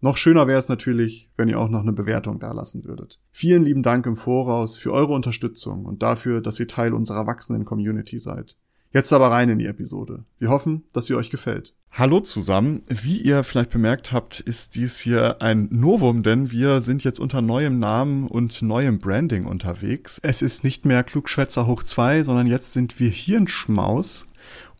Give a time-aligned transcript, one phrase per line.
[0.00, 3.18] Noch schöner wäre es natürlich, wenn ihr auch noch eine Bewertung dalassen würdet.
[3.32, 7.64] Vielen lieben Dank im Voraus für eure Unterstützung und dafür, dass ihr Teil unserer wachsenden
[7.64, 8.56] Community seid.
[8.92, 10.24] Jetzt aber rein in die Episode.
[10.38, 11.74] Wir hoffen, dass sie euch gefällt.
[11.90, 12.82] Hallo zusammen.
[12.88, 17.40] Wie ihr vielleicht bemerkt habt, ist dies hier ein Novum, denn wir sind jetzt unter
[17.40, 20.20] neuem Namen und neuem Branding unterwegs.
[20.22, 24.26] Es ist nicht mehr Klugschwätzer hoch zwei, sondern jetzt sind wir Hirnschmaus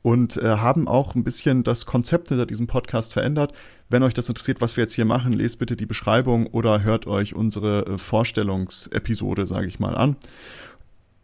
[0.06, 3.52] und äh, haben auch ein bisschen das Konzept hinter diesem Podcast verändert.
[3.88, 7.08] Wenn euch das interessiert, was wir jetzt hier machen, lest bitte die Beschreibung oder hört
[7.08, 10.14] euch unsere äh, Vorstellungsepisode, sage ich mal, an.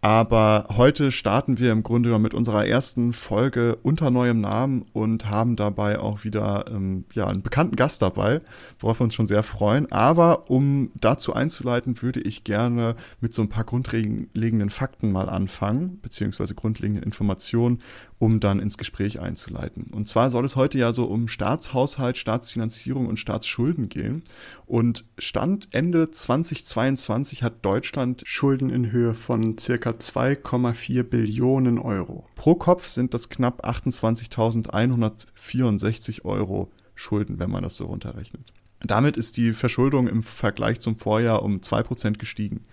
[0.04, 5.54] Aber heute starten wir im Grunde mit unserer ersten Folge unter neuem Namen und haben
[5.54, 8.40] dabei auch wieder ähm, ja, einen bekannten Gast dabei,
[8.80, 9.92] worauf wir uns schon sehr freuen.
[9.92, 16.00] Aber um dazu einzuleiten, würde ich gerne mit so ein paar grundlegenden Fakten mal anfangen,
[16.02, 17.78] beziehungsweise grundlegenden Informationen,
[18.22, 19.88] um dann ins Gespräch einzuleiten.
[19.90, 24.22] Und zwar soll es heute ja so um Staatshaushalt, Staatsfinanzierung und Staatsschulden gehen.
[24.64, 32.28] Und Stand Ende 2022 hat Deutschland Schulden in Höhe von circa 2,4 Billionen Euro.
[32.36, 38.52] Pro Kopf sind das knapp 28.164 Euro Schulden, wenn man das so runterrechnet.
[38.84, 42.66] Damit ist die Verschuldung im Vergleich zum Vorjahr um 2% gestiegen.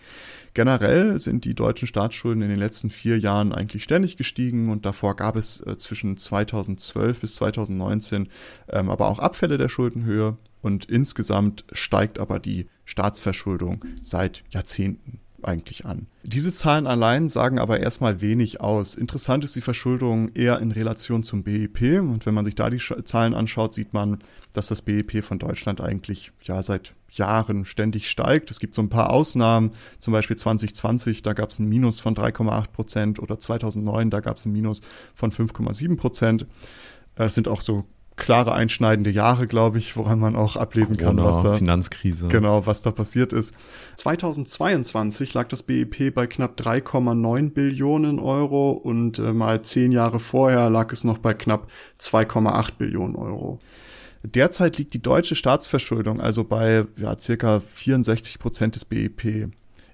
[0.53, 5.15] Generell sind die deutschen Staatsschulden in den letzten vier Jahren eigentlich ständig gestiegen und davor
[5.15, 8.29] gab es äh, zwischen 2012 bis 2019
[8.69, 15.85] ähm, aber auch Abfälle der Schuldenhöhe und insgesamt steigt aber die Staatsverschuldung seit Jahrzehnten eigentlich
[15.85, 16.07] an.
[16.23, 18.95] Diese Zahlen allein sagen aber erstmal wenig aus.
[18.95, 22.81] Interessant ist die Verschuldung eher in Relation zum BIP und wenn man sich da die
[23.05, 24.19] Zahlen anschaut, sieht man,
[24.53, 28.51] dass das BIP von Deutschland eigentlich ja seit Jahren ständig steigt.
[28.51, 32.15] Es gibt so ein paar Ausnahmen, zum Beispiel 2020, da gab es ein Minus von
[32.15, 34.81] 3,8 Prozent oder 2009, da gab es ein Minus
[35.13, 36.45] von 5,7 Prozent.
[37.15, 37.85] Das sind auch so
[38.19, 42.27] klare einschneidende Jahre, glaube ich, woran man auch ablesen Corona, kann, was da Finanzkrise.
[42.27, 43.55] Genau, was da passiert ist.
[43.95, 50.69] 2022 lag das BIP bei knapp 3,9 Billionen Euro und äh, mal zehn Jahre vorher
[50.69, 51.67] lag es noch bei knapp
[51.99, 53.59] 2,8 Billionen Euro.
[54.23, 59.49] Derzeit liegt die deutsche Staatsverschuldung also bei ja, circa 64 Prozent des BIP.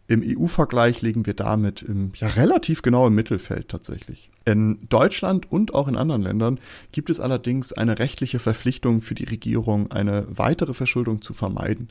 [0.08, 4.30] Im EU-Vergleich liegen wir damit im, ja, relativ genau im Mittelfeld tatsächlich.
[4.46, 6.60] In Deutschland und auch in anderen Ländern
[6.92, 11.90] gibt es allerdings eine rechtliche Verpflichtung für die Regierung, eine weitere Verschuldung zu vermeiden.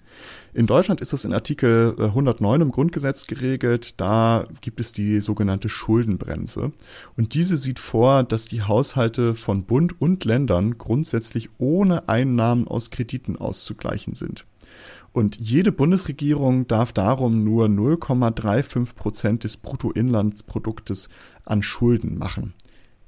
[0.53, 4.01] In Deutschland ist das in Artikel 109 im Grundgesetz geregelt.
[4.01, 6.71] Da gibt es die sogenannte Schuldenbremse.
[7.17, 12.91] Und diese sieht vor, dass die Haushalte von Bund und Ländern grundsätzlich ohne Einnahmen aus
[12.91, 14.45] Krediten auszugleichen sind.
[15.15, 21.09] Und jede Bundesregierung darf darum nur 0,35 Prozent des Bruttoinlandsproduktes
[21.45, 22.53] an Schulden machen.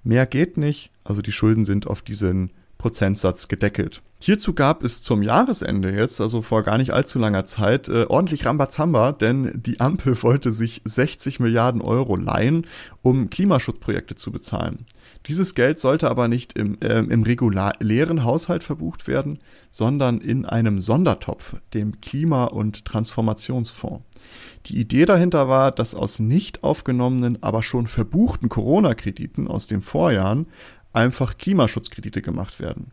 [0.04, 4.02] Mehr geht nicht, also die Schulden sind auf diesen Prozentsatz gedeckelt.
[4.20, 8.46] Hierzu gab es zum Jahresende jetzt, also vor gar nicht allzu langer Zeit, äh, ordentlich
[8.46, 12.68] Rambazamba, denn die Ampel wollte sich 60 Milliarden Euro leihen,
[13.02, 14.86] um Klimaschutzprojekte zu bezahlen.
[15.28, 20.78] Dieses Geld sollte aber nicht im, äh, im regulären Haushalt verbucht werden, sondern in einem
[20.78, 24.04] Sondertopf, dem Klima- und Transformationsfonds.
[24.66, 30.46] Die Idee dahinter war, dass aus nicht aufgenommenen, aber schon verbuchten Corona-Krediten aus den Vorjahren
[30.92, 32.90] einfach Klimaschutzkredite gemacht werden.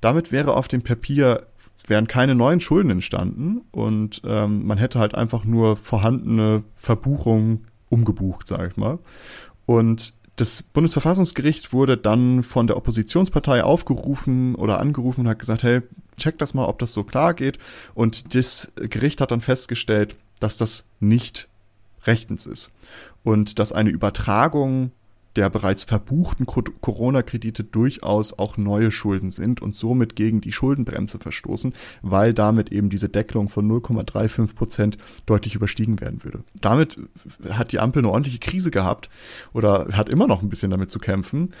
[0.00, 1.46] Damit wäre auf dem Papier
[1.88, 8.46] wären keine neuen Schulden entstanden und ähm, man hätte halt einfach nur vorhandene Verbuchungen umgebucht,
[8.46, 9.00] sage ich mal.
[9.66, 15.82] Und das Bundesverfassungsgericht wurde dann von der Oppositionspartei aufgerufen oder angerufen und hat gesagt, hey,
[16.16, 17.58] check das mal, ob das so klar geht.
[17.94, 21.48] Und das Gericht hat dann festgestellt, dass das nicht
[22.04, 22.72] rechtens ist
[23.22, 24.90] und dass eine Übertragung
[25.36, 31.74] der bereits verbuchten Corona-Kredite durchaus auch neue Schulden sind und somit gegen die Schuldenbremse verstoßen,
[32.02, 36.44] weil damit eben diese Deckelung von 0,35 Prozent deutlich überstiegen werden würde.
[36.60, 36.98] Damit
[37.50, 39.10] hat die Ampel eine ordentliche Krise gehabt
[39.52, 41.52] oder hat immer noch ein bisschen damit zu kämpfen.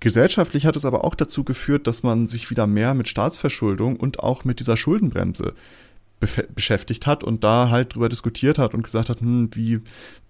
[0.00, 4.18] Gesellschaftlich hat es aber auch dazu geführt, dass man sich wieder mehr mit Staatsverschuldung und
[4.18, 5.54] auch mit dieser Schuldenbremse
[6.54, 9.80] beschäftigt hat und da halt drüber diskutiert hat und gesagt hat, hm, wie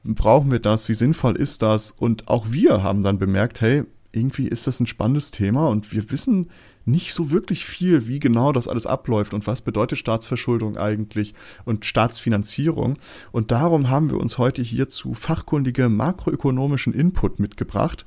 [0.05, 1.91] brauchen wir das, wie sinnvoll ist das?
[1.91, 6.11] Und auch wir haben dann bemerkt, hey, irgendwie ist das ein spannendes Thema und wir
[6.11, 6.49] wissen
[6.85, 11.35] nicht so wirklich viel, wie genau das alles abläuft und was bedeutet Staatsverschuldung eigentlich
[11.65, 12.99] und Staatsfinanzierung.
[13.31, 18.05] Und darum haben wir uns heute hierzu fachkundige makroökonomischen Input mitgebracht,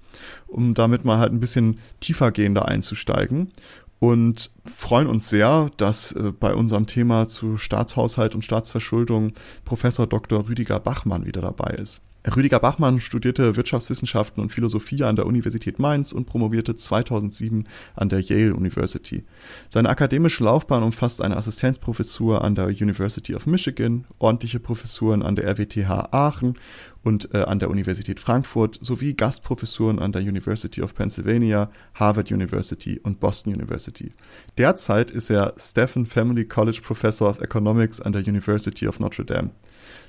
[0.47, 3.51] um damit mal halt ein bisschen tiefergehender einzusteigen
[3.99, 9.33] und freuen uns sehr, dass äh, bei unserem Thema zu Staatshaushalt und Staatsverschuldung
[9.63, 10.47] Professor Dr.
[10.47, 12.01] Rüdiger Bachmann wieder dabei ist.
[12.33, 18.19] Rüdiger Bachmann studierte Wirtschaftswissenschaften und Philosophie an der Universität Mainz und promovierte 2007 an der
[18.19, 19.23] Yale University.
[19.69, 25.45] Seine akademische Laufbahn umfasst eine Assistenzprofessur an der University of Michigan, ordentliche Professuren an der
[25.45, 26.57] RWTH Aachen
[27.03, 32.99] und äh, an der Universität Frankfurt sowie Gastprofessuren an der University of Pennsylvania, Harvard University
[33.03, 34.13] und Boston University.
[34.57, 39.51] Derzeit ist er Stephen Family College Professor of Economics an der University of Notre Dame.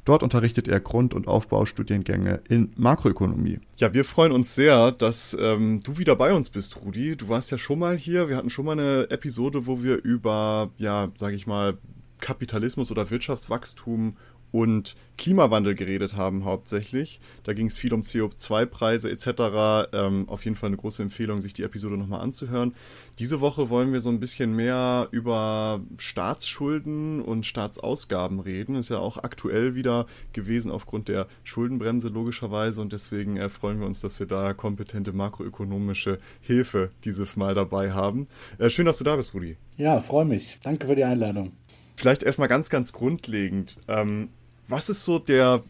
[0.07, 3.59] Dort unterrichtet er Grund- und Aufbaustudiengänge in Makroökonomie.
[3.77, 7.17] Ja, wir freuen uns sehr, dass ähm, du wieder bei uns bist, Rudi.
[7.17, 8.29] Du warst ja schon mal hier.
[8.29, 11.77] Wir hatten schon mal eine Episode, wo wir über, ja, sage ich mal,
[12.21, 14.17] Kapitalismus oder Wirtschaftswachstum
[14.57, 17.21] und Klimawandel geredet haben hauptsächlich.
[17.45, 19.93] Da ging es viel um CO2-Preise etc.
[19.93, 22.75] Ähm, auf jeden Fall eine große Empfehlung, sich die Episode nochmal anzuhören.
[23.19, 28.77] Diese Woche wollen wir so ein bisschen mehr über Staatsschulden und Staatsausgaben reden.
[28.77, 33.87] Ist ja auch aktuell wieder gewesen aufgrund der Schuldenbremse logischerweise und deswegen äh, freuen wir
[33.87, 38.27] uns, dass wir da kompetente makroökonomische Hilfe dieses Mal dabei haben.
[38.57, 39.59] Äh, schön, dass du da bist, Rudi.
[39.77, 40.59] Ja, freue mich.
[40.63, 41.53] Danke für die Einladung.
[41.97, 43.79] Vielleicht erstmal ganz, ganz grundlegend.
[43.89, 44.29] Ähm,
[44.69, 45.63] was ist so der,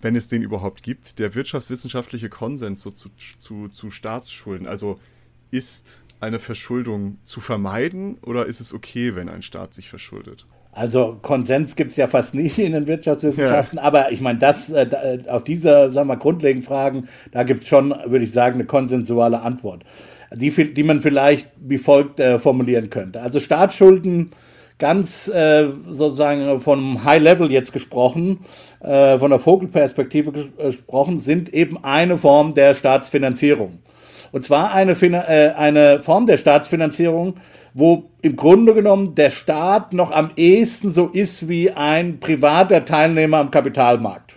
[0.00, 4.66] wenn es den überhaupt gibt, der wirtschaftswissenschaftliche Konsens so zu, zu, zu Staatsschulden?
[4.66, 4.98] Also
[5.50, 10.46] ist eine Verschuldung zu vermeiden oder ist es okay, wenn ein Staat sich verschuldet?
[10.72, 13.84] Also Konsens gibt es ja fast nie in den Wirtschaftswissenschaften, ja.
[13.84, 17.68] aber ich meine, das äh, äh, auf diese, sagen wir, grundlegenden Fragen, da gibt es
[17.68, 19.82] schon, würde ich sagen, eine konsensuale Antwort,
[20.32, 23.20] die, die man vielleicht wie folgt äh, formulieren könnte.
[23.20, 24.30] Also Staatsschulden
[24.80, 28.40] ganz äh, sozusagen vom High Level jetzt gesprochen,
[28.80, 33.78] äh, von der Vogelperspektive gesprochen, sind eben eine Form der Staatsfinanzierung.
[34.32, 37.34] Und zwar eine, äh, eine Form der Staatsfinanzierung,
[37.74, 43.38] wo im Grunde genommen der Staat noch am ehesten so ist wie ein privater Teilnehmer
[43.38, 44.34] am Kapitalmarkt.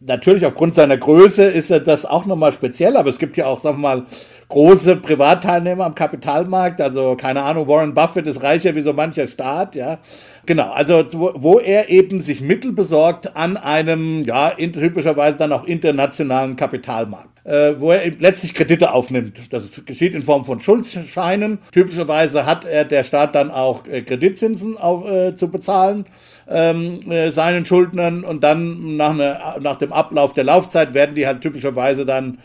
[0.00, 3.58] Natürlich aufgrund seiner Größe ist er das auch nochmal speziell, aber es gibt ja auch,
[3.58, 4.06] sagen wir mal,
[4.48, 6.80] große Privatteilnehmer am Kapitalmarkt.
[6.80, 9.98] Also keine Ahnung, Warren Buffett ist reicher wie so mancher Staat, ja.
[10.46, 15.52] Genau, also wo, wo er eben sich Mittel besorgt an einem, ja, in, typischerweise dann
[15.52, 19.38] auch internationalen Kapitalmarkt äh, wo er letztlich Kredite aufnimmt.
[19.50, 21.58] Das geschieht in Form von Schuldscheinen.
[21.72, 26.04] Typischerweise hat er der Staat dann auch äh, Kreditzinsen auf, äh, zu bezahlen
[26.46, 31.26] ähm, äh, seinen Schuldnern und dann nach, ne, nach dem Ablauf der Laufzeit werden die
[31.26, 32.38] halt typischerweise dann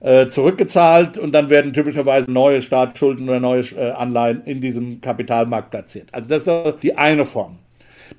[0.00, 5.70] äh, zurückgezahlt und dann werden typischerweise neue Staatsschulden oder neue äh, Anleihen in diesem Kapitalmarkt
[5.70, 6.08] platziert.
[6.12, 7.58] Also das ist die eine Form.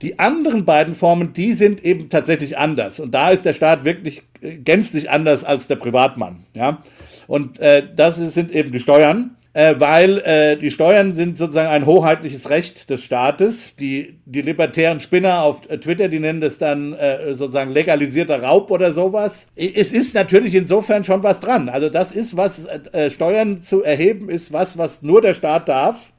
[0.01, 2.99] Die anderen beiden Formen, die sind eben tatsächlich anders.
[2.99, 6.45] Und da ist der Staat wirklich äh, gänzlich anders als der Privatmann.
[6.53, 6.83] Ja?
[7.27, 11.85] Und äh, das sind eben die Steuern äh, weil äh, die Steuern sind sozusagen ein
[11.85, 13.75] hoheitliches Recht des Staates.
[13.75, 18.91] Die, die libertären Spinner auf Twitter, die nennen das dann äh, sozusagen legalisierter Raub oder
[18.91, 19.47] sowas.
[19.55, 21.67] Es ist natürlich insofern schon was dran.
[21.67, 26.11] Also das ist was, äh, Steuern zu erheben ist was, was nur der Staat darf.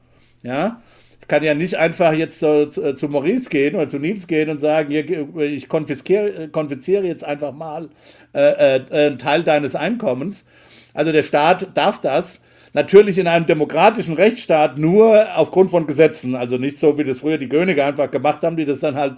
[0.43, 0.81] Ja,
[1.21, 4.49] ich kann ja nicht einfach jetzt zu, zu, zu Maurice gehen oder zu Nils gehen
[4.49, 7.89] und sagen, hier, ich konfisziere jetzt einfach mal
[8.33, 10.45] äh, äh, einen Teil deines Einkommens.
[10.93, 12.41] Also der Staat darf das
[12.73, 16.35] Natürlich in einem demokratischen Rechtsstaat nur aufgrund von Gesetzen.
[16.35, 19.15] Also nicht so, wie das früher die Könige einfach gemacht haben, die das dann halt,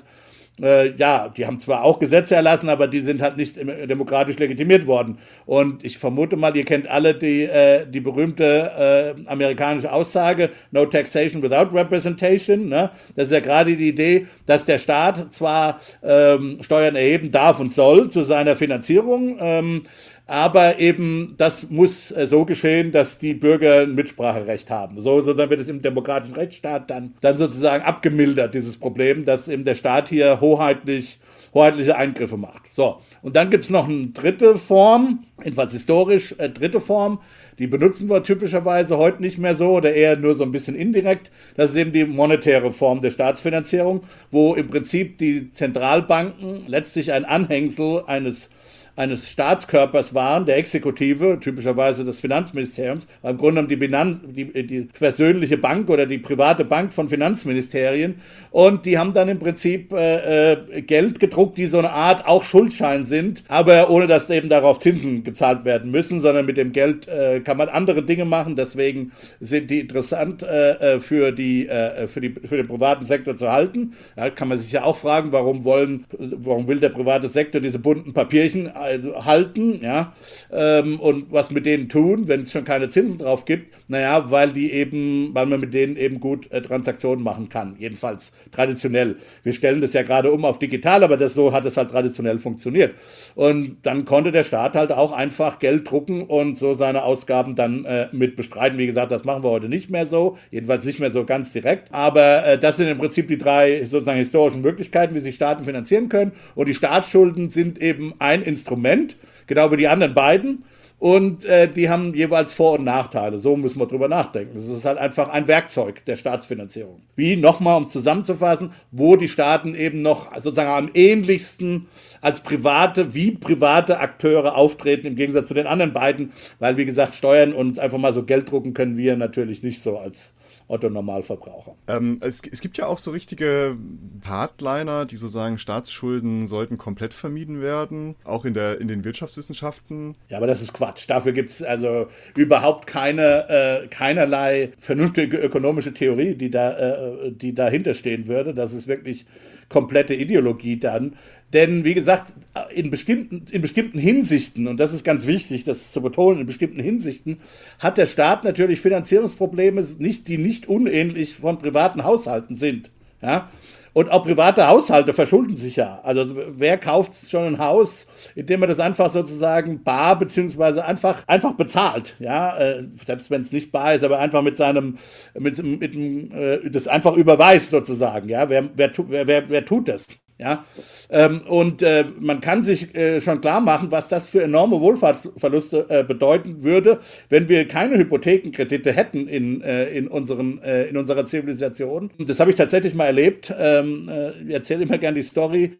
[0.59, 4.87] äh, ja, die haben zwar auch Gesetze erlassen, aber die sind halt nicht demokratisch legitimiert
[4.87, 5.19] worden.
[5.45, 10.87] Und ich vermute mal, ihr kennt alle die, äh, die berühmte äh, amerikanische Aussage, no
[10.87, 12.69] taxation without representation.
[12.69, 12.89] Ne?
[13.15, 17.71] Das ist ja gerade die Idee, dass der Staat zwar ähm, Steuern erheben darf und
[17.71, 19.83] soll zu seiner Finanzierung, ähm,
[20.25, 25.01] aber eben das muss äh, so geschehen, dass die Bürger ein Mitspracherecht haben.
[25.01, 29.47] So, so dann wird es im demokratischen Rechtsstaat dann, dann sozusagen abgemildert, dieses Problem, dass
[29.47, 31.19] eben der Staat hier hoheitlich
[31.53, 32.61] hoheitliche Eingriffe macht.
[32.71, 37.19] So, und dann gibt es noch eine dritte Form, jedenfalls historisch äh, dritte Form,
[37.59, 41.29] die benutzen wir typischerweise heute nicht mehr so oder eher nur so ein bisschen indirekt.
[41.55, 47.25] Das ist eben die monetäre Form der Staatsfinanzierung, wo im Prinzip die Zentralbanken letztlich ein
[47.25, 48.49] Anhängsel eines
[48.95, 54.81] eines Staatskörpers waren, der Exekutive, typischerweise des Finanzministeriums, war im Grunde genommen die, die, die
[54.81, 58.21] persönliche Bank oder die private Bank von Finanzministerien.
[58.51, 62.43] Und die haben dann im Prinzip äh, äh, Geld gedruckt, die so eine Art auch
[62.43, 67.07] Schuldschein sind, aber ohne dass eben darauf Zinsen gezahlt werden müssen, sondern mit dem Geld
[67.07, 68.55] äh, kann man andere Dinge machen.
[68.55, 73.35] Deswegen sind die interessant äh, äh für, die, äh, für, die, für den privaten Sektor
[73.35, 73.93] zu halten.
[74.15, 77.79] Da kann man sich ja auch fragen, warum wollen, warum will der private Sektor diese
[77.79, 80.13] bunten Papierchen halten, ja,
[80.51, 83.73] ähm, und was mit denen tun, wenn es schon keine Zinsen drauf gibt?
[83.93, 88.33] Naja, weil die eben, weil man mit denen eben gut äh, Transaktionen machen kann, jedenfalls
[88.51, 89.17] traditionell.
[89.43, 92.39] Wir stellen das ja gerade um auf digital, aber das so hat es halt traditionell
[92.39, 92.95] funktioniert.
[93.35, 97.85] Und dann konnte der Staat halt auch einfach Geld drucken und so seine Ausgaben dann
[97.85, 98.79] äh, mit bestreiten.
[98.79, 101.93] Wie gesagt, das machen wir heute nicht mehr so, jedenfalls nicht mehr so ganz direkt.
[101.93, 106.09] Aber äh, das sind im Prinzip die drei sozusagen historischen Möglichkeiten, wie sich Staaten finanzieren
[106.09, 106.31] können.
[106.55, 110.63] Und die Staatsschulden sind eben ein Instrument, genau wie die anderen beiden.
[111.03, 113.37] Und äh, die haben jeweils Vor- und Nachteile.
[113.37, 114.53] So müssen wir drüber nachdenken.
[114.55, 117.01] Das ist halt einfach ein Werkzeug der Staatsfinanzierung.
[117.17, 121.87] Wie, nochmal, um es zusammenzufassen, wo die Staaten eben noch sozusagen am ähnlichsten
[122.21, 127.15] als private, wie private Akteure auftreten, im Gegensatz zu den anderen beiden, weil, wie gesagt,
[127.15, 130.33] Steuern und einfach mal so Geld drucken können wir natürlich nicht so als
[130.67, 131.75] Otto Normalverbraucher.
[131.87, 133.77] Ähm, es, es, gibt ja auch so richtige
[134.25, 140.15] Hardliner, die so sagen, Staatsschulden sollten komplett vermieden werden, auch in, der, in den Wirtschaftswissenschaften.
[140.29, 141.09] Ja, aber das ist Quatsch.
[141.09, 147.53] Dafür gibt es also überhaupt keine, äh, keinerlei vernünftige ökonomische Theorie, die, da, äh, die
[147.53, 148.53] dahinter stehen würde.
[148.53, 149.25] Das ist wirklich
[149.69, 151.15] komplette Ideologie dann.
[151.53, 152.33] Denn wie gesagt,
[152.73, 156.81] in bestimmten, in bestimmten Hinsichten, und das ist ganz wichtig, das zu betonen, in bestimmten
[156.81, 157.37] Hinsichten
[157.79, 162.89] hat der Staat natürlich Finanzierungsprobleme, nicht, die nicht unähnlich von privaten Haushalten sind.
[163.21, 163.51] Ja?
[163.93, 165.99] Und auch private Haushalte verschulden sich ja.
[166.01, 171.53] Also wer kauft schon ein Haus, indem er das einfach sozusagen bar beziehungsweise einfach einfach
[171.53, 174.97] bezahlt, ja, äh, selbst wenn es nicht bar ist, aber einfach mit seinem
[175.37, 178.49] mit, mit, mit äh, das einfach überweist sozusagen, ja.
[178.49, 180.22] Wer wer, wer, wer, wer tut das?
[180.39, 180.65] Ja,
[181.11, 185.85] ähm, und äh, man kann sich äh, schon klar machen, was das für enorme Wohlfahrtsverluste
[185.89, 186.99] äh, bedeuten würde,
[187.29, 192.09] wenn wir keine Hypothekenkredite hätten in, äh, in, unseren, äh, in unserer Zivilisation.
[192.17, 193.53] Das habe ich tatsächlich mal erlebt.
[193.57, 195.77] Ähm, äh, ich erzähle immer gerne die Story.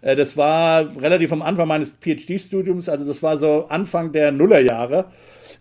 [0.00, 5.06] das war relativ am Anfang meines PhD-Studiums, also das war so Anfang der Nullerjahre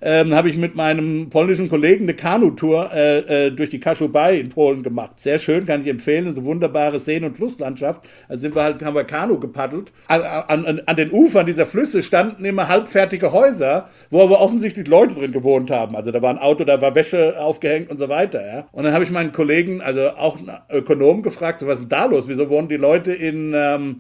[0.02, 4.50] ähm, habe ich mit meinem polnischen Kollegen eine Kanutour äh, äh, durch die Kaschubei in
[4.50, 5.20] Polen gemacht.
[5.20, 6.28] Sehr schön, kann ich empfehlen.
[6.28, 8.02] Eine wunderbare Seen- und Flusslandschaft.
[8.28, 9.92] Also sind wir halt, haben wir Kanu gepaddelt.
[10.08, 15.16] An, an, an den Ufern dieser Flüsse standen immer halbfertige Häuser, wo aber offensichtlich Leute
[15.16, 15.96] drin gewohnt haben.
[15.96, 18.46] Also da war ein Auto, da war Wäsche aufgehängt und so weiter.
[18.46, 18.68] Ja.
[18.72, 22.06] Und dann habe ich meinen Kollegen, also auch einen Ökonom, gefragt, so, was ist da
[22.06, 22.28] los?
[22.28, 23.98] Wieso wohnen die Leute in, ähm,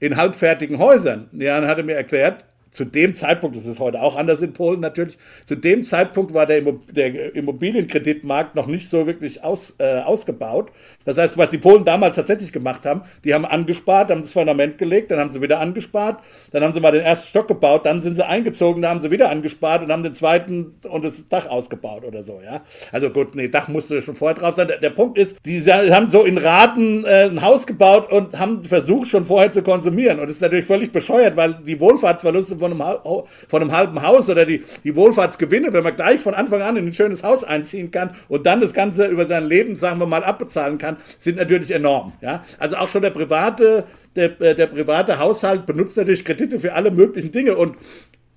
[0.00, 1.28] in halbfertigen Häusern?
[1.32, 2.44] Ja, dann hat er mir erklärt,
[2.76, 5.16] zu dem Zeitpunkt, das ist heute auch anders in Polen natürlich,
[5.46, 10.70] zu dem Zeitpunkt war der, Immobilienkreditmarkt noch nicht so wirklich aus, äh, ausgebaut.
[11.06, 14.76] Das heißt, was die Polen damals tatsächlich gemacht haben, die haben angespart, haben das Fundament
[14.76, 16.18] gelegt, dann haben sie wieder angespart,
[16.52, 19.10] dann haben sie mal den ersten Stock gebaut, dann sind sie eingezogen, dann haben sie
[19.10, 22.60] wieder angespart und haben den zweiten und das Dach ausgebaut oder so, ja.
[22.92, 24.68] Also gut, nee, Dach musste schon vorher drauf sein.
[24.68, 28.64] Der, der Punkt ist, die haben so in Raten äh, ein Haus gebaut und haben
[28.64, 30.18] versucht, schon vorher zu konsumieren.
[30.18, 34.28] Und das ist natürlich völlig bescheuert, weil die Wohlfahrtsverluste von einem, von einem halben Haus
[34.28, 37.90] oder die, die Wohlfahrtsgewinne, wenn man gleich von Anfang an in ein schönes Haus einziehen
[37.90, 41.70] kann und dann das Ganze über sein Leben, sagen wir mal, abbezahlen kann, sind natürlich
[41.70, 42.12] enorm.
[42.20, 42.44] Ja?
[42.58, 43.84] Also auch schon der private,
[44.14, 47.76] der, äh, der private Haushalt benutzt natürlich Kredite für alle möglichen Dinge und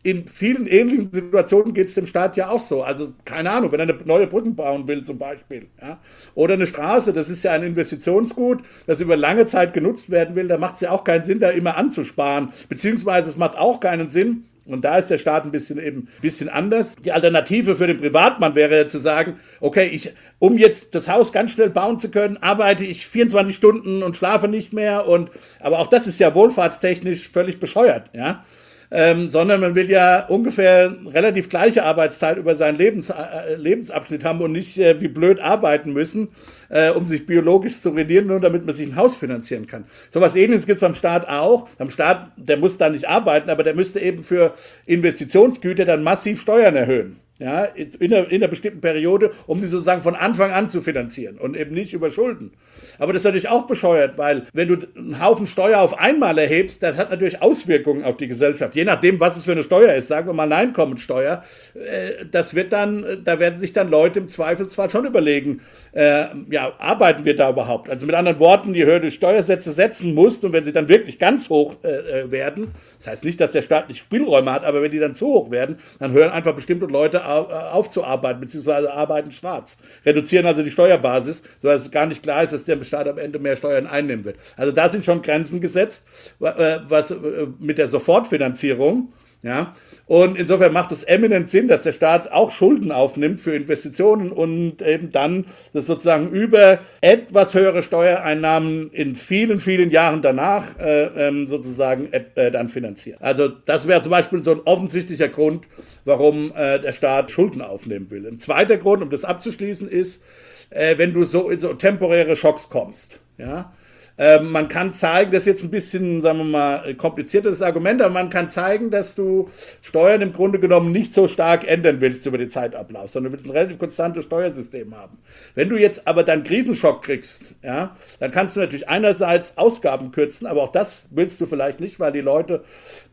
[0.01, 2.83] in vielen ähnlichen Situationen geht es dem Staat ja auch so.
[2.83, 5.67] Also keine Ahnung, wenn er eine neue Brücken bauen will zum Beispiel.
[5.81, 5.99] Ja?
[6.35, 10.47] Oder eine Straße, das ist ja ein Investitionsgut, das über lange Zeit genutzt werden will,
[10.47, 12.51] da macht es ja auch keinen Sinn, da immer anzusparen.
[12.69, 16.21] Beziehungsweise es macht auch keinen Sinn, und da ist der Staat ein bisschen eben ein
[16.21, 16.95] bisschen anders.
[16.95, 21.31] Die Alternative für den Privatmann wäre ja zu sagen, okay, ich, um jetzt das Haus
[21.31, 25.07] ganz schnell bauen zu können, arbeite ich 24 Stunden und schlafe nicht mehr.
[25.07, 28.43] Und, aber auch das ist ja wohlfahrtstechnisch völlig bescheuert, ja
[28.91, 34.41] ähm, sondern man will ja ungefähr relativ gleiche Arbeitszeit über seinen Lebens, äh, Lebensabschnitt haben
[34.41, 36.29] und nicht äh, wie blöd arbeiten müssen,
[36.69, 39.85] äh, um sich biologisch zu renieren, nur damit man sich ein Haus finanzieren kann.
[40.09, 41.69] So was ähnliches gibt es beim Staat auch.
[41.77, 44.53] Beim Staat, der muss da nicht arbeiten, aber der müsste eben für
[44.85, 50.01] Investitionsgüter dann massiv Steuern erhöhen ja, in einer, in einer bestimmten Periode, um die sozusagen
[50.01, 52.51] von Anfang an zu finanzieren und eben nicht über Schulden.
[52.99, 56.83] Aber das ist natürlich auch bescheuert, weil wenn du einen Haufen Steuer auf einmal erhebst,
[56.83, 58.75] das hat natürlich Auswirkungen auf die Gesellschaft.
[58.75, 62.53] Je nachdem, was es für eine Steuer ist, sagen wir mal eine Einkommensteuer, äh, das
[62.53, 65.61] wird dann, da werden sich dann Leute im Zweifelsfall schon überlegen,
[65.93, 67.89] äh, ja, arbeiten wir da überhaupt?
[67.89, 71.17] Also mit anderen Worten, je höher du Steuersätze setzen musst und wenn sie dann wirklich
[71.17, 74.81] ganz hoch äh, äh werden, das heißt nicht, dass der Staat nicht Spielräume hat, aber
[74.81, 78.91] wenn die dann zu hoch werden, dann hören einfach bestimmte Leute auf zu arbeiten, beziehungsweise
[78.93, 79.77] arbeiten schwarz.
[80.05, 83.39] Reduzieren also die Steuerbasis, sodass es gar nicht klar ist, dass der Staat am Ende
[83.39, 84.35] mehr Steuern einnehmen wird.
[84.57, 86.05] Also da sind schon Grenzen gesetzt,
[86.39, 89.13] was äh, mit der Sofortfinanzierung.
[89.41, 89.73] Ja,
[90.05, 94.81] und insofern macht es eminent Sinn, dass der Staat auch Schulden aufnimmt für Investitionen und
[94.81, 101.47] eben dann das sozusagen über etwas höhere Steuereinnahmen in vielen, vielen Jahren danach äh, ähm,
[101.47, 103.21] sozusagen äh, dann finanziert.
[103.21, 105.67] Also das wäre zum Beispiel so ein offensichtlicher Grund,
[106.03, 108.27] warum äh, der Staat Schulden aufnehmen will.
[108.27, 110.21] Ein zweiter Grund, um das abzuschließen, ist,
[110.69, 113.19] äh, wenn du so in so temporäre Schocks kommst.
[113.37, 113.73] Ja,
[114.19, 118.13] ähm, man kann zeigen, das ist jetzt ein bisschen, sagen wir mal, kompliziertes Argument, aber
[118.13, 119.49] man kann zeigen, dass du
[119.81, 123.49] Steuern im Grunde genommen nicht so stark ändern willst über den Zeitablauf, sondern du willst
[123.49, 125.19] ein relativ konstantes Steuersystem haben.
[125.55, 130.47] Wenn du jetzt aber dann Krisenschock kriegst, ja, dann kannst du natürlich einerseits Ausgaben kürzen,
[130.47, 132.65] aber auch das willst du vielleicht nicht, weil die Leute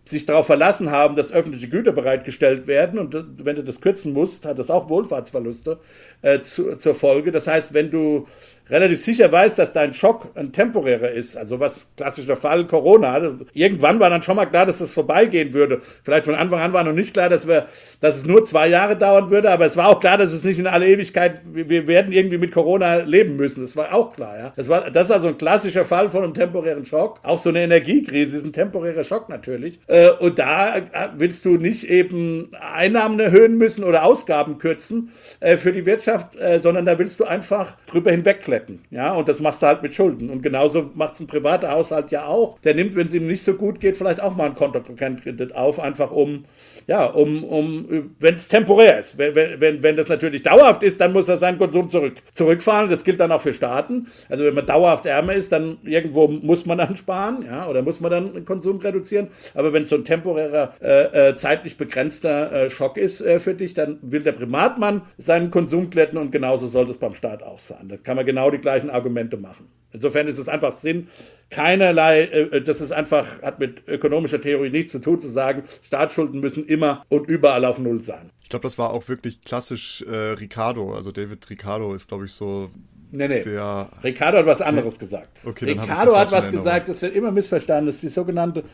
[0.08, 4.44] sich darauf verlassen haben, dass öffentliche Güter bereitgestellt werden und wenn du das kürzen musst,
[4.44, 5.78] hat das auch Wohlfahrtsverluste
[6.22, 7.32] äh, zu, zur Folge.
[7.32, 8.26] Das heißt, wenn du
[8.68, 14.00] relativ sicher weißt, dass dein Schock ein temporärer ist, also was klassischer Fall Corona, irgendwann
[14.00, 15.80] war dann schon mal klar, dass das vorbeigehen würde.
[16.02, 17.66] Vielleicht von Anfang an war noch nicht klar, dass wir,
[18.00, 20.58] dass es nur zwei Jahre dauern würde, aber es war auch klar, dass es nicht
[20.58, 23.62] in alle Ewigkeit, wir werden irgendwie mit Corona leben müssen.
[23.62, 24.52] Das war auch klar, ja.
[24.56, 27.20] Das war, das ist also ein klassischer Fall von einem temporären Schock.
[27.22, 29.78] Auch so eine Energiekrise ist ein temporärer Schock natürlich.
[29.86, 30.82] Äh, und da äh,
[31.16, 35.10] willst du nicht eben Einnahmen erhöhen müssen oder Ausgaben kürzen
[35.40, 38.84] äh, für die Wirtschaft, sondern da willst du einfach drüber hinwegkletten.
[38.90, 40.30] Ja, und das machst du halt mit Schulden.
[40.30, 42.58] Und genauso macht es ein privater Haushalt ja auch.
[42.60, 45.80] Der nimmt, wenn es ihm nicht so gut geht, vielleicht auch mal einen Kontokredit auf,
[45.80, 46.44] einfach um,
[46.86, 49.18] ja, um, um wenn es temporär ist.
[49.18, 52.88] Wenn, wenn, wenn das natürlich dauerhaft ist, dann muss er seinen Konsum zurück, zurückfahren.
[52.88, 54.06] Das gilt dann auch für Staaten.
[54.28, 58.00] Also wenn man dauerhaft ärmer ist, dann irgendwo muss man dann sparen, ja, oder muss
[58.00, 59.28] man dann den Konsum reduzieren.
[59.54, 63.54] Aber wenn es so ein temporärer, äh, äh, zeitlich begrenzter äh, Schock ist äh, für
[63.54, 67.58] dich, dann will der Privatmann seinen Konsum glätten und genauso sollte es beim Staat auch
[67.58, 67.88] sein.
[67.88, 69.68] Da kann man genau die gleichen Argumente machen.
[69.92, 71.08] Insofern ist es einfach Sinn,
[71.50, 76.40] keinerlei, äh, das ist einfach, hat mit ökonomischer Theorie nichts zu tun, zu sagen, Staatsschulden
[76.40, 78.30] müssen immer und überall auf Null sein.
[78.42, 80.94] Ich glaube, das war auch wirklich klassisch äh, Ricardo.
[80.94, 82.70] Also David Ricardo ist, glaube ich, so
[83.10, 83.40] Nee, nee.
[83.40, 85.00] Sehr Ricardo hat was anderes nee.
[85.00, 85.38] gesagt.
[85.44, 88.64] Okay, Ricardo hat was gesagt, das wird immer missverstanden, das ist die sogenannte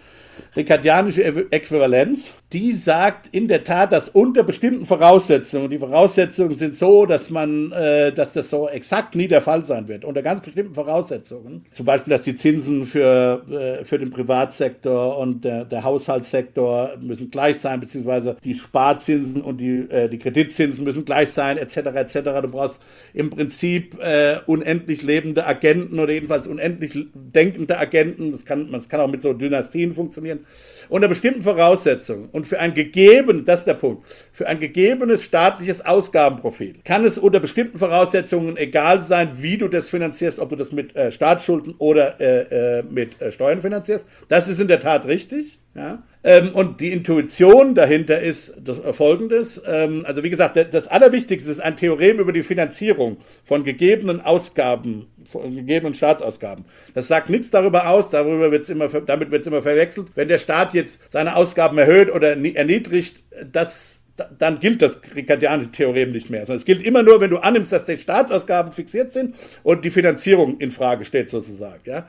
[0.55, 7.07] ricardianische Äquivalenz, die sagt in der Tat, dass unter bestimmten Voraussetzungen, die Voraussetzungen sind so,
[7.07, 10.75] dass man, äh, dass das so exakt nie der Fall sein wird, unter ganz bestimmten
[10.75, 16.97] Voraussetzungen, zum Beispiel, dass die Zinsen für, äh, für den Privatsektor und der, der Haushaltssektor
[17.01, 21.77] müssen gleich sein, beziehungsweise die Sparzinsen und die, äh, die Kreditzinsen müssen gleich sein, etc.,
[21.77, 22.19] etc.
[22.43, 22.81] Du brauchst
[23.15, 28.33] im Prinzip äh, unendlich lebende Agenten oder jedenfalls unendlich denkende Agenten.
[28.33, 30.47] Das kann, das kann auch mit so Dynastien funktionieren funktionieren,
[30.89, 35.85] unter bestimmten Voraussetzungen und für ein gegeben, das ist der Punkt, für ein gegebenes staatliches
[35.85, 40.73] Ausgabenprofil kann es unter bestimmten Voraussetzungen egal sein, wie du das finanzierst, ob du das
[40.73, 44.07] mit äh, Staatsschulden oder äh, äh, mit äh, Steuern finanzierst.
[44.29, 45.59] Das ist in der Tat richtig.
[45.75, 46.03] Ja?
[46.25, 49.63] Ähm, und die Intuition dahinter ist das, äh, folgendes.
[49.67, 55.07] Ähm, also wie gesagt, das Allerwichtigste ist ein Theorem über die Finanzierung von gegebenen Ausgaben,
[55.33, 56.65] gegebenen Staatsausgaben.
[56.95, 60.09] Das sagt nichts darüber aus, darüber wird's immer, damit wird es immer verwechselt.
[60.15, 64.03] Wenn der Staat jetzt seine Ausgaben erhöht oder erniedrigt, das
[64.39, 66.41] dann gilt das ricardianische Theorem nicht mehr.
[66.41, 69.91] Sondern es gilt immer nur, wenn du annimmst, dass die Staatsausgaben fixiert sind und die
[69.91, 71.81] Finanzierung in Frage steht sozusagen.
[71.87, 72.07] Ja?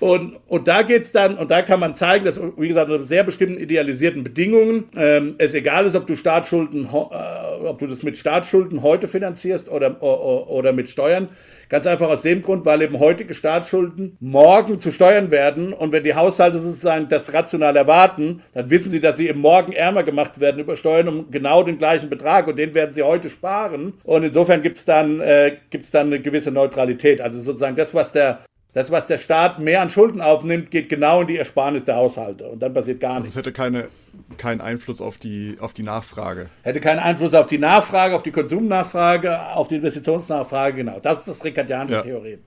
[0.00, 3.22] Und, und da geht's dann, und da kann man zeigen, dass, wie gesagt, unter sehr
[3.22, 8.18] bestimmten idealisierten Bedingungen ähm, es egal ist, ob du Staatsschulden, äh, ob du das mit
[8.18, 11.28] Staatsschulden heute finanzierst oder, oder, oder mit Steuern.
[11.68, 15.72] Ganz einfach aus dem Grund, weil eben heutige Staatsschulden morgen zu steuern werden.
[15.72, 19.72] Und wenn die Haushalte sozusagen das rational erwarten, dann wissen sie, dass sie eben morgen
[19.72, 22.46] ärmer gemacht werden über Steuern um genau den gleichen Betrag.
[22.46, 23.94] Und den werden sie heute sparen.
[24.04, 27.20] Und insofern gibt es dann, äh, gibt's dann eine gewisse Neutralität.
[27.20, 28.40] Also sozusagen das, was der
[28.74, 32.48] das, was der Staat mehr an Schulden aufnimmt, geht genau in die Ersparnis der Haushalte.
[32.48, 33.36] Und dann passiert gar also nichts.
[33.36, 33.88] Es hätte keine,
[34.36, 36.48] keinen Einfluss auf die, auf die Nachfrage.
[36.62, 40.98] Hätte keinen Einfluss auf die Nachfrage, auf die Konsumnachfrage, auf die Investitionsnachfrage, genau.
[41.00, 42.02] Das ist das Ricardianische ja.
[42.02, 42.40] Theorem.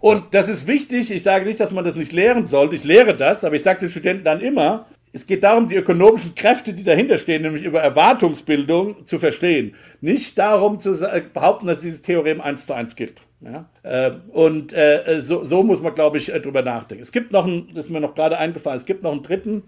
[0.00, 1.12] Und das ist wichtig.
[1.12, 2.74] Ich sage nicht, dass man das nicht lehren sollte.
[2.74, 6.34] Ich lehre das, aber ich sage den Studenten dann immer, es geht darum, die ökonomischen
[6.34, 9.76] Kräfte, die dahinter stehen, nämlich über Erwartungsbildung zu verstehen.
[10.00, 10.98] Nicht darum zu
[11.32, 13.20] behaupten, dass dieses Theorem eins zu eins gilt.
[13.44, 13.66] Ja?
[13.82, 17.02] Äh, und äh, so, so, muss man, glaube ich, äh, drüber nachdenken.
[17.02, 19.64] Es gibt noch einen, das ist mir noch gerade eingefallen, es gibt noch einen dritten,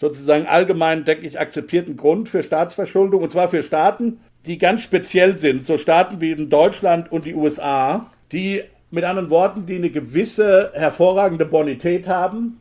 [0.00, 5.36] sozusagen allgemein, denke ich, akzeptierten Grund für Staatsverschuldung, und zwar für Staaten, die ganz speziell
[5.36, 9.90] sind, so Staaten wie in Deutschland und die USA, die mit anderen Worten, die eine
[9.90, 12.58] gewisse hervorragende Bonität haben,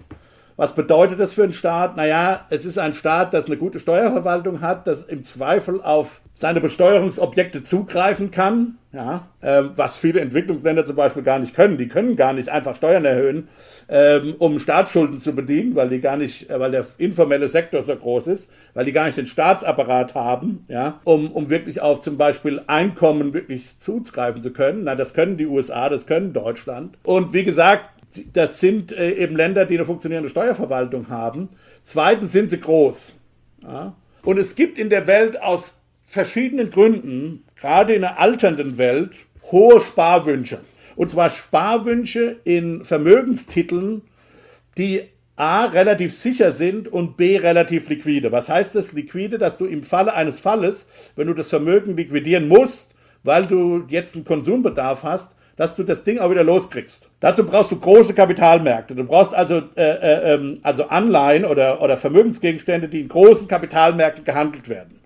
[0.59, 1.95] was bedeutet das für einen Staat?
[1.95, 6.59] Naja, es ist ein Staat, das eine gute Steuerverwaltung hat, das im Zweifel auf seine
[6.59, 11.77] Besteuerungsobjekte zugreifen kann, ja, äh, was viele Entwicklungsländer zum Beispiel gar nicht können.
[11.77, 13.47] Die können gar nicht einfach Steuern erhöhen,
[13.87, 17.95] ähm, um Staatsschulden zu bedienen, weil die gar nicht, äh, weil der informelle Sektor so
[17.95, 22.17] groß ist, weil die gar nicht den Staatsapparat haben, ja, um, um wirklich auf zum
[22.17, 24.83] Beispiel Einkommen wirklich zugreifen zu können.
[24.83, 26.97] Na, das können die USA, das können Deutschland.
[27.03, 27.85] Und wie gesagt,
[28.33, 31.49] das sind äh, eben Länder, die eine funktionierende Steuerverwaltung haben.
[31.83, 33.13] Zweitens sind sie groß.
[33.63, 33.95] Ja?
[34.23, 39.11] Und es gibt in der Welt aus verschiedenen Gründen, gerade in einer alternden Welt,
[39.51, 40.61] hohe Sparwünsche.
[40.95, 44.01] Und zwar Sparwünsche in Vermögenstiteln,
[44.77, 45.03] die
[45.35, 48.31] A relativ sicher sind und B relativ liquide.
[48.33, 49.37] Was heißt das liquide?
[49.37, 52.93] Dass du im Falle eines Falles, wenn du das Vermögen liquidieren musst,
[53.23, 57.09] weil du jetzt einen Konsumbedarf hast, dass du das Ding auch wieder loskriegst.
[57.19, 58.95] Dazu brauchst du große Kapitalmärkte.
[58.95, 64.23] Du brauchst also, äh, äh, ähm, also Anleihen oder, oder Vermögensgegenstände, die in großen Kapitalmärkten
[64.23, 64.98] gehandelt werden.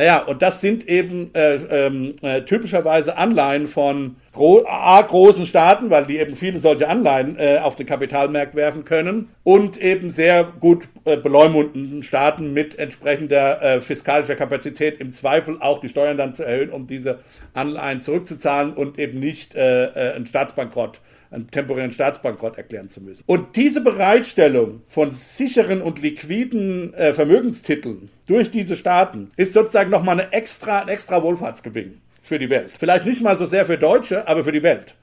[0.00, 5.90] Naja, und das sind eben äh, ähm, äh, typischerweise Anleihen von gro A, großen Staaten,
[5.90, 10.44] weil die eben viele solche Anleihen äh, auf den Kapitalmarkt werfen können und eben sehr
[10.58, 16.32] gut äh, beleumundenden Staaten mit entsprechender äh, fiskalischer Kapazität im Zweifel auch die Steuern dann
[16.32, 17.18] zu erhöhen, um diese
[17.52, 20.98] Anleihen zurückzuzahlen und eben nicht äh, äh, ein Staatsbankrott
[21.30, 23.22] einen temporären Staatsbankrott erklären zu müssen.
[23.26, 30.20] Und diese Bereitstellung von sicheren und liquiden äh, Vermögenstiteln durch diese Staaten ist sozusagen nochmal
[30.20, 32.70] eine extra, ein extra Wohlfahrtsgewinn für die Welt.
[32.78, 34.94] Vielleicht nicht mal so sehr für Deutsche, aber für die Welt.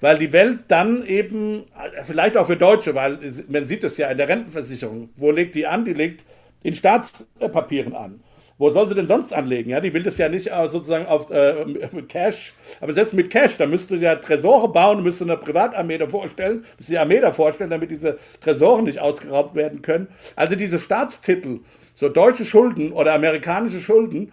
[0.00, 1.64] Weil die Welt dann eben,
[2.06, 5.66] vielleicht auch für Deutsche, weil man sieht es ja in der Rentenversicherung, wo legt die
[5.66, 5.84] an?
[5.84, 6.24] Die legt
[6.62, 8.20] in Staatspapieren an.
[8.60, 9.70] Wo soll sie denn sonst anlegen?
[9.70, 11.64] Ja, die will das ja nicht äh, sozusagen auf äh,
[12.08, 12.52] Cash.
[12.82, 16.92] Aber selbst mit Cash, da müsste ja Tresore bauen, müsste eine Privatarmee da vorstellen, müsste
[16.92, 20.08] die Armee da vorstellen, damit diese Tresore nicht ausgeraubt werden können.
[20.36, 21.60] Also diese Staatstitel,
[21.94, 24.30] so deutsche Schulden oder amerikanische Schulden,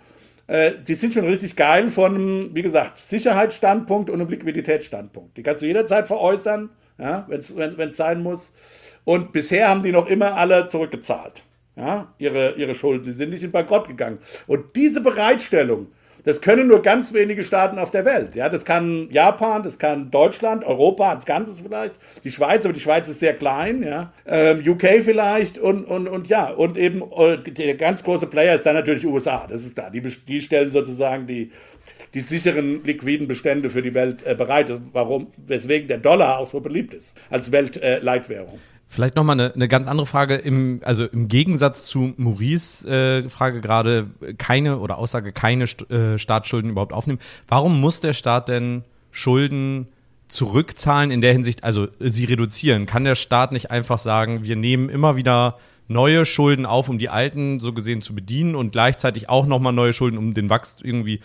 [0.47, 5.37] äh, die sind schon richtig geil von einem, wie gesagt, Sicherheitsstandpunkt und einem Liquiditätsstandpunkt.
[5.37, 8.53] Die kannst du jederzeit veräußern, ja, wenn's, wenn es sein muss.
[9.05, 11.43] Und bisher haben die noch immer alle zurückgezahlt
[11.77, 13.03] ja, ihre, ihre Schulden.
[13.05, 14.17] Die sind nicht in Bankrott gegangen.
[14.47, 15.87] Und diese Bereitstellung,
[16.23, 18.35] das können nur ganz wenige Staaten auf der Welt.
[18.35, 22.81] Ja, das kann Japan, das kann Deutschland, Europa als Ganzes vielleicht, die Schweiz, aber die
[22.81, 27.37] Schweiz ist sehr klein, ja, ähm, UK vielleicht und, und, und ja, und eben äh,
[27.37, 29.89] der ganz große Player ist dann natürlich USA, das ist da.
[29.89, 31.51] Die, die stellen sozusagen die,
[32.13, 34.69] die sicheren liquiden Bestände für die Welt äh, bereit.
[34.91, 38.55] Warum, weswegen der Dollar auch so beliebt ist als Weltleitwährung.
[38.55, 40.35] Äh, Vielleicht nochmal eine, eine ganz andere Frage.
[40.35, 46.17] Im, also im Gegensatz zu Maurice äh, Frage gerade, keine oder Aussage, keine St äh,
[46.17, 47.19] Staatsschulden überhaupt aufnehmen.
[47.47, 49.87] Warum muss der Staat denn Schulden
[50.29, 52.85] zurückzahlen in der Hinsicht, also sie reduzieren?
[52.85, 55.57] Kann der Staat nicht einfach sagen, wir nehmen immer wieder
[55.89, 59.93] neue Schulden auf, um die alten so gesehen zu bedienen und gleichzeitig auch nochmal neue
[59.93, 61.19] Schulden, um den Wachstum irgendwie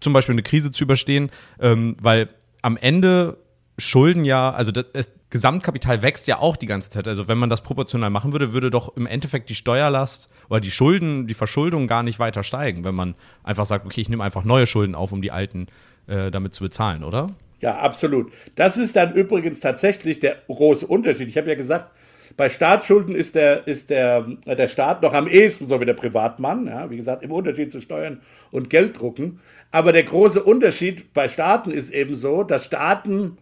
[0.00, 1.30] zum Beispiel eine Krise zu überstehen?
[1.60, 2.28] Ähm, weil
[2.62, 3.38] am Ende
[3.78, 7.08] Schulden ja, also das, Gesamtkapital wächst ja auch die ganze Zeit.
[7.08, 10.70] Also wenn man das proportional machen würde, würde doch im Endeffekt die Steuerlast oder die
[10.70, 14.44] Schulden, die Verschuldung gar nicht weiter steigen, wenn man einfach sagt, okay, ich nehme einfach
[14.44, 15.66] neue Schulden auf, um die alten
[16.06, 17.30] äh, damit zu bezahlen, oder?
[17.60, 18.30] Ja, absolut.
[18.54, 21.26] Das ist dann übrigens tatsächlich der große Unterschied.
[21.26, 21.90] Ich habe ja gesagt,
[22.36, 26.68] bei Staatsschulden ist der, ist der, der Staat noch am ehesten so wie der Privatmann,
[26.68, 28.20] ja, wie gesagt, im Unterschied zu Steuern
[28.52, 29.40] und Gelddrucken.
[29.72, 33.36] Aber der große Unterschied bei Staaten ist eben so, dass Staaten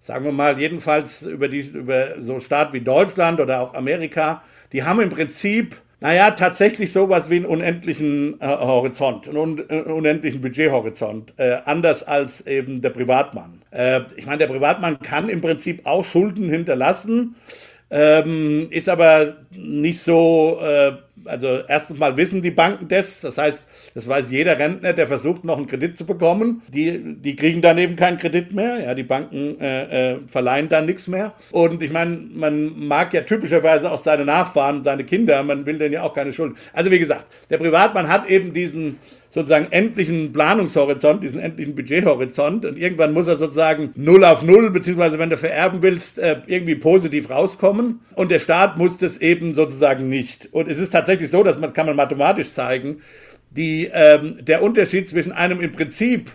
[0.00, 4.82] sagen wir mal, jedenfalls über, die, über so Staaten wie Deutschland oder auch Amerika, die
[4.82, 10.40] haben im Prinzip, naja, tatsächlich sowas wie einen unendlichen äh, Horizont, einen un äh, unendlichen
[10.40, 13.62] Budgethorizont, äh, anders als eben der Privatmann.
[13.70, 17.34] Äh, ich meine, der Privatmann kann im Prinzip auch Schulden hinterlassen,
[17.90, 20.92] ähm, ist aber nicht so äh,
[21.28, 25.44] also erstens mal wissen die Banken das, das heißt, das weiß jeder Rentner, der versucht,
[25.44, 26.62] noch einen Kredit zu bekommen.
[26.68, 28.80] Die, die kriegen dann eben keinen Kredit mehr.
[28.80, 31.34] Ja, die Banken äh, äh, verleihen dann nichts mehr.
[31.52, 35.94] Und ich meine, man mag ja typischerweise auch seine Nachfahren, seine Kinder, man will denen
[35.94, 36.56] ja auch keine Schulden.
[36.72, 38.98] Also wie gesagt, der Privatmann hat eben diesen
[39.30, 45.18] sozusagen endlichen Planungshorizont, diesen endlichen Budgethorizont und irgendwann muss er sozusagen null auf null, beziehungsweise
[45.18, 50.08] wenn du vererben willst, äh, irgendwie positiv rauskommen und der Staat muss das eben sozusagen
[50.08, 50.48] nicht.
[50.52, 53.02] Und es ist tatsächlich so, dass man, kann man mathematisch zeigen,
[53.50, 56.30] die, ähm, der Unterschied zwischen einem im Prinzip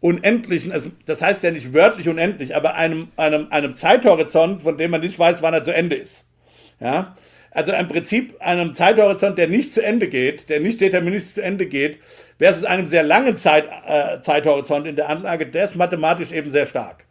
[0.00, 4.92] unendlichen, also das heißt ja nicht wörtlich unendlich, aber einem, einem, einem Zeithorizont, von dem
[4.92, 6.26] man nicht weiß, wann er zu Ende ist.
[6.80, 7.16] Ja,
[7.50, 11.66] also im Prinzip einem Zeithorizont, der nicht zu Ende geht, der nicht deterministisch zu Ende
[11.66, 11.98] geht,
[12.38, 16.66] versus einem sehr langen Zeit, äh, Zeithorizont in der Anlage, der ist mathematisch eben sehr
[16.66, 17.04] stark.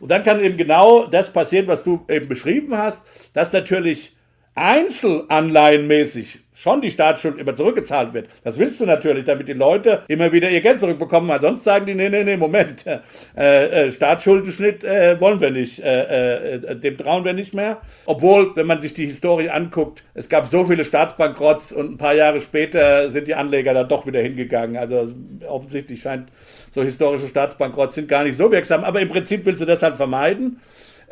[0.00, 4.16] Und dann kann eben genau das passieren, was du eben beschrieben hast, dass natürlich
[4.54, 8.28] einzelanleihenmäßig schon die Staatsschuld immer zurückgezahlt wird.
[8.44, 11.86] Das willst du natürlich, damit die Leute immer wieder ihr Geld zurückbekommen, weil sonst sagen
[11.86, 16.96] die, nee, nee, nee, Moment, äh, äh, Staatsschuldenschnitt äh, wollen wir nicht, äh, äh, dem
[16.96, 17.78] trauen wir nicht mehr.
[18.06, 22.14] Obwohl, wenn man sich die Historie anguckt, es gab so viele Staatsbankrotts und ein paar
[22.14, 24.76] Jahre später sind die Anleger da doch wieder hingegangen.
[24.76, 25.12] Also
[25.48, 26.28] offensichtlich scheint
[26.72, 29.96] so historische Staatsbankrotts sind gar nicht so wirksam, aber im Prinzip willst du das halt
[29.96, 30.60] vermeiden.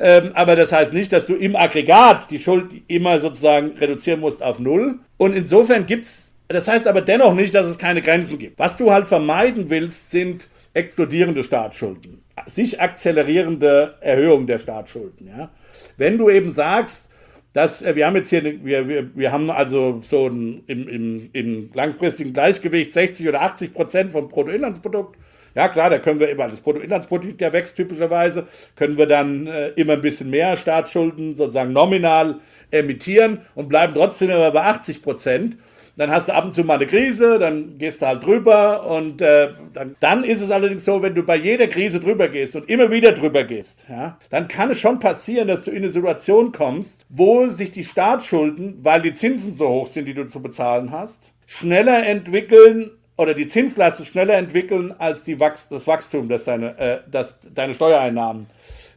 [0.03, 4.43] Ähm, aber das heißt nicht, dass du im Aggregat die Schuld immer sozusagen reduzieren musst
[4.43, 4.99] auf Null.
[5.19, 8.59] Und insofern gibt es, das heißt aber dennoch nicht, dass es keine Grenzen gibt.
[8.59, 15.29] Was du halt vermeiden willst, sind explodierende Staatsschulden, sich akzelerierende Erhöhung der Staatsschulden.
[15.29, 15.51] Ja?
[15.99, 17.11] Wenn du eben sagst,
[17.53, 21.31] dass äh, wir haben jetzt hier, wir, wir, wir haben also so ein, im, im,
[21.35, 25.19] im langfristigen Gleichgewicht 60 oder 80 Prozent vom Bruttoinlandsprodukt
[25.55, 29.69] ja, klar, da können wir immer, das Bruttoinlandsprodukt, der wächst typischerweise, können wir dann äh,
[29.71, 32.37] immer ein bisschen mehr Staatsschulden sozusagen nominal
[32.71, 35.57] emittieren und bleiben trotzdem immer bei 80 Prozent.
[35.97, 39.21] Dann hast du ab und zu mal eine Krise, dann gehst du halt drüber und
[39.21, 42.71] äh, dann, dann ist es allerdings so, wenn du bei jeder Krise drüber gehst und
[42.71, 46.53] immer wieder drüber gehst, ja, dann kann es schon passieren, dass du in eine Situation
[46.53, 50.91] kommst, wo sich die Staatsschulden, weil die Zinsen so hoch sind, die du zu bezahlen
[50.91, 56.79] hast, schneller entwickeln oder die Zinslast schneller entwickeln als die Wachs das Wachstum, das deine,
[56.79, 58.47] äh, das deine Steuereinnahmen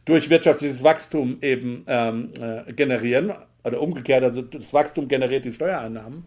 [0.06, 3.34] durch wirtschaftliches Wachstum eben ähm, äh, generieren.
[3.64, 6.24] Oder umgekehrt, also das Wachstum generiert die Steuereinnahmen.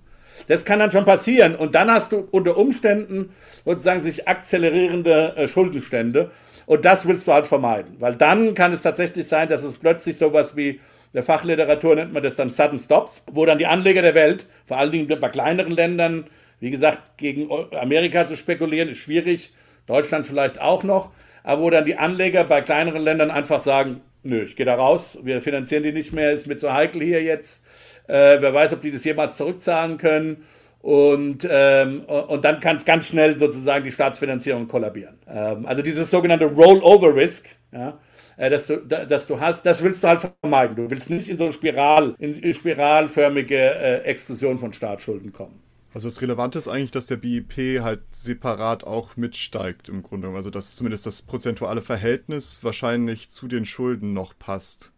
[0.48, 1.56] Das kann dann schon passieren.
[1.56, 3.34] Und dann hast du unter Umständen
[3.66, 6.30] sozusagen sich akzelerierende äh, Schuldenstände.
[6.68, 7.96] Und das willst du halt vermeiden.
[7.98, 10.80] Weil dann kann es tatsächlich sein, dass es plötzlich sowas wie
[11.16, 14.78] der Fachliteratur nennt man das dann Sudden Stops, wo dann die Anleger der Welt, vor
[14.78, 16.26] allen Dingen bei kleineren Ländern,
[16.60, 19.54] wie gesagt, gegen Amerika zu spekulieren ist schwierig,
[19.86, 21.12] Deutschland vielleicht auch noch,
[21.44, 25.18] aber wo dann die Anleger bei kleineren Ländern einfach sagen, nö, ich gehe da raus,
[25.24, 27.64] wir finanzieren die nicht mehr, ist mir zu heikel hier jetzt,
[28.08, 30.44] äh, wer weiß, ob die das jemals zurückzahlen können.
[30.80, 35.18] Und, ähm, und dann kann es ganz schnell sozusagen die Staatsfinanzierung kollabieren.
[35.28, 38.00] Ähm, also dieses sogenannte Rollover-Risk, ja,
[38.38, 40.76] äh, dass, du, dass du hast, das willst du halt vermeiden.
[40.76, 45.62] Du willst nicht in so eine Spiral, in spiralförmige äh, Explosion von Staatsschulden kommen.
[45.94, 50.30] Also das Relevante ist eigentlich, dass der BIP halt separat auch mitsteigt im Grunde.
[50.30, 54.92] Also dass zumindest das prozentuale Verhältnis wahrscheinlich zu den Schulden noch passt.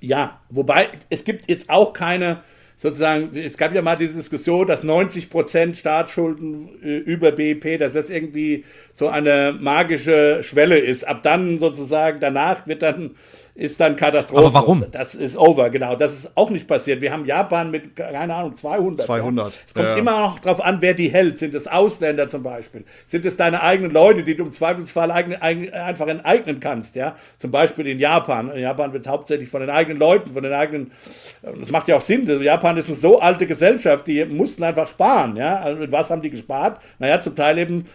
[0.00, 2.42] Ja, wobei es gibt jetzt auch keine,
[2.76, 7.94] sozusagen, es gab ja mal diese Diskussion, dass 90 Prozent Staatsschulden äh, über BIP, dass
[7.94, 11.08] das irgendwie so eine magische Schwelle ist.
[11.08, 13.16] Ab dann sozusagen, danach wird dann
[13.56, 14.44] ist dann Katastrophe.
[14.44, 14.84] Aber warum?
[14.92, 15.96] Das ist over, genau.
[15.96, 17.00] Das ist auch nicht passiert.
[17.00, 19.06] Wir haben Japan mit, keine Ahnung, 200.
[19.06, 19.46] 200.
[19.46, 19.58] Ja.
[19.66, 19.96] Es kommt ja.
[19.96, 21.38] immer noch darauf an, wer die hält.
[21.38, 22.84] Sind es Ausländer zum Beispiel?
[23.06, 26.96] Sind es deine eigenen Leute, die du im Zweifelsfall eigen, eigen, einfach enteignen kannst?
[26.96, 28.50] Ja, Zum Beispiel in Japan.
[28.50, 30.92] In Japan wird es hauptsächlich von den eigenen Leuten, von den eigenen,
[31.42, 32.26] das macht ja auch Sinn.
[32.42, 35.36] Japan ist eine so alte Gesellschaft, die mussten einfach sparen.
[35.36, 36.80] Ja, also mit was haben die gespart?
[36.98, 37.86] Naja, zum Teil eben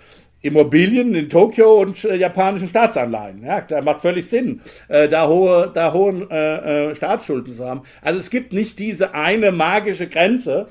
[0.41, 3.43] Immobilien in Tokio und äh, japanischen Staatsanleihen.
[3.43, 7.83] Ja, da macht völlig Sinn, äh, da hohe, da hohen äh, äh, Staatsschulden zu haben.
[8.01, 10.67] Also es gibt nicht diese eine magische Grenze,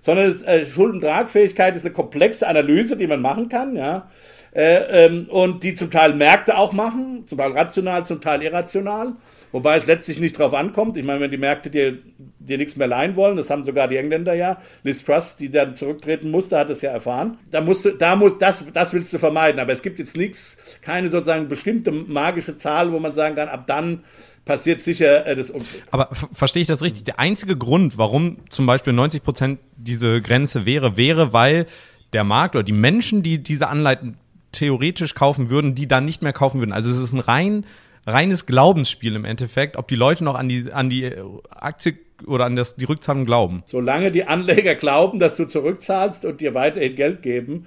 [0.00, 4.08] sondern es, äh, Schuldentragfähigkeit ist eine komplexe Analyse, die man machen kann, ja,
[4.54, 9.14] äh, ähm, und die zum Teil Märkte auch machen, zum Teil rational, zum Teil irrational.
[9.50, 10.96] Wobei es letztlich nicht drauf ankommt.
[10.96, 11.98] Ich meine, wenn die Märkte dir,
[12.40, 15.74] dir nichts mehr leihen wollen, das haben sogar die Engländer ja, Liz Truss, die dann
[15.74, 17.38] zurücktreten musste, hat es ja erfahren.
[17.50, 19.60] Da musst du, da muss, das, das willst du vermeiden.
[19.60, 23.66] Aber es gibt jetzt nichts, keine sozusagen bestimmte magische Zahl, wo man sagen kann, ab
[23.66, 24.04] dann
[24.44, 25.82] passiert sicher äh, das Unglück.
[25.90, 27.04] Aber verstehe ich das richtig?
[27.04, 31.66] Der einzige Grund, warum zum Beispiel 90 Prozent diese Grenze wäre, wäre, weil
[32.12, 34.16] der Markt oder die Menschen, die diese Anleihen
[34.52, 36.72] theoretisch kaufen würden, die dann nicht mehr kaufen würden.
[36.72, 37.66] Also es ist ein rein
[38.06, 41.12] reines Glaubensspiel im Endeffekt, ob die Leute noch an die, an die
[41.50, 43.62] Aktie oder an das, die Rückzahlung glauben.
[43.66, 47.66] Solange die Anleger glauben, dass du zurückzahlst und dir weiterhin Geld geben,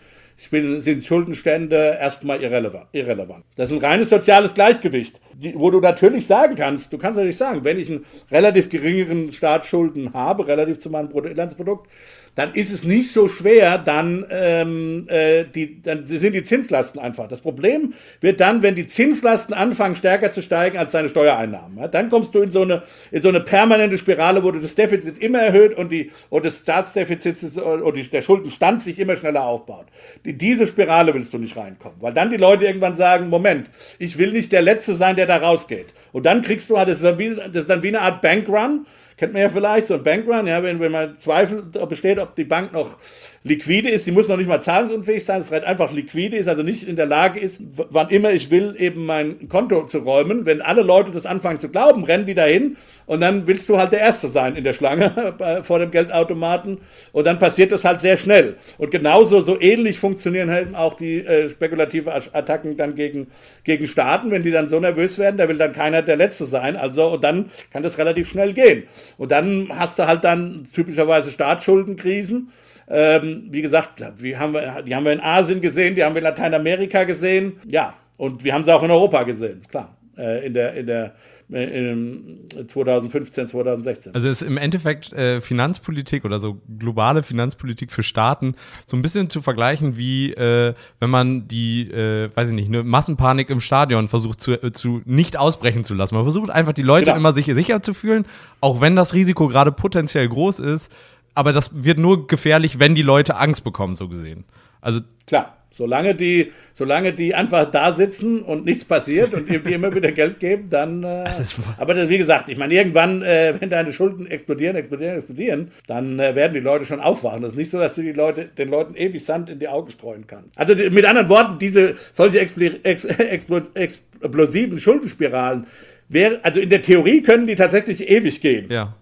[0.49, 3.45] sind Schuldenstände erstmal irrelevant, irrelevant.
[3.55, 5.21] Das ist ein reines soziales Gleichgewicht,
[5.53, 10.13] wo du natürlich sagen kannst, du kannst natürlich sagen, wenn ich einen relativ geringeren Staatsschulden
[10.13, 11.87] habe, relativ zu meinem Bruttoinlandsprodukt,
[12.35, 17.27] dann ist es nicht so schwer, dann, ähm, äh, die, dann sind die Zinslasten einfach.
[17.27, 21.77] Das Problem wird dann, wenn die Zinslasten anfangen stärker zu steigen als deine Steuereinnahmen.
[21.77, 21.87] Ja?
[21.89, 25.19] Dann kommst du in so, eine, in so eine permanente Spirale, wo du das Defizit
[25.19, 29.87] immer erhöht und, die, und das Staatsdefizit und die, der Schuldenstand sich immer schneller aufbaut.
[30.23, 34.17] In diese Spirale willst du nicht reinkommen, weil dann die Leute irgendwann sagen, Moment, ich
[34.17, 35.87] will nicht der Letzte sein, der da rausgeht.
[36.13, 38.21] Und dann kriegst du halt, das ist dann wie, das ist dann wie eine Art
[38.21, 38.85] Bankrun,
[39.21, 42.43] kennt man ja vielleicht, so ein Bankrun, ja, wenn, wenn man Zweifel besteht, ob die
[42.43, 42.97] Bank noch
[43.43, 46.61] liquide ist, sie muss noch nicht mal zahlungsunfähig sein, es halt einfach liquide ist, also
[46.61, 50.45] nicht in der Lage ist, wann immer ich will, eben mein Konto zu räumen.
[50.45, 52.77] Wenn alle Leute das anfangen zu glauben, rennen die dahin
[53.07, 56.77] und dann willst du halt der Erste sein in der Schlange vor dem Geldautomaten
[57.13, 58.57] und dann passiert das halt sehr schnell.
[58.77, 63.27] Und genauso, so ähnlich funktionieren halt auch die äh, spekulative Attacken dann gegen,
[63.63, 66.75] gegen Staaten, wenn die dann so nervös werden, da will dann keiner der Letzte sein,
[66.75, 68.83] also und dann kann das relativ schnell gehen.
[69.17, 72.51] Und dann hast du halt dann typischerweise Staatsschuldenkrisen
[72.91, 76.19] ähm, wie gesagt, die haben, wir, die haben wir in Asien gesehen, die haben wir
[76.19, 77.53] in Lateinamerika gesehen.
[77.67, 79.95] Ja, und wir haben sie auch in Europa gesehen, klar.
[80.17, 81.13] Äh, in der, in der
[81.51, 84.15] in 2015, 2016.
[84.15, 89.29] Also ist im Endeffekt äh, Finanzpolitik oder so globale Finanzpolitik für Staaten so ein bisschen
[89.29, 94.07] zu vergleichen wie äh, wenn man die, äh, weiß ich nicht, eine Massenpanik im Stadion
[94.07, 96.15] versucht zu, äh, zu nicht ausbrechen zu lassen.
[96.15, 97.17] Man versucht einfach die Leute genau.
[97.17, 98.25] immer sich sicher zu fühlen,
[98.61, 100.93] auch wenn das Risiko gerade potenziell groß ist
[101.35, 104.45] aber das wird nur gefährlich, wenn die Leute Angst bekommen, so gesehen.
[104.81, 105.57] Also klar.
[105.73, 110.41] Solange die, solange die einfach da sitzen und nichts passiert und dir immer wieder Geld
[110.41, 111.03] geben, dann.
[111.03, 111.31] Äh,
[111.77, 116.19] aber das, wie gesagt, ich meine, irgendwann, äh, wenn deine Schulden explodieren, explodieren, explodieren, dann
[116.19, 117.41] äh, werden die Leute schon aufwachen.
[117.41, 119.91] Das ist nicht so, dass du die Leute, den Leuten ewig Sand in die Augen
[119.91, 120.59] streuen kannst.
[120.59, 125.67] Also die, mit anderen Worten, diese solche expl ex expl explosiven Schuldenspiralen,
[126.09, 128.69] wär, also in der Theorie können die tatsächlich ewig gehen.
[128.69, 128.93] Ja.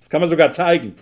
[0.00, 0.94] Das kann man sogar zeigen.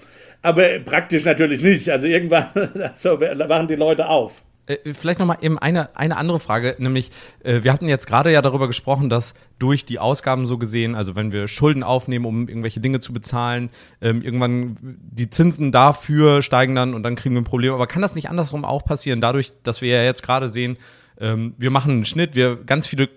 [0.44, 1.88] Aber praktisch natürlich nicht.
[1.90, 2.46] Also irgendwann
[2.94, 4.42] so, wachen die Leute auf.
[4.66, 7.10] Äh, vielleicht nochmal eben eine, eine andere Frage, nämlich
[7.42, 11.16] äh, wir hatten jetzt gerade ja darüber gesprochen, dass durch die Ausgaben so gesehen, also
[11.16, 13.70] wenn wir Schulden aufnehmen, um irgendwelche Dinge zu bezahlen,
[14.02, 17.72] ähm, irgendwann die Zinsen dafür steigen dann und dann kriegen wir ein Problem.
[17.72, 20.76] Aber kann das nicht andersrum auch passieren, dadurch, dass wir ja jetzt gerade sehen,
[21.20, 23.08] ähm, wir machen einen Schnitt, wir ganz viele,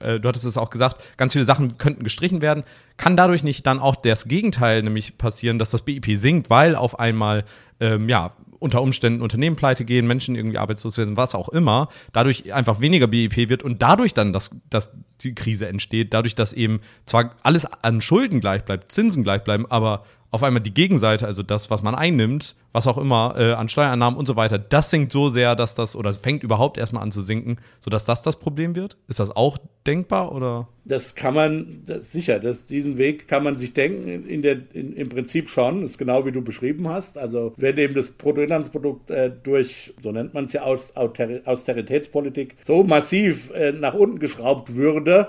[0.00, 2.64] äh, du hattest es auch gesagt, ganz viele Sachen könnten gestrichen werden.
[2.96, 6.98] Kann dadurch nicht dann auch das Gegenteil nämlich passieren, dass das BIP sinkt, weil auf
[6.98, 7.44] einmal
[7.80, 12.52] ähm, ja unter Umständen Unternehmen pleite gehen, Menschen irgendwie arbeitslos werden, was auch immer, dadurch
[12.52, 16.80] einfach weniger BIP wird und dadurch dann, dass, dass die Krise entsteht, dadurch, dass eben
[17.04, 21.42] zwar alles an Schulden gleich bleibt, Zinsen gleich bleiben, aber auf einmal die Gegenseite, also
[21.42, 25.12] das, was man einnimmt, was auch immer, äh, an Steuereinnahmen und so weiter, das sinkt
[25.12, 28.76] so sehr, dass das, oder fängt überhaupt erstmal an zu sinken, sodass das das Problem
[28.76, 28.96] wird?
[29.08, 30.68] Ist das auch denkbar oder?
[30.84, 34.94] Das kann man, das, sicher, das, diesen Weg kann man sich denken, in der, in,
[34.94, 37.18] im Prinzip schon, ist genau wie du beschrieben hast.
[37.18, 42.84] Also, wenn eben das Bruttoinlandsprodukt äh, durch, so nennt man es ja, Aus, Austeritätspolitik, so
[42.84, 45.28] massiv äh, nach unten geschraubt würde,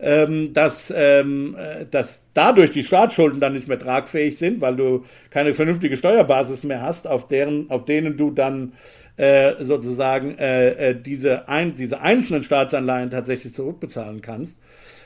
[0.00, 5.04] ähm, dass, ähm, äh, dass dadurch die Staatsschulden dann nicht mehr tragfähig sind, weil du
[5.30, 8.72] keine vernünftige Steuerbasis mehr hast, auf, deren, auf denen du dann
[9.16, 14.58] äh, sozusagen äh, äh, diese, ein, diese einzelnen Staatsanleihen tatsächlich zurückbezahlen kannst.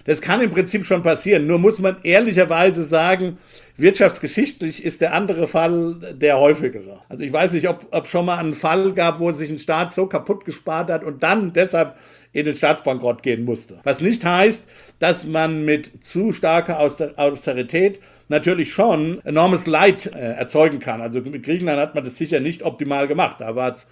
[0.05, 1.47] Das kann im Prinzip schon passieren.
[1.47, 3.39] Nur muss man ehrlicherweise sagen,
[3.77, 7.01] wirtschaftsgeschichtlich ist der andere Fall der häufigere.
[7.09, 9.93] Also ich weiß nicht, ob, ob schon mal einen Fall gab, wo sich ein Staat
[9.93, 11.97] so kaputt gespart hat und dann deshalb
[12.33, 13.79] in den Staatsbankrott gehen musste.
[13.85, 14.65] Was nicht heißt,
[14.99, 21.01] dass man mit zu starker Austerität natürlich schon enormes Leid äh, erzeugen kann.
[21.01, 23.37] Also mit Griechenland hat man das sicher nicht optimal gemacht.
[23.41, 23.89] Da war es,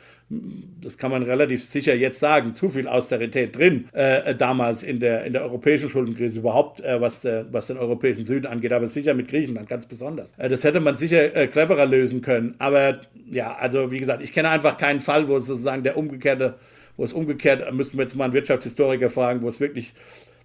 [0.81, 5.25] das kann man relativ sicher jetzt sagen, zu viel Austerität drin äh, damals in der,
[5.25, 9.13] in der europäischen Schuldenkrise überhaupt, äh, was, der, was den europäischen Süden angeht, aber sicher
[9.15, 10.33] mit Griechenland ganz besonders.
[10.39, 12.55] Äh, das hätte man sicher äh, cleverer lösen können.
[12.59, 16.55] Aber ja, also wie gesagt, ich kenne einfach keinen Fall, wo sozusagen der umgekehrte
[16.97, 19.95] wo es umgekehrt, müssten wir jetzt mal einen Wirtschaftshistoriker fragen, wo es wirklich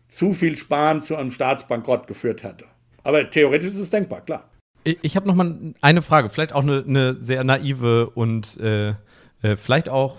[0.07, 2.65] zu viel Sparen zu einem Staatsbankrott geführt hätte.
[3.03, 4.49] Aber theoretisch ist es denkbar, klar.
[4.83, 8.89] Ich, ich habe noch mal eine Frage, vielleicht auch eine, eine sehr naive und äh,
[9.41, 10.17] äh, vielleicht auch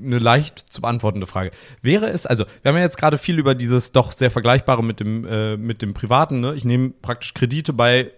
[0.00, 1.50] eine leicht zu beantwortende Frage.
[1.82, 5.00] Wäre es, also wir haben ja jetzt gerade viel über dieses doch sehr vergleichbare mit
[5.00, 6.54] dem, äh, mit dem Privaten, ne?
[6.54, 8.10] Ich nehme praktisch Kredite bei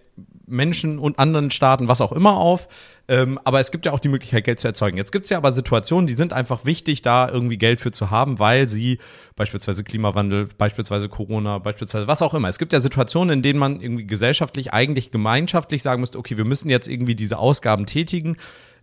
[0.47, 2.67] Menschen und anderen Staaten, was auch immer auf.
[3.07, 4.97] Ähm, aber es gibt ja auch die Möglichkeit, Geld zu erzeugen.
[4.97, 8.09] Jetzt gibt es ja aber Situationen, die sind einfach wichtig, da irgendwie Geld für zu
[8.11, 8.99] haben, weil sie
[9.35, 12.47] beispielsweise Klimawandel, beispielsweise Corona, beispielsweise was auch immer.
[12.47, 16.45] Es gibt ja Situationen, in denen man irgendwie gesellschaftlich, eigentlich gemeinschaftlich sagen müsste, okay, wir
[16.45, 18.37] müssen jetzt irgendwie diese Ausgaben tätigen.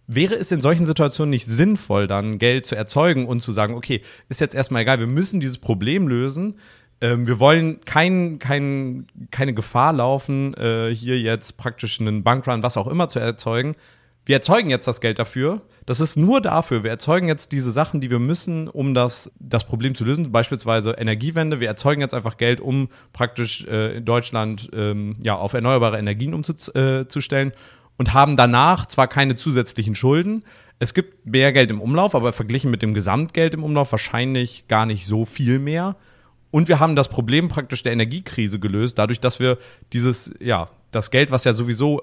[0.07, 4.01] Wäre es in solchen Situationen nicht sinnvoll, dann Geld zu erzeugen und zu sagen, okay,
[4.29, 6.55] ist jetzt erstmal egal, wir müssen dieses Problem lösen,
[7.01, 12.77] ähm, wir wollen kein, kein, keine Gefahr laufen, äh, hier jetzt praktisch einen Bankrun, was
[12.77, 13.77] auch immer zu erzeugen.
[14.25, 15.63] wir erzeugen jetzt das Geld dafür.
[15.87, 16.83] Das ist nur dafür.
[16.83, 20.31] Wir erzeugen jetzt diese Sachen, die wir müssen, um das, das Problem zu lösen.
[20.33, 21.61] Beispielsweise Energiewende.
[21.61, 26.35] Wir erzeugen jetzt einfach Geld, um praktisch äh, in Deutschland ähm, ja, auf erneuerbare Energien
[26.35, 27.51] umzustellen.
[27.51, 27.55] Äh,
[27.97, 30.45] und haben danach zwar keine zusätzlichen Schulden,
[30.81, 34.87] es gibt mehr Geld im Umlauf, aber verglichen mit dem Gesamtgeld im Umlauf wahrscheinlich gar
[34.87, 35.97] nicht so viel mehr.
[36.51, 39.59] Und wir haben das Problem praktisch der Energiekrise gelöst, dadurch, dass wir
[39.93, 42.03] dieses, ja, das Geld, was ja sowieso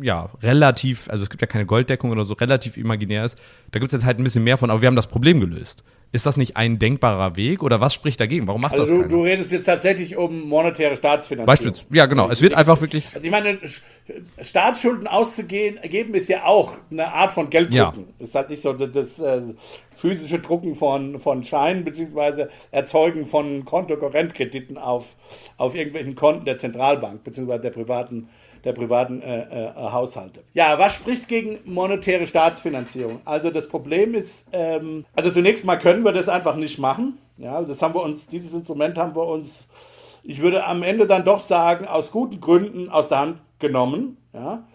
[0.00, 3.38] ja, relativ, also es gibt ja keine Golddeckung oder so, relativ imaginär ist,
[3.72, 5.84] da gibt es jetzt halt ein bisschen mehr von, aber wir haben das Problem gelöst.
[6.12, 8.46] Ist das nicht ein denkbarer Weg oder was spricht dagegen?
[8.46, 9.08] Warum macht also das du, keiner?
[9.08, 11.46] du redest jetzt tatsächlich um monetäre Staatsfinanzierung.
[11.46, 13.08] Beispielsweise, ja genau, es wird einfach wirklich...
[13.12, 13.58] Also ich meine,
[14.40, 18.06] Staatsschulden auszugeben ist ja auch eine Art von Gelddrucken.
[18.18, 18.24] Ja.
[18.24, 19.42] Ist halt nicht so das, das äh,
[19.94, 25.16] physische Drucken von, von Scheinen beziehungsweise Erzeugen von Kontokorrentkrediten auf,
[25.56, 28.28] auf irgendwelchen Konten der Zentralbank beziehungsweise der privaten
[28.66, 30.42] der privaten äh, äh, Haushalte.
[30.52, 33.20] Ja, was spricht gegen monetäre Staatsfinanzierung?
[33.24, 37.18] Also das Problem ist, ähm, also zunächst mal können wir das einfach nicht machen.
[37.38, 39.68] Ja, das haben wir uns, dieses Instrument haben wir uns,
[40.24, 44.16] ich würde am Ende dann doch sagen, aus guten Gründen aus der Hand genommen.
[44.34, 44.66] Ja,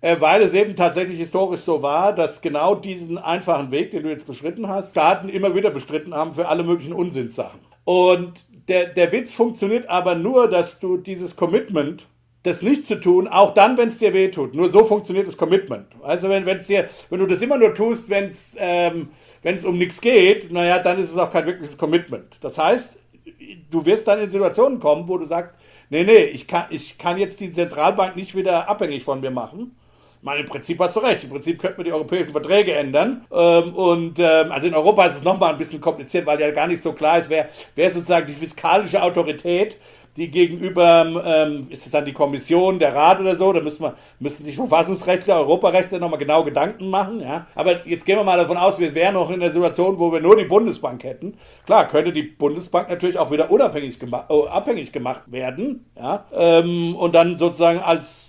[0.00, 4.08] äh, weil es eben tatsächlich historisch so war, dass genau diesen einfachen Weg, den du
[4.08, 7.60] jetzt beschritten hast, Staaten immer wieder bestritten haben für alle möglichen Unsinnssachen.
[7.84, 12.06] Und der, der Witz funktioniert aber nur, dass du dieses Commitment
[12.44, 14.54] das nicht zu tun, auch dann, wenn es dir wehtut.
[14.54, 15.86] Nur so funktioniert das Commitment.
[16.02, 19.08] Also wenn, wenn's dir, wenn du das immer nur tust, wenn es ähm,
[19.64, 22.36] um nichts geht, naja, dann ist es auch kein wirkliches Commitment.
[22.42, 22.98] Das heißt,
[23.70, 25.56] du wirst dann in Situationen kommen, wo du sagst,
[25.88, 29.74] nee, nee, ich kann, ich kann jetzt die Zentralbank nicht wieder abhängig von mir machen.
[30.20, 31.24] Meine, im Prinzip hast du recht.
[31.24, 33.24] Im Prinzip könnten wir die europäischen Verträge ändern.
[33.32, 36.66] Ähm, und ähm, also in Europa ist es nochmal ein bisschen kompliziert, weil ja gar
[36.66, 39.78] nicht so klar ist, wer, wer sozusagen die fiskalische Autorität
[40.16, 43.96] die gegenüber, ähm, ist es dann die Kommission, der Rat oder so, da müssen, wir,
[44.20, 47.20] müssen sich Verfassungsrechtler, Europarechtler nochmal genau Gedanken machen.
[47.20, 47.46] Ja?
[47.54, 50.20] Aber jetzt gehen wir mal davon aus, wir wären noch in der Situation, wo wir
[50.20, 51.36] nur die Bundesbank hätten.
[51.66, 55.90] Klar, könnte die Bundesbank natürlich auch wieder unabhängig gema äh, abhängig gemacht werden.
[55.96, 56.26] Ja?
[56.32, 58.28] Ähm, und dann sozusagen als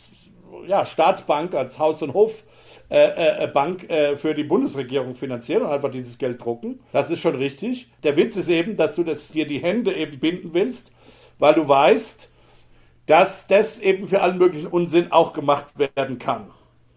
[0.67, 2.43] ja, Staatsbank, als Haus- und Hof.
[2.87, 6.81] Äh, äh, Bank äh, für die Bundesregierung finanzieren und einfach dieses Geld drucken.
[6.93, 7.87] Das ist schon richtig.
[8.03, 10.91] Der Witz ist eben, dass du das hier die Hände eben binden willst
[11.39, 12.29] weil du weißt,
[13.05, 16.47] dass das eben für allen möglichen Unsinn auch gemacht werden kann.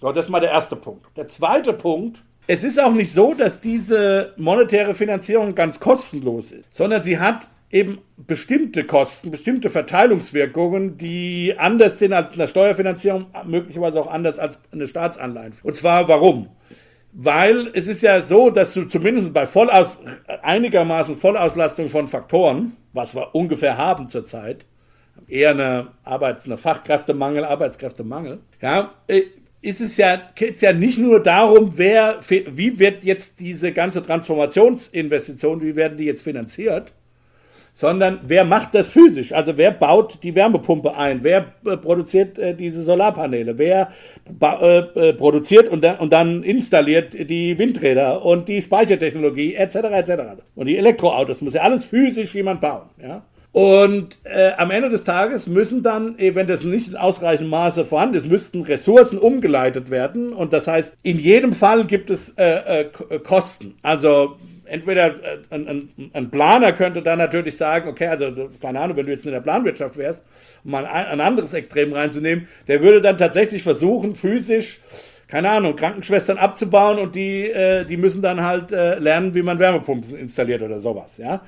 [0.00, 1.06] So, das ist mal der erste Punkt.
[1.16, 6.64] Der zweite Punkt, es ist auch nicht so, dass diese monetäre Finanzierung ganz kostenlos ist,
[6.70, 14.00] sondern sie hat eben bestimmte Kosten, bestimmte Verteilungswirkungen, die anders sind als eine Steuerfinanzierung, möglicherweise
[14.00, 15.50] auch anders als eine Staatsanleihe.
[15.62, 16.48] Und zwar warum?
[17.12, 19.98] Weil es ist ja so, dass du zumindest bei Vollaus
[20.42, 24.64] einigermaßen Vollauslastung von Faktoren was wir ungefähr haben zurzeit,
[25.28, 29.22] eher eine Arbeits-, eine Fachkräftemangel, Arbeitskräftemangel, ja, äh,
[29.60, 35.62] ist es ja, geht's ja nicht nur darum, wer, wie wird jetzt diese ganze Transformationsinvestition,
[35.62, 36.92] wie werden die jetzt finanziert,
[37.78, 39.30] sondern wer macht das physisch?
[39.30, 41.20] Also wer baut die Wärmepumpe ein?
[41.22, 43.56] Wer äh, produziert äh, diese Solarpaneele?
[43.56, 43.92] Wer
[44.42, 49.76] äh, äh, produziert und, dann, und dann installiert die Windräder und die Speichertechnologie etc.
[49.92, 50.10] etc.
[50.56, 52.88] Und die Elektroautos muss ja alles physisch jemand bauen.
[53.00, 53.22] Ja?
[53.52, 57.84] Und äh, am Ende des Tages müssen dann, äh, wenn das nicht in ausreichendem Maße
[57.84, 60.32] vorhanden ist, müssten Ressourcen umgeleitet werden.
[60.32, 62.34] Und das heißt, in jedem Fall gibt es
[63.22, 63.76] Kosten.
[63.82, 64.34] Also
[64.68, 69.06] entweder äh, ein, ein, ein, Planer könnte dann natürlich sagen, okay, also keine Ahnung, wenn
[69.06, 70.24] du jetzt in der Planwirtschaft wärst,
[70.64, 74.80] um mal ein, ein anderes Extrem reinzunehmen, der würde dann tatsächlich versuchen, physisch
[75.28, 79.58] keine Ahnung, Krankenschwestern abzubauen und die, äh, die müssen dann halt äh, lernen, wie man
[79.58, 81.42] Wärmepumpen installiert oder sowas, ja.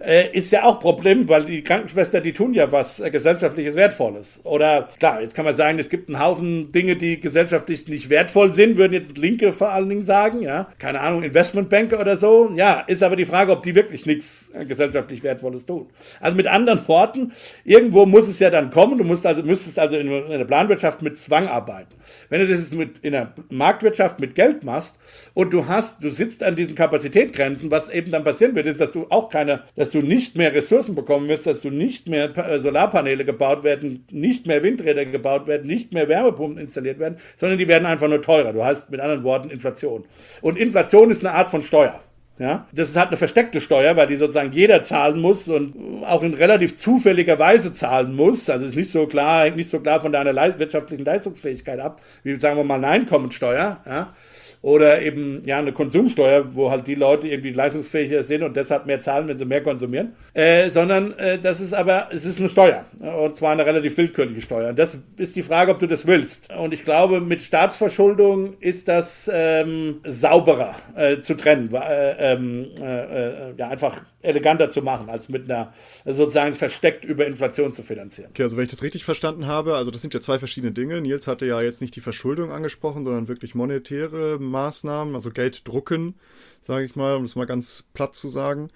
[0.00, 4.40] Äh, ist ja auch Problem, weil die Krankenschwestern, die tun ja was äh, gesellschaftliches Wertvolles.
[4.44, 8.54] Oder klar, jetzt kann man sagen, es gibt einen Haufen Dinge, die gesellschaftlich nicht wertvoll
[8.54, 10.68] sind, würden jetzt Linke vor allen Dingen sagen, ja.
[10.78, 12.52] Keine Ahnung, Investmentbanker oder so.
[12.54, 15.88] Ja, ist aber die Frage, ob die wirklich nichts äh, gesellschaftlich Wertvolles tun.
[16.20, 17.32] Also mit anderen Worten,
[17.64, 21.02] irgendwo muss es ja dann kommen, du musst also, müsstest also in, in der Planwirtschaft
[21.02, 21.94] mit Zwang arbeiten.
[22.28, 24.98] Wenn du das mit in der Marktwirtschaft mit Geld machst
[25.34, 28.92] und du hast, du sitzt an diesen Kapazitätgrenzen, was eben dann passieren wird, ist, dass
[28.92, 32.58] du auch keine, dass du nicht mehr Ressourcen bekommen wirst, dass du nicht mehr äh,
[32.58, 37.68] Solarpaneele gebaut werden, nicht mehr Windräder gebaut werden, nicht mehr Wärmepumpen installiert werden, sondern die
[37.68, 38.52] werden einfach nur teurer.
[38.52, 40.04] Du hast mit anderen Worten Inflation.
[40.40, 42.00] Und Inflation ist eine Art von Steuer.
[42.38, 46.22] Ja, das ist halt eine versteckte Steuer, weil die sozusagen jeder zahlen muss und auch
[46.22, 48.48] in relativ zufälliger Weise zahlen muss.
[48.48, 52.36] Also ist nicht so klar, hängt nicht so klar von deiner wirtschaftlichen Leistungsfähigkeit ab, wie
[52.36, 53.80] sagen wir mal eine Einkommensteuer.
[53.84, 54.14] Ja.
[54.62, 59.00] Oder eben ja eine Konsumsteuer, wo halt die Leute irgendwie leistungsfähiger sind und deshalb mehr
[59.00, 62.84] zahlen, wenn sie mehr konsumieren, äh, sondern äh, das ist aber, es ist eine Steuer
[63.00, 64.70] und zwar eine relativ willkürliche Steuer.
[64.70, 66.52] Und das ist die Frage, ob du das willst.
[66.52, 73.52] Und ich glaube, mit Staatsverschuldung ist das ähm, sauberer äh, zu trennen, äh, ähm, äh,
[73.56, 75.72] ja einfach eleganter zu machen, als mit einer
[76.04, 78.30] sozusagen versteckt über Inflation zu finanzieren.
[78.30, 81.00] Okay, also wenn ich das richtig verstanden habe, also das sind ja zwei verschiedene Dinge.
[81.00, 86.14] Nils hatte ja jetzt nicht die Verschuldung angesprochen, sondern wirklich monetäre Maßnahmen, also Geld drucken,
[86.60, 88.70] sage ich mal, um es mal ganz platt zu sagen.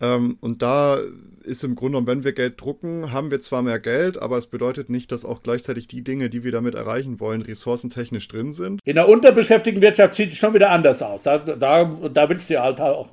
[0.00, 0.98] Ähm, und da
[1.44, 4.46] ist im Grunde genommen, wenn wir Geld drucken, haben wir zwar mehr Geld, aber es
[4.46, 8.80] bedeutet nicht, dass auch gleichzeitig die Dinge, die wir damit erreichen wollen, ressourcentechnisch drin sind.
[8.84, 11.24] In der unterbeschäftigten Wirtschaft sieht es schon wieder anders aus.
[11.24, 13.10] Da, da, da willst du ja halt auch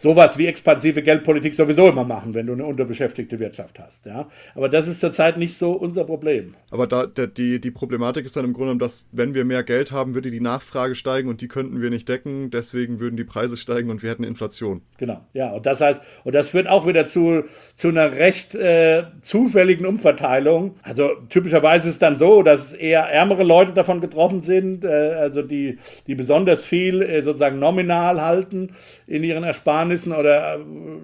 [0.00, 4.06] sowas wie expansive Geldpolitik sowieso immer machen, wenn du eine unterbeschäftigte Wirtschaft hast.
[4.06, 4.28] Ja?
[4.54, 6.54] Aber das ist zurzeit nicht so unser Problem.
[6.70, 9.92] Aber da, die, die Problematik ist dann im Grunde genommen, dass wenn wir mehr Geld
[9.92, 12.50] haben, würde die Nachfrage steigen und die könnten wir nicht decken.
[12.50, 14.80] Deswegen würden die Preise steigen und wir hätten Inflation.
[14.96, 15.50] Genau, ja.
[15.50, 17.44] Und das heißt, und das führt auch wieder zu,
[17.74, 20.76] zu einer recht äh, zufälligen Umverteilung.
[20.82, 25.42] Also typischerweise ist es dann so, dass eher ärmere Leute davon getroffen sind, äh, also
[25.42, 28.70] die, die besonders viel äh, sozusagen nominal halten
[29.06, 30.58] in ihren Ersparnissen oder äh,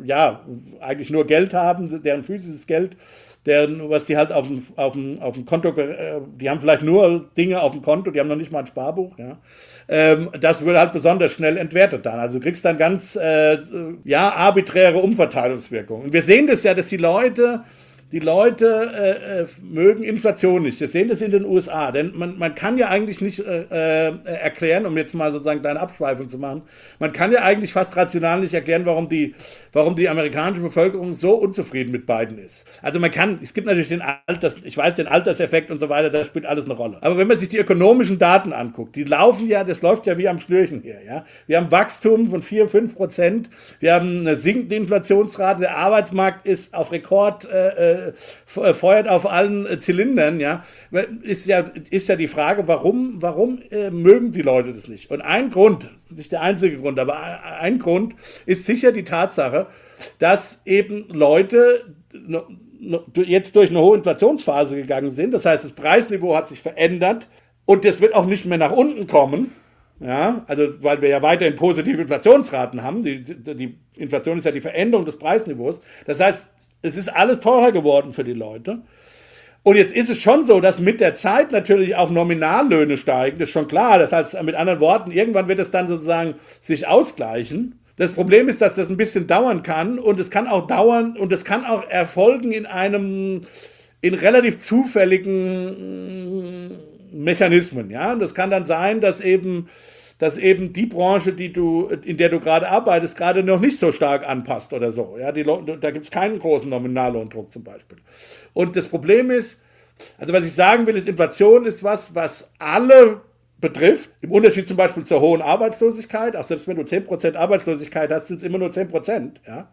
[0.04, 0.40] ja,
[0.80, 2.96] eigentlich nur Geld haben, deren physisches Geld,
[3.44, 6.82] deren, was die halt auf dem, auf dem, auf dem Konto, äh, die haben vielleicht
[6.82, 9.38] nur Dinge auf dem Konto, die haben noch nicht mal ein Sparbuch, ja.
[9.88, 12.18] Ähm, das wird halt besonders schnell entwertet dann.
[12.18, 13.58] Also du kriegst dann ganz, äh,
[14.04, 16.06] ja, arbiträre Umverteilungswirkungen.
[16.06, 17.62] Und wir sehen das ja, dass die Leute
[18.12, 20.78] die Leute äh, äh, mögen Inflation nicht.
[20.78, 21.90] Wir sehen das in den USA.
[21.90, 25.80] Denn man, man kann ja eigentlich nicht äh, äh, erklären, um jetzt mal sozusagen deine
[25.80, 26.62] Abschweifung zu machen,
[27.00, 29.34] man kann ja eigentlich fast rational nicht erklären, warum die,
[29.72, 32.68] warum die amerikanische Bevölkerung so unzufrieden mit Biden ist.
[32.80, 36.08] Also man kann, es gibt natürlich den Alters, ich weiß, den Alterseffekt und so weiter,
[36.08, 36.98] das spielt alles eine Rolle.
[37.00, 40.28] Aber wenn man sich die ökonomischen Daten anguckt, die laufen ja, das läuft ja wie
[40.28, 40.98] am Schnürchen hier.
[41.04, 41.24] Ja?
[41.48, 43.50] Wir haben Wachstum von 4, 5 Prozent,
[43.80, 49.66] wir haben eine sinkende Inflationsrate, der Arbeitsmarkt ist auf Rekord äh, äh, feuert auf allen
[49.66, 50.64] äh, Zylindern, ja,
[51.22, 55.10] ist ja, ist ja die Frage, warum, warum äh, mögen die Leute das nicht?
[55.10, 57.16] Und ein Grund, nicht der einzige Grund, aber
[57.60, 58.14] ein Grund
[58.46, 59.66] ist sicher die Tatsache,
[60.18, 61.94] dass eben Leute
[63.14, 65.32] jetzt durch eine hohe Inflationsphase gegangen sind.
[65.32, 67.28] Das heißt, das Preisniveau hat sich verändert
[67.64, 69.52] und das wird auch nicht mehr nach unten kommen.
[69.98, 73.02] Ja, also weil wir ja weiterhin positive Inflationsraten haben.
[73.02, 75.80] Die, die Inflation ist ja die Veränderung des Preisniveaus.
[76.04, 76.48] Das heißt,
[76.86, 78.78] es ist alles teurer geworden für die Leute.
[79.62, 83.38] Und jetzt ist es schon so, dass mit der Zeit natürlich auch Nominallöhne steigen.
[83.38, 83.98] Das ist schon klar.
[83.98, 87.80] Das heißt, mit anderen Worten, irgendwann wird es dann sozusagen sich ausgleichen.
[87.96, 91.32] Das Problem ist, dass das ein bisschen dauern kann und es kann auch dauern und
[91.32, 93.46] es kann auch erfolgen in einem,
[94.02, 96.78] in relativ zufälligen
[97.10, 97.90] Mechanismen.
[97.90, 99.68] Ja, und das kann dann sein, dass eben
[100.18, 103.92] dass eben die Branche, die du, in der du gerade arbeitest, gerade noch nicht so
[103.92, 105.16] stark anpasst oder so.
[105.18, 107.98] Ja, die, da gibt es keinen großen Nominallohndruck zum Beispiel.
[108.54, 109.62] Und das Problem ist,
[110.18, 113.20] also was ich sagen will, ist, Inflation ist was, was alle
[113.60, 114.10] betrifft.
[114.20, 118.38] Im Unterschied zum Beispiel zur hohen Arbeitslosigkeit, auch selbst wenn du 10% Arbeitslosigkeit hast, sind
[118.38, 119.32] es immer nur 10%.
[119.46, 119.68] Ja?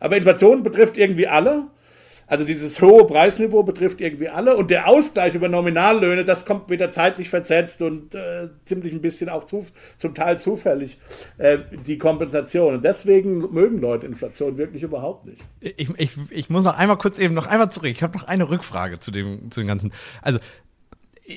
[0.00, 1.68] Aber Inflation betrifft irgendwie alle.
[2.26, 6.90] Also dieses hohe Preisniveau betrifft irgendwie alle und der Ausgleich über Nominallöhne, das kommt wieder
[6.90, 9.64] zeitlich versetzt und äh, ziemlich ein bisschen auch zu,
[9.96, 10.98] zum Teil zufällig
[11.38, 12.74] äh, die Kompensation.
[12.74, 15.40] Und deswegen mögen Leute Inflation wirklich überhaupt nicht.
[15.60, 17.90] Ich, ich, ich muss noch einmal kurz eben noch einmal zurück.
[17.90, 19.92] Ich habe noch eine Rückfrage zu dem, zu dem Ganzen.
[20.20, 20.40] Also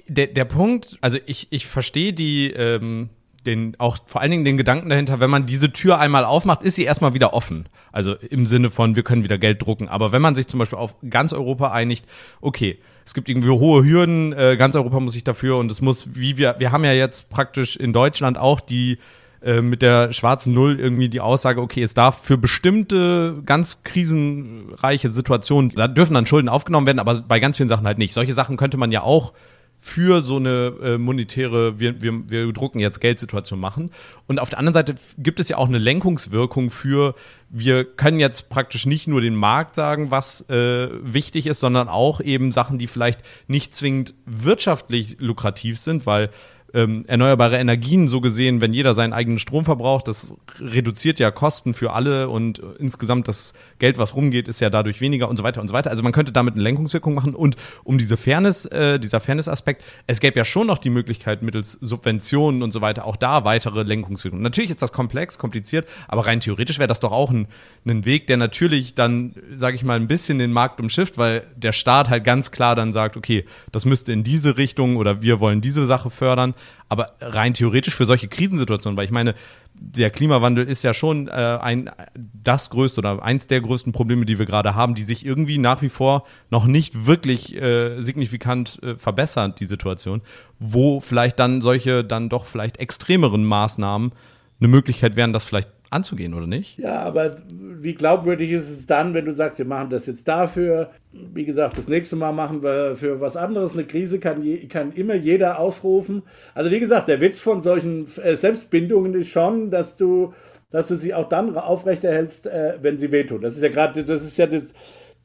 [0.07, 3.09] der, der Punkt, also ich, ich verstehe die, ähm,
[3.49, 6.75] den, auch vor allen Dingen den Gedanken dahinter, wenn man diese Tür einmal aufmacht, ist
[6.75, 7.67] sie erstmal wieder offen.
[7.91, 9.89] Also im Sinne von, wir können wieder Geld drucken.
[9.89, 12.05] Aber wenn man sich zum Beispiel auf ganz Europa einigt,
[12.41, 16.07] okay, es gibt irgendwie hohe Hürden, äh, ganz Europa muss sich dafür und es muss,
[16.13, 18.99] wie wir, wir haben ja jetzt praktisch in Deutschland auch die
[19.41, 25.11] äh, mit der schwarzen Null irgendwie die Aussage, okay, es darf für bestimmte ganz krisenreiche
[25.11, 28.13] Situationen, da dürfen dann Schulden aufgenommen werden, aber bei ganz vielen Sachen halt nicht.
[28.13, 29.33] Solche Sachen könnte man ja auch
[29.79, 33.91] für so eine äh, monetäre, wir, wir, wir drucken jetzt Geldsituation machen.
[34.27, 37.15] Und auf der anderen Seite gibt es ja auch eine Lenkungswirkung für,
[37.49, 42.19] wir können jetzt praktisch nicht nur den Markt sagen, was äh, wichtig ist, sondern auch
[42.19, 46.29] eben Sachen, die vielleicht nicht zwingend wirtschaftlich lukrativ sind, weil
[46.73, 51.73] ähm, erneuerbare Energien so gesehen, wenn jeder seinen eigenen Strom verbraucht, das reduziert ja Kosten
[51.73, 55.61] für alle und insgesamt das Geld, was rumgeht, ist ja dadurch weniger und so weiter
[55.61, 55.89] und so weiter.
[55.89, 60.19] Also man könnte damit eine Lenkungswirkung machen und um diese Fairness, äh, dieser Fairness-Aspekt, es
[60.19, 64.43] gäbe ja schon noch die Möglichkeit mittels Subventionen und so weiter auch da weitere Lenkungswirkungen.
[64.43, 67.47] Natürlich ist das komplex, kompliziert, aber rein theoretisch wäre das doch auch ein,
[67.85, 71.71] ein Weg, der natürlich dann, sage ich mal, ein bisschen den Markt umschifft, weil der
[71.71, 75.61] Staat halt ganz klar dann sagt, okay, das müsste in diese Richtung oder wir wollen
[75.61, 76.53] diese Sache fördern
[76.87, 79.35] Aber rein theoretisch für solche Krisensituationen, weil ich meine,
[79.73, 84.39] der Klimawandel ist ja schon äh, ein das größte oder eins der größten Probleme, die
[84.39, 88.95] wir gerade haben, die sich irgendwie nach wie vor noch nicht wirklich äh, signifikant äh,
[88.95, 90.21] verbessern, die Situation,
[90.59, 94.11] wo vielleicht dann solche dann doch vielleicht extremeren Maßnahmen
[94.59, 96.77] eine Möglichkeit wären, das vielleicht anzugehen, oder nicht?
[96.77, 100.91] Ja, aber wie glaubwürdig ist es dann, wenn du sagst, wir machen das jetzt dafür?
[101.11, 103.73] Wie gesagt, das nächste Mal machen wir für was anderes.
[103.73, 106.23] Eine Krise kann, je, kann immer jeder ausrufen.
[106.53, 110.33] Also wie gesagt, der Witz von solchen äh, Selbstbindungen ist schon, dass du,
[110.71, 113.41] dass du sie auch dann aufrechterhältst, äh, wenn sie wehtun.
[113.41, 114.67] Das ist ja gerade, das ist ja das,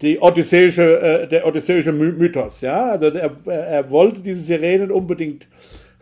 [0.01, 2.61] die odysseische, äh, der odysseische Mythos.
[2.63, 5.47] Ja, also er, er wollte diese Sirenen unbedingt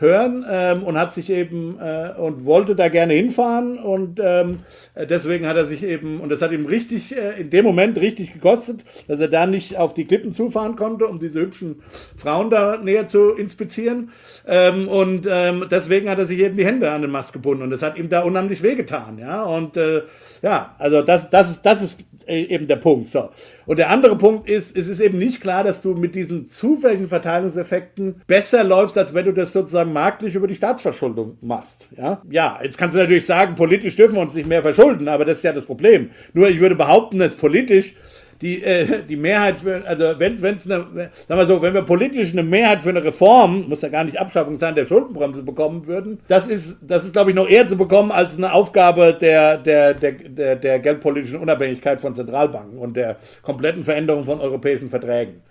[0.03, 4.59] hören ähm, und hat sich eben äh, und wollte da gerne hinfahren und ähm,
[4.95, 8.35] deswegen hat er sich eben und das hat ihm richtig äh, in dem Moment richtig
[8.35, 11.83] gekostet, dass er da nicht auf die Klippen zufahren konnte, um diese hübschen
[12.17, 14.11] Frauen da näher zu inspizieren.
[14.47, 17.71] Ähm, und ähm, deswegen hat er sich eben die Hände an den Mast gebunden und
[17.71, 19.45] das hat ihm da unheimlich wehgetan, ja.
[19.45, 20.03] Und äh,
[20.43, 22.01] ja, also das, das ist, das ist
[22.33, 23.09] eben der Punkt.
[23.09, 23.31] So.
[23.67, 27.09] Und der andere Punkt ist, es ist eben nicht klar, dass du mit diesen zufälligen
[27.09, 31.87] Verteilungseffekten besser läufst, als wenn du das sozusagen marktlich über die Staatsverschuldung machst.
[31.97, 35.25] Ja, ja jetzt kannst du natürlich sagen, politisch dürfen wir uns nicht mehr verschulden, aber
[35.25, 36.11] das ist ja das Problem.
[36.33, 37.95] Nur ich würde behaupten, dass politisch
[38.43, 42.33] die, äh, die Mehrheit für, also wenn es eine, sagen wir so, wenn wir politisch
[42.33, 46.19] eine Mehrheit für eine Reform, muss ja gar nicht Abschaffung sein, der Schuldenbremse bekommen würden,
[46.29, 49.95] das ist, das ist, glaube ich, noch eher zu bekommen als eine Aufgabe der, der,
[49.95, 55.43] der, der, der geldpolitischen Unabhängigkeit von Zentralbanken und der kompletten Veränderung von europäischen Verträgen.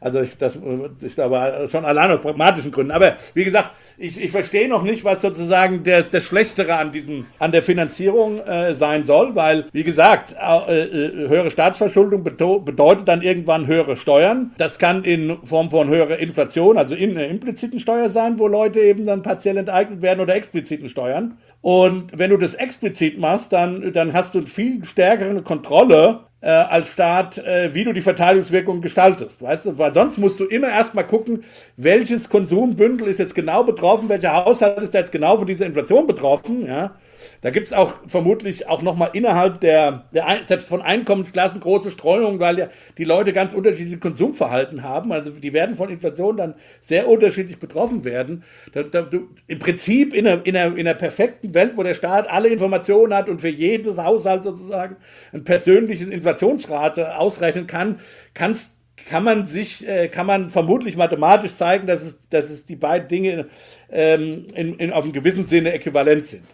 [0.00, 0.58] Also ich, das,
[1.00, 2.92] ich glaube schon allein aus pragmatischen Gründen.
[2.92, 7.26] Aber wie gesagt, ich, ich verstehe noch nicht, was sozusagen der, das Schlechtere an diesem,
[7.38, 13.22] an der Finanzierung äh, sein soll, weil, wie gesagt, äh, äh, höhere Staatsverschuldung bedeutet dann
[13.22, 14.52] irgendwann höhere Steuern.
[14.56, 18.80] Das kann in Form von höherer Inflation, also in einer impliziten Steuer sein, wo Leute
[18.80, 21.38] eben dann partiell enteignet werden oder expliziten Steuern.
[21.60, 26.88] Und wenn du das explizit machst, dann, dann hast du viel stärkere Kontrolle äh, als
[26.88, 29.78] Staat, äh, wie du die Verteilungswirkung gestaltest, weißt du?
[29.78, 31.44] Weil sonst musst du immer erstmal gucken,
[31.76, 36.06] welches Konsumbündel ist jetzt genau betroffen, welcher Haushalt ist da jetzt genau von dieser Inflation
[36.06, 36.92] betroffen, ja?
[37.40, 42.40] Da gibt es auch vermutlich auch nochmal innerhalb der, der, selbst von Einkommensklassen große Streuungen,
[42.40, 45.12] weil ja die Leute ganz unterschiedliche Konsumverhalten haben.
[45.12, 48.44] Also die werden von Inflation dann sehr unterschiedlich betroffen werden.
[48.72, 52.48] Da, da, du, Im Prinzip in einer, in, in perfekten Welt, wo der Staat alle
[52.48, 54.96] Informationen hat und für jedes Haushalt sozusagen
[55.32, 58.00] eine persönliche Inflationsrate ausrechnen kann,
[58.34, 62.76] kannst kann man sich, äh, kann man vermutlich mathematisch zeigen, dass es, dass es die
[62.76, 63.48] beiden Dinge
[63.90, 66.44] ähm, in, in, auf einem gewissen Sinne äquivalent sind.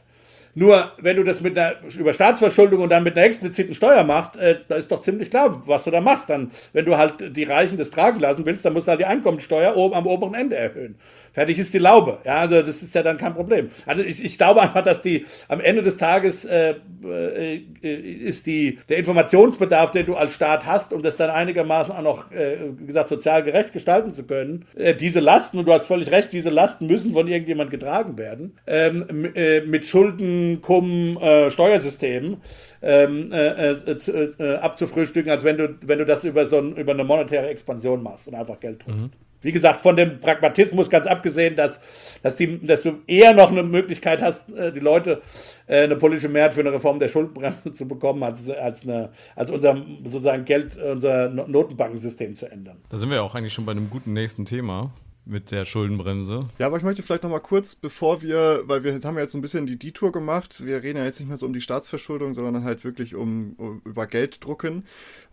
[0.55, 4.37] Nur, wenn du das mit einer, über Staatsverschuldung und dann mit einer expliziten Steuer machst,
[4.37, 6.31] äh, da ist doch ziemlich klar, was du da machst.
[6.31, 9.07] Dann, wenn du halt die Reichen das tragen lassen willst, dann musst du halt die
[9.07, 10.97] Einkommensteuer oben am oberen Ende erhöhen.
[11.35, 12.19] Fertig ist die Laube.
[12.25, 13.71] Ja, also das ist ja dann kein Problem.
[13.87, 18.79] Also ich, ich glaube einfach, dass die am Ende des Tages äh, äh, ist die
[18.89, 22.87] der Informationsbedarf, den du als Staat hast, um das dann einigermaßen auch noch, äh, wie
[22.87, 24.67] gesagt, sozial gerecht gestalten zu können.
[24.77, 28.57] Äh, diese Lasten, und du hast völlig recht, diese Lasten müssen von irgendjemand getragen werden,
[28.69, 32.39] ähm, äh, mit Schulden, Kumm, äh, Steuersystemen.
[32.87, 33.97] Ähm, äh, äh,
[34.39, 38.03] äh, abzufrühstücken, als wenn du, wenn du das über so ein, über eine monetäre Expansion
[38.03, 39.07] machst und einfach Geld drückst.
[39.07, 39.24] Mhm.
[39.45, 41.81] Wie gesagt, von dem Pragmatismus ganz abgesehen, dass,
[42.23, 45.21] dass, die, dass du eher noch eine Möglichkeit hast, äh, die Leute
[45.67, 49.51] äh, eine politische Mehrheit für eine Reform der Schuldenbremse zu bekommen, als, als, eine, als
[49.51, 52.79] unser sozusagen Geld, unser Notenbankensystem zu ändern.
[52.89, 54.91] Da sind wir auch eigentlich schon bei einem guten nächsten Thema
[55.27, 56.49] mit der Schuldenbremse.
[56.59, 59.33] Ja, aber ich möchte vielleicht noch mal kurz, bevor wir, weil wir haben ja jetzt
[59.33, 61.61] so ein bisschen die Detour gemacht, wir reden ja jetzt nicht mehr so um die
[61.61, 64.87] Staatsverschuldung, sondern halt wirklich um, um über Gelddrucken.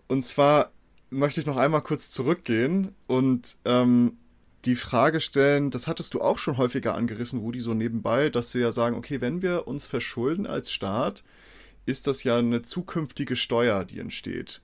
[0.07, 0.71] Und zwar
[1.11, 4.17] möchte ich noch einmal kurz zurückgehen und ähm,
[4.65, 8.61] die Frage stellen, das hattest du auch schon häufiger angerissen, Rudi, so nebenbei, dass wir
[8.61, 11.23] ja sagen, okay, wenn wir uns verschulden als Staat,
[11.85, 14.61] ist das ja eine zukünftige Steuer, die entsteht.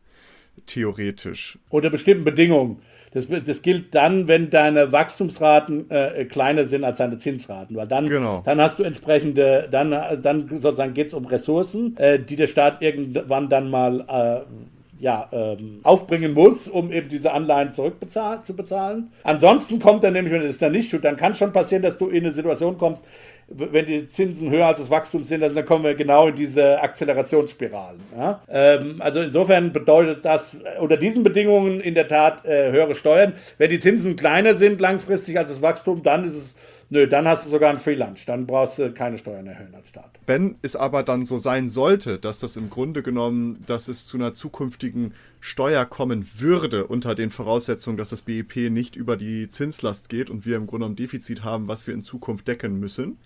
[0.65, 1.59] Theoretisch.
[1.69, 2.81] Unter bestimmten Bedingungen.
[3.11, 8.07] Das, das gilt dann, wenn deine Wachstumsraten äh, kleiner sind als deine Zinsraten, weil dann,
[8.07, 8.41] genau.
[8.45, 9.91] dann hast du entsprechende, dann,
[10.21, 15.27] dann sozusagen geht es um Ressourcen, äh, die der Staat irgendwann dann mal äh, ja,
[15.31, 19.11] ähm, aufbringen muss, um eben diese Anleihen zurückzubezahlen.
[19.23, 22.07] Ansonsten kommt dann nämlich, wenn es dann nicht tut, dann kann schon passieren, dass du
[22.07, 23.05] in eine Situation kommst,
[23.49, 27.99] wenn die Zinsen höher als das Wachstum sind, dann kommen wir genau in diese Akzelerationsspiralen.
[28.17, 28.41] Ja?
[28.49, 33.33] Ähm, also insofern bedeutet das unter diesen Bedingungen in der Tat äh, höhere Steuern.
[33.57, 36.55] Wenn die Zinsen kleiner sind langfristig als das Wachstum, dann ist es
[36.89, 38.25] Nö, dann hast du sogar ein Free Lunch.
[38.25, 40.11] Dann brauchst du keine Steuern erhöhen als Staat.
[40.25, 44.17] Wenn es aber dann so sein sollte, dass das im Grunde genommen, dass es zu
[44.17, 50.07] einer zukünftigen Steuer kommen würde, unter den Voraussetzungen, dass das BIP nicht über die Zinslast
[50.07, 53.17] geht und wir im Grunde ein Defizit haben, was wir in Zukunft decken müssen,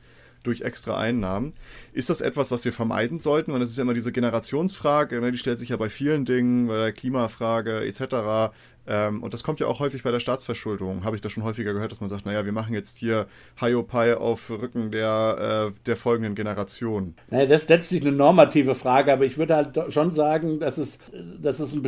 [0.44, 1.52] durch extra Einnahmen.
[1.94, 3.52] Ist das etwas, was wir vermeiden sollten?
[3.52, 6.68] Und das ist ja immer diese Generationsfrage, ne, die stellt sich ja bei vielen Dingen,
[6.68, 8.54] bei der Klimafrage etc.
[8.88, 11.74] Ähm, und das kommt ja auch häufig bei der Staatsverschuldung, habe ich das schon häufiger
[11.74, 13.28] gehört, dass man sagt, naja, wir machen jetzt hier
[13.60, 17.16] Hiopai auf Rücken der, äh, der folgenden Generation.
[17.30, 21.00] Naja, das ist letztlich eine normative Frage, aber ich würde halt schon sagen, dass es,
[21.40, 21.86] dass es ein,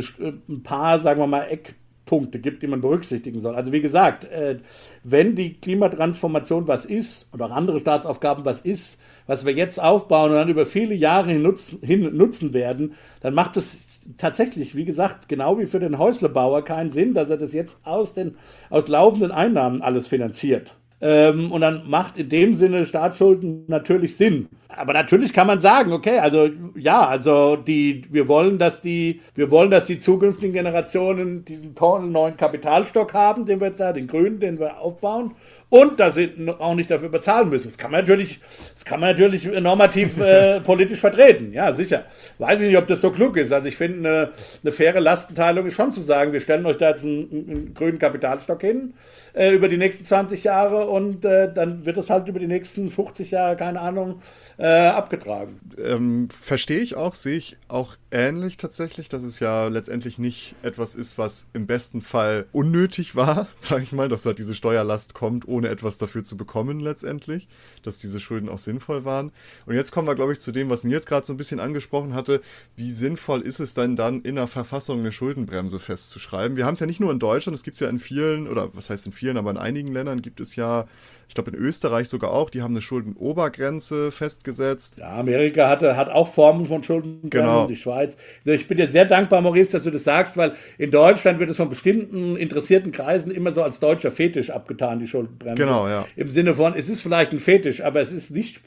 [0.48, 3.54] ein paar, sagen wir mal, Eckpunkte gibt, die man berücksichtigen soll.
[3.54, 4.58] Also wie gesagt, äh,
[5.02, 10.30] wenn die Klimatransformation was ist und auch andere Staatsaufgaben was ist, was wir jetzt aufbauen
[10.30, 13.86] und dann über viele Jahre hin nutzen, hin nutzen werden, dann macht es
[14.18, 18.14] tatsächlich, wie gesagt, genau wie für den Häuslebauer keinen Sinn, dass er das jetzt aus
[18.14, 18.36] den
[18.68, 20.74] aus laufenden Einnahmen alles finanziert.
[21.06, 24.48] Ähm, und dann macht in dem Sinne Staatsschulden natürlich Sinn.
[24.68, 29.50] Aber natürlich kann man sagen, okay, also ja, also die, wir wollen, dass die, wir
[29.50, 34.06] wollen, dass die zukünftigen Generationen diesen tollen neuen Kapitalstock haben, den wir jetzt da, den
[34.06, 35.32] grünen, den wir aufbauen,
[35.68, 37.68] und dass sie auch nicht dafür bezahlen müssen.
[37.68, 38.40] Das kann man natürlich,
[38.72, 41.52] das kann man natürlich normativ äh, politisch vertreten.
[41.52, 42.06] Ja, sicher.
[42.38, 43.52] Weiß ich nicht, ob das so klug ist.
[43.52, 44.30] Also ich finde, eine,
[44.62, 47.98] eine faire Lastenteilung ist schon zu sagen, wir stellen euch da jetzt einen, einen grünen
[47.98, 48.94] Kapitalstock hin
[49.34, 52.90] äh, über die nächsten 20 Jahre und äh, dann wird es halt über die nächsten
[52.90, 54.20] 50 Jahre, keine Ahnung,
[54.58, 55.60] äh, abgetragen.
[55.76, 60.94] Ähm, Verstehe ich auch, sehe ich auch ähnlich tatsächlich, dass es ja letztendlich nicht etwas
[60.94, 65.48] ist, was im besten Fall unnötig war, sage ich mal, dass halt diese Steuerlast kommt,
[65.48, 67.48] ohne etwas dafür zu bekommen letztendlich,
[67.82, 69.32] dass diese Schulden auch sinnvoll waren.
[69.66, 72.14] Und jetzt kommen wir, glaube ich, zu dem, was Nils gerade so ein bisschen angesprochen
[72.14, 72.40] hatte.
[72.76, 76.56] Wie sinnvoll ist es denn dann in der Verfassung eine Schuldenbremse festzuschreiben?
[76.56, 78.70] Wir haben es ja nicht nur in Deutschland, es gibt es ja in vielen, oder
[78.74, 80.86] was heißt in vielen, aber in einigen Ländern gibt es ja
[81.28, 84.96] ich glaube in Österreich sogar auch, die haben eine Schuldenobergrenze festgesetzt.
[84.98, 87.66] Ja, Amerika hatte, hat auch Formen von Schuldenbremsen, genau.
[87.66, 88.16] die Schweiz.
[88.44, 91.50] Also ich bin dir sehr dankbar, Maurice, dass du das sagst, weil in Deutschland wird
[91.50, 95.62] es von bestimmten interessierten Kreisen immer so als deutscher Fetisch abgetan, die Schuldenbremse.
[95.62, 96.06] Genau, ja.
[96.16, 98.60] Im Sinne von, es ist vielleicht ein Fetisch, aber es ist nicht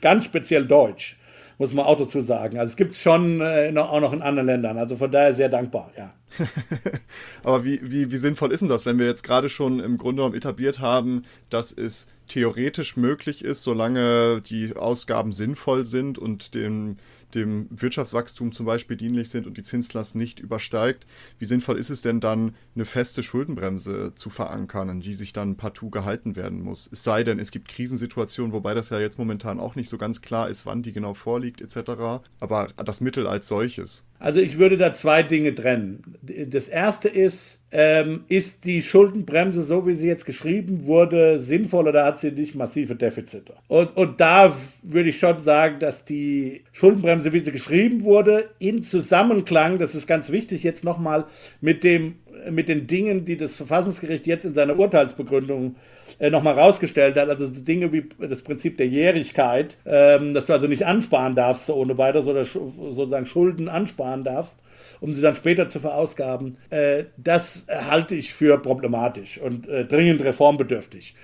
[0.00, 1.16] ganz speziell deutsch
[1.58, 2.58] muss man auch dazu sagen.
[2.58, 4.78] Also es gibt es schon äh, auch noch in anderen Ländern.
[4.78, 6.12] Also von daher sehr dankbar, ja.
[7.44, 10.20] Aber wie, wie, wie sinnvoll ist denn das, wenn wir jetzt gerade schon im Grunde
[10.20, 16.96] genommen etabliert haben, dass es theoretisch möglich ist, solange die Ausgaben sinnvoll sind und dem,
[17.36, 21.06] dem Wirtschaftswachstum zum Beispiel dienlich sind und die Zinslast nicht übersteigt,
[21.38, 25.56] wie sinnvoll ist es denn dann, eine feste Schuldenbremse zu verankern, an die sich dann
[25.56, 26.88] partout gehalten werden muss?
[26.90, 30.22] Es sei denn, es gibt Krisensituationen, wobei das ja jetzt momentan auch nicht so ganz
[30.22, 32.22] klar ist, wann die genau vorliegt etc.
[32.40, 34.04] Aber das Mittel als solches.
[34.18, 36.16] Also ich würde da zwei Dinge trennen.
[36.50, 42.04] Das erste ist, ähm, ist die Schuldenbremse, so wie sie jetzt geschrieben wurde, sinnvoll oder
[42.04, 43.54] hat sie nicht massive Defizite?
[43.68, 48.82] Und, und da würde ich schon sagen, dass die Schuldenbremse, wie sie geschrieben wurde, in
[48.82, 51.24] Zusammenklang, das ist ganz wichtig jetzt nochmal,
[51.60, 51.84] mit,
[52.50, 55.76] mit den Dingen, die das Verfassungsgericht jetzt in seiner Urteilsbegründung
[56.18, 60.66] äh, nochmal rausgestellt hat, also Dinge wie das Prinzip der Jährigkeit, ähm, dass du also
[60.66, 64.58] nicht ansparen darfst ohne weiteres oder sozusagen Schulden ansparen darfst,
[65.00, 70.22] um sie dann später zu verausgaben, äh, das halte ich für problematisch und äh, dringend
[70.24, 71.14] reformbedürftig.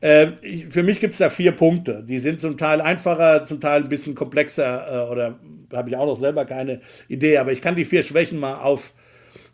[0.00, 0.28] Äh,
[0.70, 2.04] für mich gibt es da vier Punkte.
[2.06, 5.38] Die sind zum Teil einfacher, zum Teil ein bisschen komplexer äh, oder
[5.72, 8.92] habe ich auch noch selber keine Idee, aber ich kann die vier Schwächen mal auf,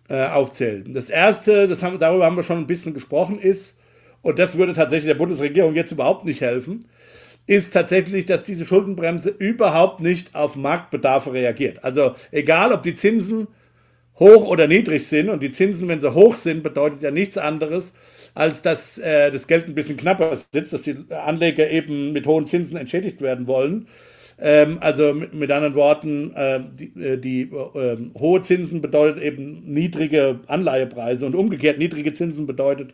[0.09, 0.92] äh, aufzählen.
[0.92, 3.78] Das erste, das haben, darüber haben wir schon ein bisschen gesprochen, ist,
[4.22, 6.84] und das würde tatsächlich der Bundesregierung jetzt überhaupt nicht helfen,
[7.46, 11.84] ist tatsächlich, dass diese Schuldenbremse überhaupt nicht auf Marktbedarfe reagiert.
[11.84, 13.48] Also egal, ob die Zinsen
[14.18, 17.94] hoch oder niedrig sind und die Zinsen, wenn sie hoch sind, bedeutet ja nichts anderes,
[18.34, 22.46] als dass äh, das Geld ein bisschen knapper sitzt, dass die Anleger eben mit hohen
[22.46, 23.88] Zinsen entschädigt werden wollen.
[24.39, 29.62] Ähm, also mit, mit, anderen Worten, äh, die, äh, die äh, hohe Zinsen bedeutet eben
[29.64, 32.93] niedrige Anleihepreise und umgekehrt niedrige Zinsen bedeutet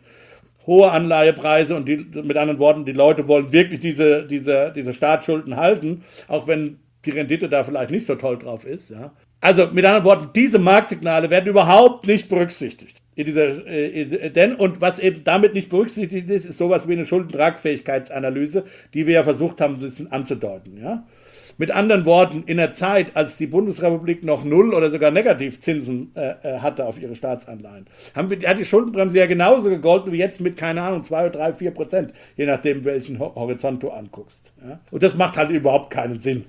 [0.67, 5.55] hohe Anleihepreise und die, mit anderen Worten, die Leute wollen wirklich diese, diese, diese Staatsschulden
[5.55, 8.91] halten, auch wenn die Rendite da vielleicht nicht so toll drauf ist.
[8.91, 9.11] Ja.
[9.39, 12.97] Also mit anderen Worten, diese Marktsignale werden überhaupt nicht berücksichtigt.
[13.15, 17.07] In dieser, äh, denn, und was eben damit nicht berücksichtigt ist, ist sowas wie eine
[17.07, 20.77] Schuldentragfähigkeitsanalyse, die wir ja versucht haben, ein bisschen anzudeuten.
[20.77, 21.05] Ja.
[21.61, 26.33] Mit anderen Worten, in der Zeit, als die Bundesrepublik noch Null- oder sogar Negativzinsen äh,
[26.41, 27.85] äh, hatte auf ihre Staatsanleihen,
[28.15, 31.53] haben wir, hat die Schuldenbremse ja genauso gegolten wie jetzt mit, keine Ahnung, 2, 3,
[31.53, 34.51] 4 Prozent, je nachdem, welchen Horizont du anguckst.
[34.67, 34.79] Ja?
[34.89, 36.45] Und das macht halt überhaupt keinen Sinn.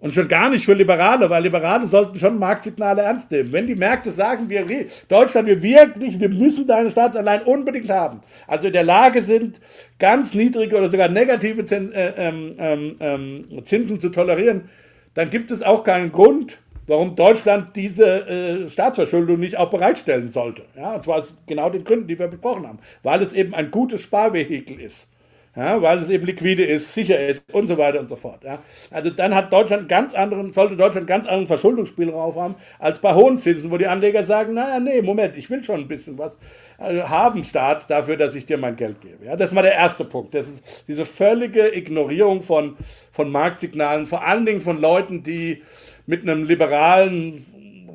[0.00, 3.52] Und schon gar nicht für Liberale, weil Liberale sollten schon Marktsignale ernst nehmen.
[3.52, 4.64] Wenn die Märkte sagen, wir,
[5.08, 9.60] Deutschland, wir wirklich, wir müssen deine Staatsanleihen unbedingt haben, also in der Lage sind,
[9.98, 14.70] ganz niedrige oder sogar negative Zins, äh, ähm, ähm, ähm, Zinsen zu tolerieren,
[15.12, 20.62] dann gibt es auch keinen Grund, warum Deutschland diese äh, Staatsverschuldung nicht auch bereitstellen sollte.
[20.76, 22.78] Ja, und zwar aus genau den Gründen, die wir besprochen haben.
[23.02, 25.09] Weil es eben ein gutes Sparvehikel ist
[25.56, 28.44] ja, weil es eben liquide ist, sicher ist und so weiter und so fort.
[28.44, 28.62] Ja.
[28.90, 33.36] Also dann hat Deutschland ganz anderen, sollte Deutschland ganz anderen Verschuldungsspielraum haben als bei hohen
[33.36, 36.38] Zinsen, wo die Anleger sagen, naja, nee, Moment, ich will schon ein bisschen was
[36.78, 39.26] also haben, Staat, dafür, dass ich dir mein Geld gebe.
[39.26, 40.34] Ja, das ist mal der erste Punkt.
[40.34, 42.76] Das ist diese völlige Ignorierung von,
[43.10, 45.62] von Marktsignalen, vor allen Dingen von Leuten, die
[46.06, 47.44] mit einem liberalen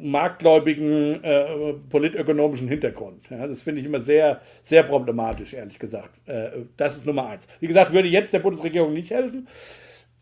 [0.01, 3.23] marktgläubigen äh, politökonomischen Hintergrund.
[3.29, 6.19] Ja, das finde ich immer sehr, sehr problematisch, ehrlich gesagt.
[6.27, 7.47] Äh, das ist Nummer eins.
[7.59, 9.47] Wie gesagt, würde jetzt der Bundesregierung nicht helfen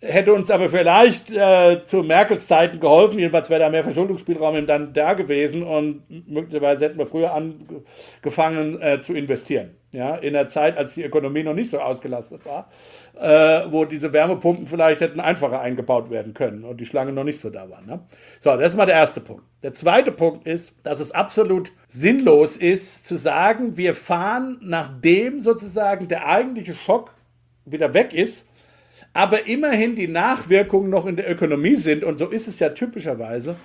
[0.03, 3.19] hätte uns aber vielleicht äh, zu Merkels Zeiten geholfen.
[3.19, 8.99] Jedenfalls wäre da mehr Verschuldungsspielraum dann da gewesen und möglicherweise hätten wir früher angefangen äh,
[8.99, 9.75] zu investieren.
[9.93, 12.67] Ja, in der Zeit, als die Ökonomie noch nicht so ausgelastet war,
[13.15, 17.39] äh, wo diese Wärmepumpen vielleicht hätten einfacher eingebaut werden können und die Schlange noch nicht
[17.39, 17.81] so da war.
[17.83, 17.99] Ne?
[18.39, 19.43] So, das ist mal der erste Punkt.
[19.61, 26.07] Der zweite Punkt ist, dass es absolut sinnlos ist, zu sagen, wir fahren, nachdem sozusagen
[26.07, 27.13] der eigentliche Schock
[27.63, 28.47] wieder weg ist,
[29.13, 33.57] aber immerhin die Nachwirkungen noch in der Ökonomie sind, und so ist es ja typischerweise,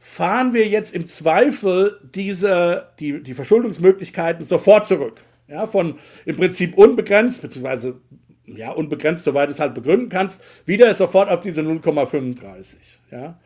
[0.00, 5.20] fahren wir jetzt im Zweifel diese, die, die Verschuldungsmöglichkeiten sofort zurück.
[5.48, 8.00] Ja, von im Prinzip unbegrenzt, beziehungsweise
[8.46, 12.76] ja, unbegrenzt, soweit es halt begründen kannst, wieder sofort auf diese 0,35.
[13.10, 13.38] Ja.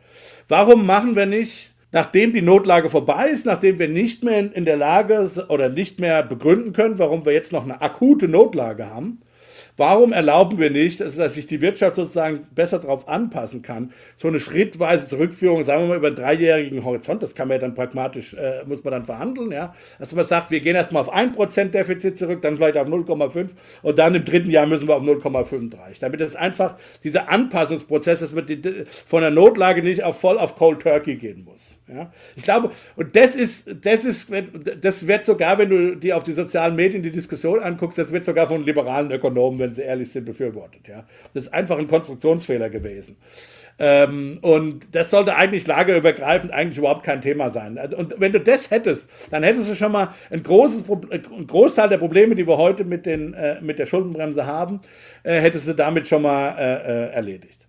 [0.47, 4.65] Warum machen wir nicht, nachdem die Notlage vorbei ist, nachdem wir nicht mehr in, in
[4.65, 9.21] der Lage oder nicht mehr begründen können, warum wir jetzt noch eine akute Notlage haben,
[9.77, 13.93] Warum erlauben wir nicht, dass, sich die Wirtschaft sozusagen besser darauf anpassen kann?
[14.17, 17.61] So eine schrittweise Zurückführung, sagen wir mal über einen dreijährigen Horizont, das kann man ja
[17.61, 19.73] dann pragmatisch, äh, muss man dann verhandeln, ja.
[19.99, 23.49] Dass man sagt, wir gehen erstmal auf 1% Defizit zurück, dann vielleicht auf 0,5
[23.81, 25.99] und dann im dritten Jahr müssen wir auf 0,35.
[25.99, 30.55] Damit es einfach dieser Anpassungsprozess, dass man die, von der Notlage nicht auf voll auf
[30.55, 31.79] Cold Turkey gehen muss.
[31.93, 32.11] Ja?
[32.35, 34.31] Ich glaube, und das ist, das ist,
[34.81, 38.25] das wird sogar, wenn du dir auf die sozialen Medien die Diskussion anguckst, das wird
[38.25, 40.87] sogar von liberalen Ökonomen, wenn sie ehrlich sind, befürwortet.
[40.87, 41.05] Ja?
[41.33, 43.17] Das ist einfach ein Konstruktionsfehler gewesen.
[43.79, 47.79] Ähm, und das sollte eigentlich lagerübergreifend eigentlich überhaupt kein Thema sein.
[47.97, 51.97] Und wenn du das hättest, dann hättest du schon mal ein großes, ein Großteil der
[51.97, 54.81] Probleme, die wir heute mit, den, äh, mit der Schuldenbremse haben,
[55.23, 57.65] äh, hättest du damit schon mal äh, äh erledigt.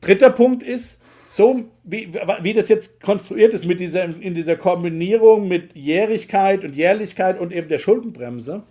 [0.00, 2.10] Dritter Punkt ist, so wie,
[2.40, 7.52] wie das jetzt konstruiert ist mit dieser, in dieser Kombinierung mit Jährigkeit und Jährlichkeit und
[7.52, 8.62] eben der Schuldenbremse,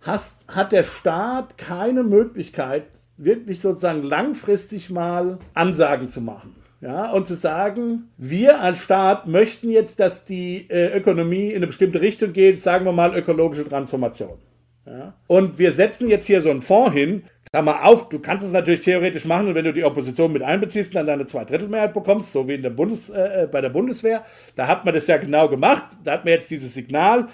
[0.00, 2.84] hast, hat der Staat keine Möglichkeit,
[3.16, 6.54] wirklich sozusagen langfristig mal Ansagen zu machen.
[6.80, 11.66] Ja, und zu sagen, wir als Staat möchten jetzt, dass die äh, Ökonomie in eine
[11.66, 14.38] bestimmte Richtung geht, sagen wir mal ökologische Transformation.
[14.86, 15.14] Ja?
[15.26, 18.80] Und wir setzen jetzt hier so einen Fonds hin, Mal auf, du kannst es natürlich
[18.80, 22.54] theoretisch machen wenn du die Opposition mit einbeziehst und dann deine Zweidrittelmehrheit bekommst, so wie
[22.54, 24.24] in der Bundes, äh, äh, bei der Bundeswehr,
[24.54, 25.86] da hat man das ja genau gemacht.
[26.04, 27.28] Da hat man jetzt dieses Signal,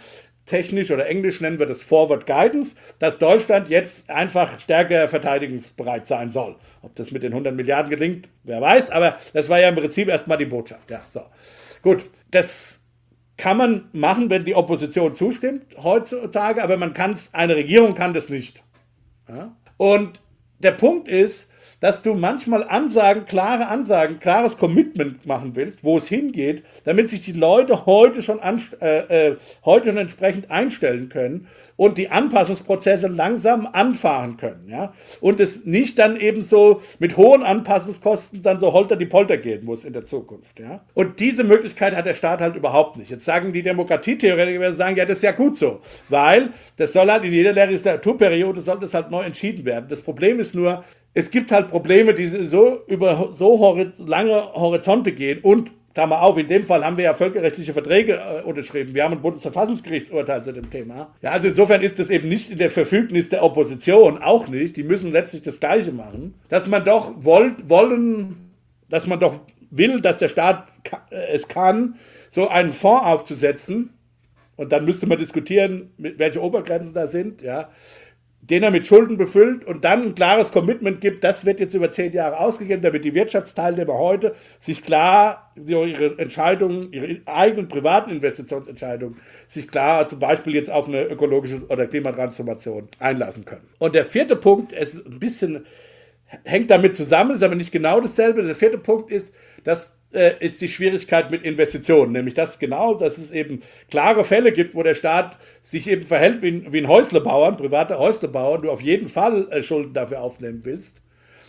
[0.46, 6.30] technisch oder englisch nennen wir das Forward Guidance, dass Deutschland jetzt einfach stärker verteidigungsbereit sein
[6.30, 6.56] soll.
[6.82, 10.08] Ob das mit den 100 Milliarden gelingt, wer weiß, aber das war ja im Prinzip
[10.08, 10.90] erstmal die Botschaft.
[10.90, 11.22] Ja, so.
[11.82, 12.82] Gut, das
[13.36, 18.28] kann man machen, wenn die Opposition zustimmt heutzutage, aber man kann eine Regierung kann das
[18.28, 18.62] nicht.
[19.28, 19.56] Ja?
[19.76, 20.20] Und
[20.58, 21.50] der Punkt ist,
[21.84, 27.20] dass du manchmal Ansagen, klare Ansagen, klares Commitment machen willst, wo es hingeht, damit sich
[27.20, 28.40] die Leute heute schon,
[28.80, 34.66] äh, äh, heute schon entsprechend einstellen können und die Anpassungsprozesse langsam anfahren können.
[34.66, 34.94] Ja?
[35.20, 39.66] Und es nicht dann eben so mit hohen Anpassungskosten dann so holter die Polter gehen
[39.66, 40.58] muss in der Zukunft.
[40.60, 40.86] Ja?
[40.94, 43.10] Und diese Möglichkeit hat der Staat halt überhaupt nicht.
[43.10, 47.24] Jetzt sagen die Demokratietheoretiker, sagen, ja, das ist ja gut so, weil das soll halt
[47.24, 49.84] in jeder Legislaturperiode soll das halt neu entschieden werden.
[49.90, 50.82] Das Problem ist nur,
[51.14, 56.48] es gibt halt Probleme, die so über so lange Horizonte gehen und Klammer auf, in
[56.48, 58.94] dem Fall haben wir ja völkerrechtliche Verträge äh, unterschrieben.
[58.94, 61.14] Wir haben ein Bundesverfassungsgerichtsurteil zu dem Thema.
[61.22, 64.76] Ja, also insofern ist das eben nicht in der Verfügnis der Opposition, auch nicht.
[64.76, 66.34] Die müssen letztlich das Gleiche machen.
[66.48, 68.50] Dass man doch wollt, wollen,
[68.88, 69.38] dass man doch
[69.70, 70.66] will, dass der Staat
[71.10, 71.94] äh, es kann,
[72.28, 73.90] so einen Fonds aufzusetzen.
[74.56, 77.70] Und dann müsste man diskutieren, welche Obergrenzen da sind, ja
[78.50, 81.90] den er mit Schulden befüllt und dann ein klares Commitment gibt, das wird jetzt über
[81.90, 89.16] zehn Jahre ausgegeben, damit die Wirtschaftsteilnehmer heute sich klar ihre Entscheidungen, ihre eigenen privaten Investitionsentscheidungen,
[89.46, 93.66] sich klar zum Beispiel jetzt auf eine ökologische oder Klimatransformation einlassen können.
[93.78, 95.64] Und der vierte Punkt ist ein bisschen
[96.44, 98.42] hängt damit zusammen, ist aber nicht genau dasselbe.
[98.42, 103.18] Der vierte Punkt ist, das äh, ist die Schwierigkeit mit Investitionen, nämlich das genau, dass
[103.18, 107.48] es eben klare Fälle gibt, wo der Staat sich eben verhält wie, wie ein Häuslebauer,
[107.48, 111.00] ein privater Häuslebauer, du auf jeden Fall äh, Schulden dafür aufnehmen willst.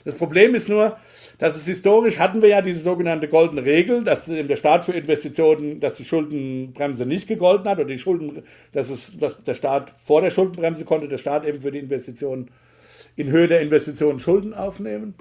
[0.06, 0.98] Das Problem ist nur,
[1.40, 5.80] dass es historisch hatten wir ja diese sogenannte goldene Regel, dass der Staat für Investitionen,
[5.80, 10.22] dass die Schuldenbremse nicht gegolten hat oder die Schulden, dass, es, dass der Staat vor
[10.22, 12.52] der Schuldenbremse konnte der Staat eben für die Investitionen
[13.16, 15.16] in Höhe der Investitionen Schulden aufnehmen.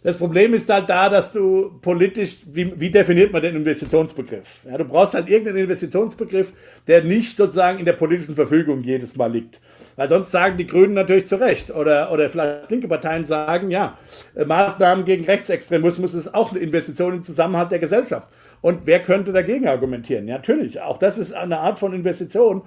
[0.00, 4.60] Das Problem ist halt da, dass du politisch, wie, wie definiert man den Investitionsbegriff?
[4.64, 6.52] Ja, du brauchst halt irgendeinen Investitionsbegriff,
[6.86, 9.60] der nicht sozusagen in der politischen Verfügung jedes Mal liegt.
[9.96, 13.98] Weil sonst sagen die Grünen natürlich zu Recht oder, oder vielleicht linke Parteien sagen, ja,
[14.36, 18.28] äh, Maßnahmen gegen Rechtsextremismus ist auch eine Investition im Zusammenhalt der Gesellschaft.
[18.60, 20.28] Und wer könnte dagegen argumentieren?
[20.28, 22.62] Ja, natürlich, auch das ist eine Art von Investition.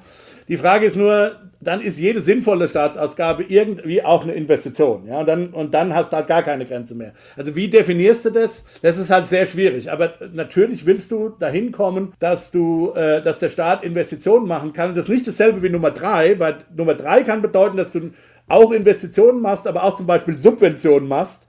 [0.49, 5.07] Die Frage ist nur, dann ist jede sinnvolle Staatsausgabe irgendwie auch eine Investition.
[5.07, 7.13] Ja, und dann, und dann hast du halt gar keine Grenze mehr.
[7.37, 8.65] Also wie definierst du das?
[8.81, 9.91] Das ist halt sehr schwierig.
[9.91, 14.95] Aber natürlich willst du dahin kommen, dass du, äh, dass der Staat Investitionen machen kann.
[14.95, 18.11] Das ist nicht dasselbe wie Nummer drei, weil Nummer drei kann bedeuten, dass du
[18.47, 21.47] auch Investitionen machst, aber auch zum Beispiel Subventionen machst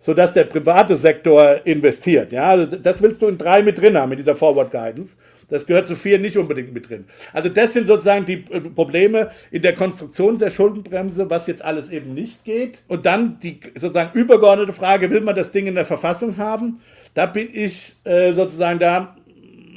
[0.00, 2.32] sodass der private Sektor investiert.
[2.32, 5.16] Ja, also das willst du in drei mit drin haben, in dieser Forward Guidance.
[5.48, 7.06] Das gehört zu vier nicht unbedingt mit drin.
[7.32, 11.90] Also das sind sozusagen die äh, Probleme in der Konstruktion der Schuldenbremse, was jetzt alles
[11.90, 12.80] eben nicht geht.
[12.86, 16.80] Und dann die sozusagen übergeordnete Frage, will man das Ding in der Verfassung haben?
[17.14, 19.16] Da bin ich äh, sozusagen, da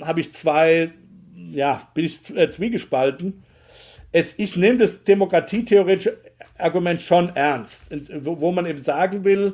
[0.02, 0.92] habe ich zwei,
[1.52, 3.44] ja, bin ich äh, zwiegespalten.
[4.12, 6.18] Es, ich nehme das demokratietheoretische
[6.58, 7.86] Argument schon ernst,
[8.22, 9.54] wo, man eben sagen will,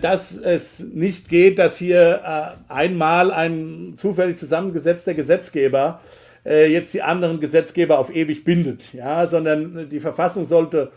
[0.00, 6.00] dass es nicht geht, dass hier äh, einmal ein zufällig zusammengesetzter Gesetzgeber
[6.44, 10.90] äh, jetzt die anderen Gesetzgeber auf ewig bindet, ja, sondern die Verfassung sollte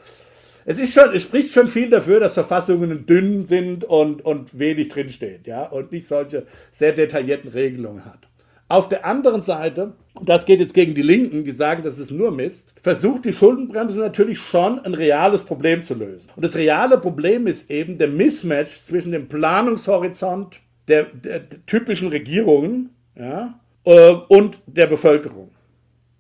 [0.64, 4.90] es ist schon, es spricht schon viel dafür, dass Verfassungen dünn sind und, und wenig
[4.90, 8.28] drinsteht, ja, und nicht solche sehr detaillierten Regelungen hat.
[8.68, 12.12] Auf der anderen Seite, und das geht jetzt gegen die Linken, die sagen, das ist
[12.12, 16.30] nur Mist, versucht die Schuldenbremse natürlich schon ein reales Problem zu lösen.
[16.36, 22.10] Und das reale Problem ist eben der Mismatch zwischen dem Planungshorizont der, der, der typischen
[22.10, 25.52] Regierungen ja, äh, und der Bevölkerung.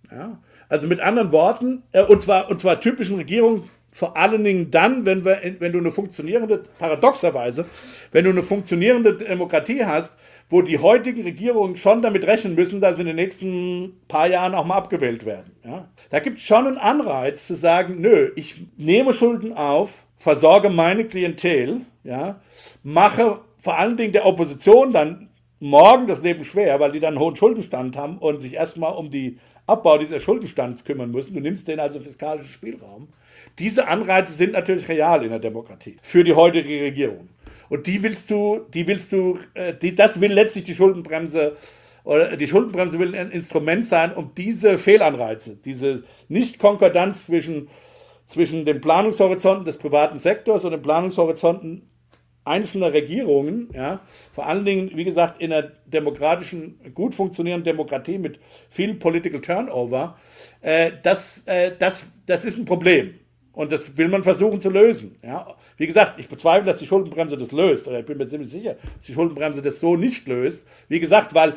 [0.09, 0.39] Ja.
[0.69, 5.05] Also mit anderen Worten, äh, und, zwar, und zwar typischen Regierungen vor allen Dingen dann,
[5.05, 7.65] wenn, wir, wenn du eine funktionierende, paradoxerweise,
[8.13, 10.17] wenn du eine funktionierende Demokratie hast,
[10.52, 14.54] wo die heutigen Regierungen schon damit rechnen müssen, dass sie in den nächsten paar Jahren
[14.54, 15.56] auch mal abgewählt werden.
[15.66, 15.88] Ja?
[16.10, 21.06] Da gibt es schon einen Anreiz zu sagen, nö, ich nehme Schulden auf, versorge meine
[21.06, 22.41] Klientel, ja,
[22.84, 25.30] mache vor allen Dingen der Opposition dann
[25.60, 29.10] morgen das Leben schwer, weil die dann einen hohen Schuldenstand haben und sich erstmal um
[29.10, 31.34] die Abbau dieses Schuldenstands kümmern müssen.
[31.36, 33.08] Du nimmst denen also fiskalischen Spielraum.
[33.58, 37.30] Diese Anreize sind natürlich real in der Demokratie für die heutige Regierung.
[37.72, 41.55] Und die willst du, die willst du, äh, die, das will letztlich die Schuldenbremse
[42.03, 47.69] oder die Schuldenbremse will ein Instrument sein, um diese Fehlanreize, diese Nicht-Konkordanz zwischen,
[48.26, 51.89] zwischen den Planungshorizonten des privaten Sektors und den Planungshorizonten
[52.43, 54.01] einzelner Regierungen, ja,
[54.34, 58.38] vor allen Dingen, wie gesagt, in einer demokratischen, gut funktionierenden Demokratie mit
[58.69, 60.17] viel Political Turnover,
[60.59, 63.20] äh, das, äh, das, das ist ein Problem.
[63.54, 65.16] Und das will man versuchen zu lösen.
[65.24, 65.56] Ja.
[65.78, 67.88] Wie gesagt, ich bezweifle, dass die Schuldenbremse das löst.
[67.88, 70.66] Oder ich bin mir ziemlich sicher, dass die Schuldenbremse das so nicht löst.
[70.88, 71.56] Wie gesagt, weil,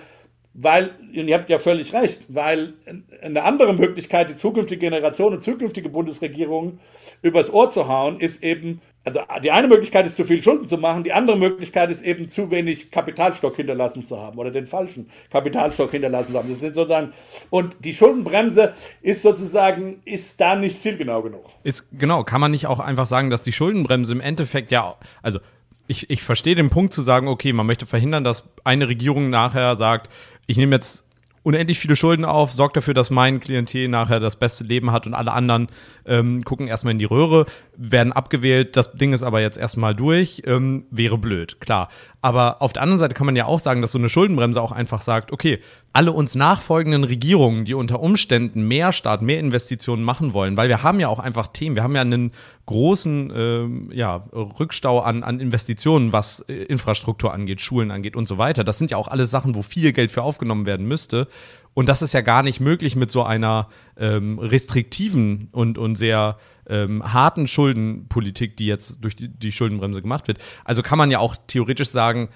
[0.55, 2.75] weil, und ihr habt ja völlig recht, weil
[3.23, 6.79] eine andere Möglichkeit, die zukünftige Generation und zukünftige Bundesregierungen
[7.23, 10.79] übers Ohr zu hauen, ist eben also die eine Möglichkeit ist, zu viel Schulden zu
[10.79, 15.11] machen, die andere Möglichkeit ist eben zu wenig Kapitalstock hinterlassen zu haben oder den falschen
[15.31, 16.49] Kapitalstock hinterlassen zu haben.
[16.49, 17.13] Das sind sozusagen
[17.51, 21.45] und die Schuldenbremse ist sozusagen ist da nicht zielgenau genug.
[21.65, 25.39] Ist genau, kann man nicht auch einfach sagen, dass die Schuldenbremse im Endeffekt ja also
[25.87, 29.77] ich, ich verstehe den Punkt zu sagen, okay, man möchte verhindern, dass eine Regierung nachher
[29.77, 30.09] sagt,
[30.47, 31.05] ich nehme jetzt
[31.45, 35.15] unendlich viele Schulden auf, sorgt dafür, dass mein Klientel nachher das beste Leben hat und
[35.15, 35.69] alle anderen
[36.07, 37.45] ähm, gucken erstmal in die Röhre,
[37.77, 41.91] werden abgewählt, das Ding ist aber jetzt erstmal durch, ähm, wäre blöd, klar.
[42.23, 44.73] Aber auf der anderen Seite kann man ja auch sagen, dass so eine Schuldenbremse auch
[44.73, 45.61] einfach sagt, okay,
[45.93, 50.83] alle uns nachfolgenden Regierungen, die unter Umständen mehr Staat, mehr Investitionen machen wollen, weil wir
[50.83, 52.33] haben ja auch einfach Themen, wir haben ja einen
[52.67, 58.39] großen ähm, ja, Rückstau an, an Investitionen, was äh, Infrastruktur angeht, Schulen angeht und so
[58.39, 58.65] weiter.
[58.65, 61.29] Das sind ja auch alles Sachen, wo viel Geld für aufgenommen werden müsste.
[61.75, 66.39] Und das ist ja gar nicht möglich mit so einer ähm, restriktiven und, und sehr
[66.69, 70.39] ähm, harten Schuldenpolitik, die jetzt durch die, die Schuldenbremse gemacht wird.
[70.65, 72.29] Also kann man ja auch theoretisch sagen,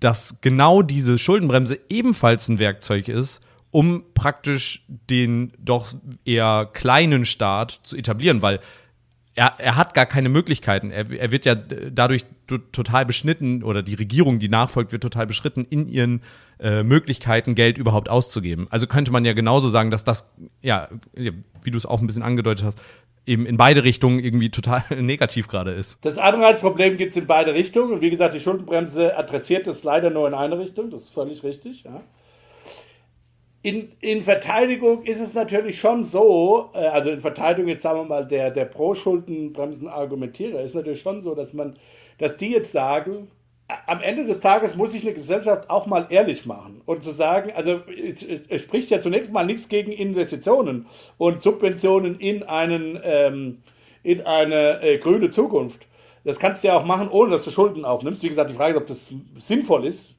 [0.00, 5.88] dass genau diese Schuldenbremse ebenfalls ein Werkzeug ist, um praktisch den doch
[6.24, 8.60] eher kleinen Staat zu etablieren, weil
[9.34, 10.90] er, er hat gar keine Möglichkeiten.
[10.90, 12.26] Er, er wird ja dadurch
[12.72, 16.22] total beschnitten oder die Regierung, die nachfolgt, wird total beschritten in ihren
[16.60, 18.66] äh, Möglichkeiten, Geld überhaupt auszugeben.
[18.70, 20.28] Also könnte man ja genauso sagen, dass das,
[20.60, 22.80] ja, wie du es auch ein bisschen angedeutet hast,
[23.24, 25.98] eben in beide Richtungen irgendwie total negativ gerade ist.
[26.02, 27.92] Das Anreizproblem gibt es in beide Richtungen.
[27.92, 30.90] Und wie gesagt, die Schuldenbremse adressiert es leider nur in eine Richtung.
[30.90, 31.84] Das ist völlig richtig.
[31.84, 32.02] Ja.
[33.64, 38.04] In, in Verteidigung ist es natürlich schon so, äh, also in Verteidigung jetzt sagen wir
[38.04, 41.76] mal der, der Pro-Schuldenbremsen-Argumentierer ist natürlich schon so, dass man,
[42.18, 43.28] dass die jetzt sagen,
[43.86, 47.52] am Ende des Tages muss sich eine Gesellschaft auch mal ehrlich machen und zu sagen,
[47.54, 50.86] also es, es spricht ja zunächst mal nichts gegen Investitionen
[51.16, 53.62] und Subventionen in, einen, ähm,
[54.02, 55.86] in eine äh, grüne Zukunft.
[56.24, 58.22] Das kannst du ja auch machen, ohne dass du Schulden aufnimmst.
[58.22, 60.16] Wie gesagt, die Frage ist, ob das sinnvoll ist.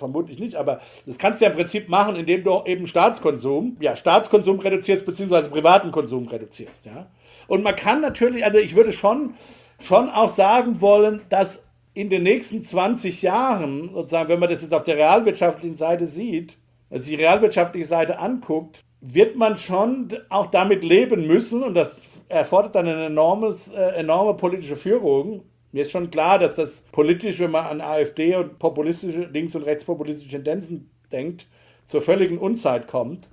[0.00, 3.96] Vermutlich nicht, aber das kannst du ja im Prinzip machen, indem du eben Staatskonsum, ja,
[3.96, 7.06] Staatskonsum reduzierst, beziehungsweise privaten Konsum reduzierst, ja.
[7.48, 9.34] Und man kann natürlich, also ich würde schon,
[9.82, 14.72] schon auch sagen wollen, dass in den nächsten 20 Jahren, sozusagen, wenn man das jetzt
[14.72, 16.56] auf der realwirtschaftlichen Seite sieht,
[16.88, 21.96] also die realwirtschaftliche Seite anguckt, wird man schon auch damit leben müssen, und das
[22.28, 25.42] erfordert dann eine enormes, äh, enorme politische Führung.
[25.72, 29.62] Mir ist schon klar, dass das politisch, wenn man an AfD und populistische, links- und
[29.62, 31.46] rechtspopulistische Tendenzen denkt,
[31.84, 33.28] zur völligen Unzeit kommt.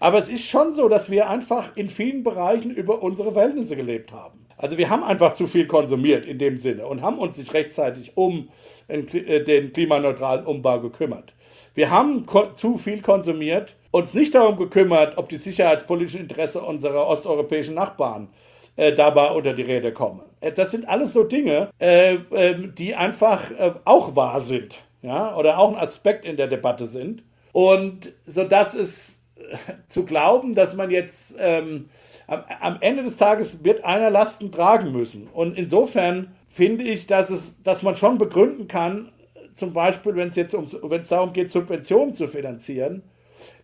[0.00, 4.12] Aber es ist schon so, dass wir einfach in vielen Bereichen über unsere Verhältnisse gelebt
[4.12, 4.46] haben.
[4.56, 8.16] Also wir haben einfach zu viel konsumiert in dem Sinne und haben uns nicht rechtzeitig
[8.16, 8.48] um
[8.88, 11.34] äh, den klimaneutralen Umbau gekümmert.
[11.74, 12.24] Wir haben
[12.54, 18.28] zu viel konsumiert, uns nicht darum gekümmert, ob die sicherheitspolitischen Interessen unserer osteuropäischen Nachbarn
[18.76, 20.22] äh, dabei unter die Rede kommen.
[20.40, 25.36] Äh, das sind alles so Dinge, äh, äh, die einfach äh, auch wahr sind, ja,
[25.36, 27.22] oder auch ein Aspekt in der Debatte sind.
[27.52, 29.22] Und so dass es
[29.88, 31.88] zu glauben, dass man jetzt ähm,
[32.26, 35.28] am, am, Ende des Tages wird einer Lasten tragen müssen.
[35.32, 39.12] Und insofern finde ich, dass, es, dass man schon begründen kann,
[39.52, 43.02] zum Beispiel, wenn es jetzt um, wenn es darum geht, Subventionen zu finanzieren,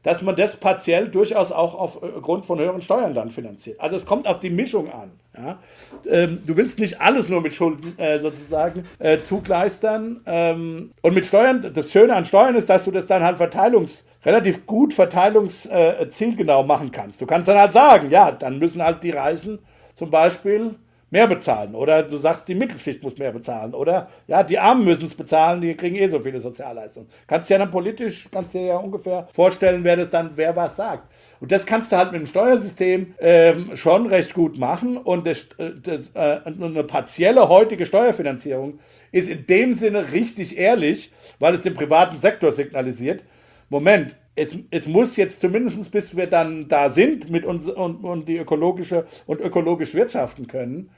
[0.02, 3.80] dass man das partiell durchaus auch aufgrund von höheren Steuern dann finanziert.
[3.80, 5.12] Also es kommt auf die Mischung an.
[5.36, 5.58] Ja?
[6.06, 10.20] Ähm, du willst nicht alles nur mit Schulden äh, sozusagen äh, zugleistern.
[10.26, 14.06] Ähm, und mit Steuern, das Schöne an Steuern ist, dass du das dann halt verteilungs
[14.24, 17.20] relativ gut verteilungszielgenau äh, machen kannst.
[17.20, 19.58] Du kannst dann halt sagen, ja, dann müssen halt die Reichen
[19.94, 20.76] zum Beispiel
[21.12, 21.74] mehr bezahlen.
[21.74, 23.74] Oder du sagst, die Mittelschicht muss mehr bezahlen.
[23.74, 27.08] Oder ja, die Armen müssen es bezahlen, die kriegen eh so viele Sozialleistungen.
[27.26, 30.74] Kannst du ja dann politisch, kannst dir ja ungefähr vorstellen, wer das dann, wer was
[30.74, 31.12] sagt.
[31.38, 34.96] Und das kannst du halt mit dem Steuersystem ähm, schon recht gut machen.
[34.96, 38.80] Und das, äh, das, äh, eine partielle heutige Steuerfinanzierung
[39.12, 43.22] ist in dem Sinne richtig ehrlich, weil es dem privaten Sektor signalisiert,
[43.68, 48.28] Moment, es, es muss jetzt zumindest bis wir dann da sind mit uns und, und
[48.28, 50.90] die ökologische und ökologisch wirtschaften können,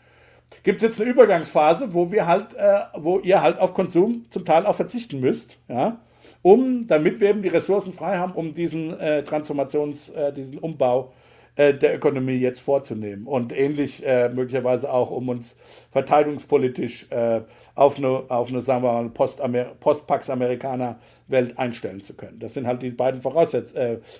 [0.63, 4.45] gibt es jetzt eine Übergangsphase, wo wir halt, äh, wo ihr halt auf Konsum zum
[4.45, 6.01] Teil auch verzichten müsst, ja,
[6.43, 11.13] um, damit wir eben die Ressourcen frei haben, um diesen äh, Transformations, äh, diesen Umbau
[11.57, 13.27] äh, der Ökonomie jetzt vorzunehmen.
[13.27, 15.57] Und ähnlich äh, möglicherweise auch, um uns
[15.93, 17.43] verteidigungspolitisch äh,
[17.75, 22.41] auf eine, auf eine, sagen wir mal, Post-Pax-Amerikaner-Welt einstellen zu können.
[22.41, 23.73] Das sind halt die beiden Voraussetz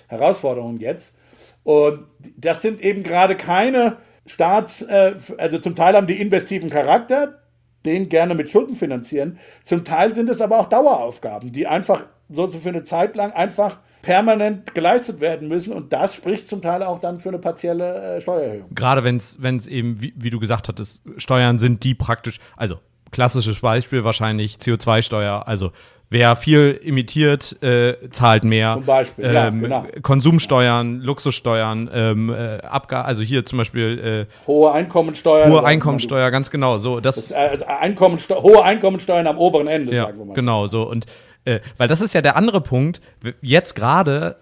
[0.07, 1.17] Herausforderungen jetzt.
[1.63, 2.05] Und
[2.37, 7.41] das sind eben gerade keine Staats, äh, also zum Teil haben die investiven Charakter,
[7.85, 9.37] den gerne mit Schulden finanzieren.
[9.63, 13.79] Zum Teil sind es aber auch Daueraufgaben, die einfach so für eine Zeit lang einfach
[14.01, 18.21] permanent geleistet werden müssen und das spricht zum Teil auch dann für eine partielle äh,
[18.21, 18.69] Steuererhöhung.
[18.73, 22.79] Gerade wenn es eben, wie, wie, du gesagt hattest, Steuern sind, die praktisch, also
[23.11, 25.71] klassisches Beispiel wahrscheinlich CO2-Steuer, also
[26.09, 28.75] Wer viel imitiert, äh, zahlt mehr.
[28.75, 29.87] Zum Beispiel, ähm, ja, genau.
[30.01, 35.49] Konsumsteuern, Luxussteuern, ähm, äh, Abga also hier zum Beispiel äh, hohe Einkommensteuer.
[35.49, 36.77] Hohe Einkommensteuer, ganz genau.
[36.77, 40.33] So, das, das äh, Einkommensteu hohe Einkommensteuern am oberen Ende, ja, sagen wir mal.
[40.35, 40.83] Genau, so.
[40.83, 41.05] Und
[41.45, 43.01] äh, weil das ist ja der andere Punkt.
[43.41, 44.37] Jetzt gerade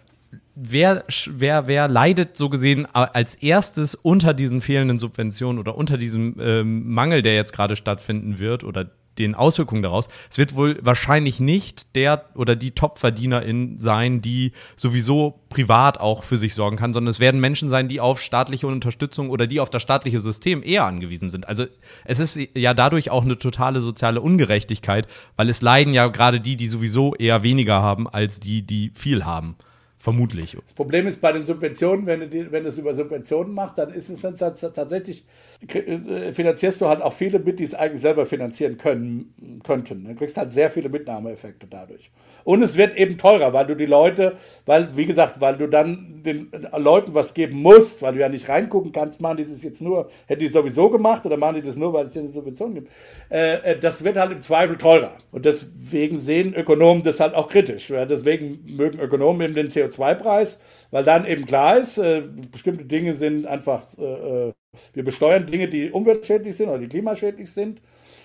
[0.56, 6.36] wer, wer, wer leidet so gesehen als erstes unter diesen fehlenden Subventionen oder unter diesem
[6.40, 8.88] ähm, Mangel, der jetzt gerade stattfinden wird oder
[9.18, 10.08] den Auswirkungen daraus.
[10.30, 16.38] Es wird wohl wahrscheinlich nicht der oder die Top-Verdienerin sein, die sowieso privat auch für
[16.38, 19.70] sich sorgen kann, sondern es werden Menschen sein, die auf staatliche Unterstützung oder die auf
[19.70, 21.48] das staatliche System eher angewiesen sind.
[21.48, 21.66] Also
[22.06, 26.56] es ist ja dadurch auch eine totale soziale Ungerechtigkeit, weil es leiden ja gerade die,
[26.56, 29.56] die sowieso eher weniger haben, als die, die viel haben
[30.04, 30.58] Vermutlich.
[30.66, 33.90] Das Problem ist bei den Subventionen, wenn du, wenn du es über Subventionen machst, dann
[33.90, 35.24] ist es dann tatsächlich,
[35.66, 40.04] äh, finanzierst du halt auch viele mit, die es eigentlich selber finanzieren können, könnten.
[40.04, 42.12] Du kriegst halt sehr viele Mitnahmeeffekte dadurch.
[42.44, 46.22] Und es wird eben teurer, weil du die Leute, weil, wie gesagt, weil du dann
[46.24, 49.82] den Leuten was geben musst, weil du ja nicht reingucken kannst, machen die das jetzt
[49.82, 52.88] nur, hätten die sowieso gemacht oder machen die das nur, weil es dir eine Subvention.
[53.30, 55.14] Äh, äh, das wird halt im Zweifel teurer.
[55.32, 57.90] Und deswegen sehen Ökonomen das halt auch kritisch.
[57.90, 60.60] Ja, deswegen mögen Ökonomen eben den CO2-Preis,
[60.92, 64.54] weil dann eben klar ist, äh, bestimmte Dinge sind einfach, äh, äh,
[64.94, 67.82] wir besteuern Dinge, die umweltschädlich sind oder die klimaschädlich sind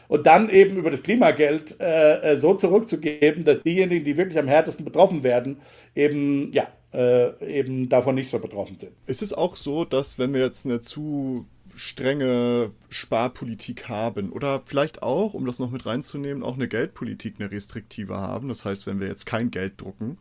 [0.08, 4.48] und dann eben über das Klimageld äh, äh, so zurückzugeben, dass diejenigen, die wirklich am
[4.48, 5.58] härtesten betroffen werden,
[5.94, 8.92] eben ja äh, eben davon nicht so betroffen sind.
[9.06, 15.02] Ist es auch so, dass wenn wir jetzt eine zu strenge Sparpolitik haben oder vielleicht
[15.02, 18.48] auch, um das noch mit reinzunehmen, auch eine Geldpolitik, eine restriktive haben.
[18.48, 20.18] Das heißt, wenn wir jetzt kein Geld drucken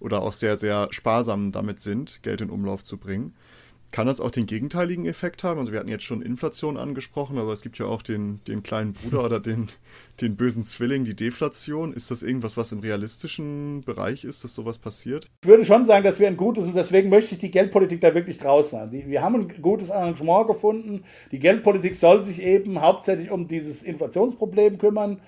[0.00, 3.34] oder auch sehr, sehr sparsam damit sind, Geld in Umlauf zu bringen,
[3.90, 5.58] kann das auch den gegenteiligen Effekt haben?
[5.58, 8.92] Also wir hatten jetzt schon Inflation angesprochen, aber es gibt ja auch den, den kleinen
[8.92, 9.68] Bruder oder den,
[10.20, 11.92] den bösen Zwilling, die Deflation.
[11.92, 15.28] Ist das irgendwas, was im realistischen Bereich ist, dass sowas passiert?
[15.42, 18.14] Ich würde schon sagen, dass wir ein gutes, und deswegen möchte ich die Geldpolitik da
[18.14, 18.92] wirklich draußen haben.
[18.92, 21.04] Wir haben ein gutes Arrangement gefunden.
[21.32, 25.20] Die Geldpolitik soll sich eben hauptsächlich um dieses Inflationsproblem kümmern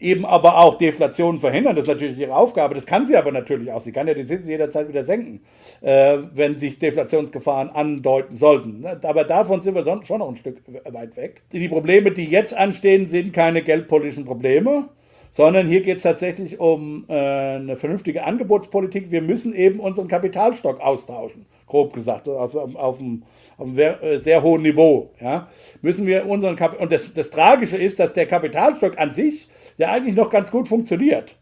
[0.00, 1.74] eben aber auch Deflation verhindern.
[1.74, 2.74] Das ist natürlich ihre Aufgabe.
[2.74, 3.80] Das kann sie aber natürlich auch.
[3.80, 5.40] Sie kann ja den Zins jederzeit wieder senken,
[5.80, 8.80] äh, wenn sich Deflationsgefahren andeuten sollten.
[8.80, 9.00] Ne?
[9.02, 10.58] Aber davon sind wir schon noch ein Stück
[10.90, 11.42] weit weg.
[11.52, 14.88] Die Probleme, die jetzt anstehen, sind keine geldpolitischen Probleme,
[15.32, 19.10] sondern hier geht es tatsächlich um äh, eine vernünftige Angebotspolitik.
[19.10, 23.22] Wir müssen eben unseren Kapitalstock austauschen, grob gesagt, auf, auf, einem,
[23.56, 25.10] auf einem sehr, äh, sehr, hohen Niveau.
[25.20, 25.48] Ja?
[25.82, 29.92] Müssen wir unseren Kap Und das, das Tragische ist, dass der Kapitalstock an sich der
[29.92, 31.34] eigentlich noch ganz gut funktioniert.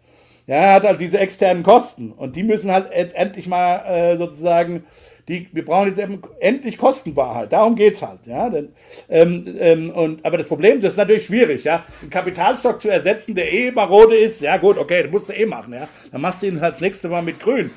[0.46, 4.16] Ja, er hat halt diese externen Kosten und die müssen halt jetzt endlich mal äh,
[4.16, 4.84] sozusagen,
[5.26, 6.00] die, wir brauchen jetzt
[6.38, 7.52] endlich Kostenwahrheit.
[7.52, 8.20] Darum geht es halt.
[8.26, 8.48] Ja?
[8.48, 8.68] Denn,
[9.08, 11.84] ähm, ähm, und, aber das Problem, das ist natürlich schwierig, ja.
[12.00, 15.46] Einen Kapitalstock zu ersetzen, der eh marode ist, ja gut, okay, das musst du eh
[15.46, 15.88] machen, ja.
[16.12, 17.72] Dann machst du ihn halt das nächste Mal mit grün.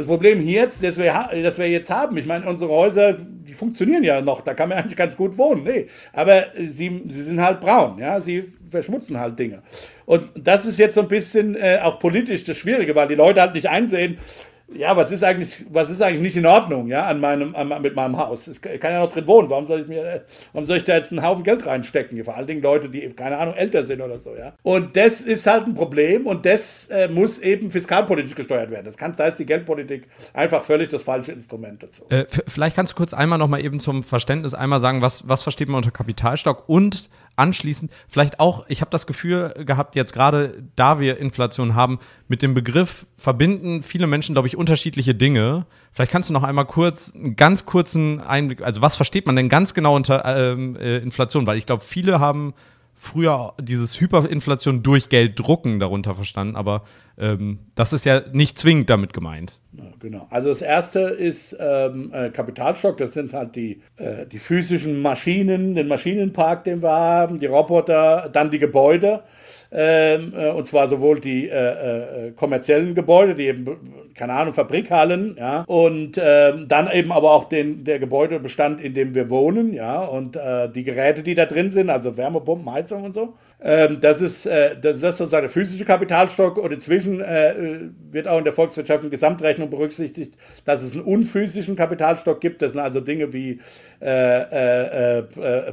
[0.00, 3.52] Das Problem hier jetzt, das wir, das wir jetzt haben, ich meine, unsere Häuser, die
[3.52, 5.62] funktionieren ja noch, da kann man eigentlich ganz gut wohnen.
[5.62, 9.62] Nee, aber sie, sie sind halt braun, ja, sie verschmutzen halt Dinge.
[10.06, 13.42] Und das ist jetzt so ein bisschen äh, auch politisch das Schwierige, weil die Leute
[13.42, 14.16] halt nicht einsehen,
[14.74, 17.94] ja, was ist eigentlich, was ist eigentlich nicht in Ordnung, ja, an meinem, an, mit
[17.96, 18.48] meinem Haus?
[18.48, 19.50] Ich kann ja noch drin wohnen.
[19.50, 22.22] Warum soll ich mir, warum soll ich da jetzt einen Haufen Geld reinstecken?
[22.24, 24.52] Vor allen Dingen Leute, die, keine Ahnung, älter sind oder so, ja.
[24.62, 28.84] Und das ist halt ein Problem und das äh, muss eben fiskalpolitisch gesteuert werden.
[28.84, 32.04] Das kann, da ist die Geldpolitik einfach völlig das falsche Instrument dazu.
[32.10, 35.42] Äh, vielleicht kannst du kurz einmal noch mal eben zum Verständnis einmal sagen, was, was
[35.42, 40.62] versteht man unter Kapitalstock und anschließend vielleicht auch, ich habe das Gefühl gehabt, jetzt gerade
[40.76, 41.98] da wir Inflation haben,
[42.28, 45.66] mit dem Begriff verbinden viele Menschen, glaube ich, unterschiedliche Dinge.
[45.92, 49.48] Vielleicht kannst du noch einmal kurz, einen ganz kurzen Einblick, also was versteht man denn
[49.48, 51.46] ganz genau unter ähm, äh, Inflation?
[51.46, 52.54] Weil ich glaube, viele haben
[53.00, 56.82] früher dieses Hyperinflation durch Geld drucken darunter verstanden, aber
[57.18, 59.62] ähm, das ist ja nicht zwingend damit gemeint.
[60.00, 60.26] Genau.
[60.28, 65.74] Also das erste ist ähm, äh, Kapitalstock, das sind halt die, äh, die physischen Maschinen,
[65.74, 69.22] den Maschinenpark, den wir haben, die Roboter, dann die Gebäude.
[69.72, 75.36] Ähm, äh, und zwar sowohl die äh, äh, kommerziellen Gebäude, die eben, keine Ahnung, Fabrikhallen,
[75.38, 80.00] ja, und ähm, dann eben aber auch den, der Gebäudebestand, in dem wir wohnen, ja,
[80.00, 83.34] und äh, die Geräte, die da drin sind, also Wärmepumpen, Heizung und so.
[83.62, 88.38] Ähm, das, ist, äh, das ist sozusagen der physische Kapitalstock und inzwischen äh, wird auch
[88.38, 90.34] in der volkswirtschaftlichen Gesamtrechnung berücksichtigt,
[90.64, 92.62] dass es einen unphysischen Kapitalstock gibt.
[92.62, 93.60] Das sind also Dinge wie
[94.00, 95.22] äh,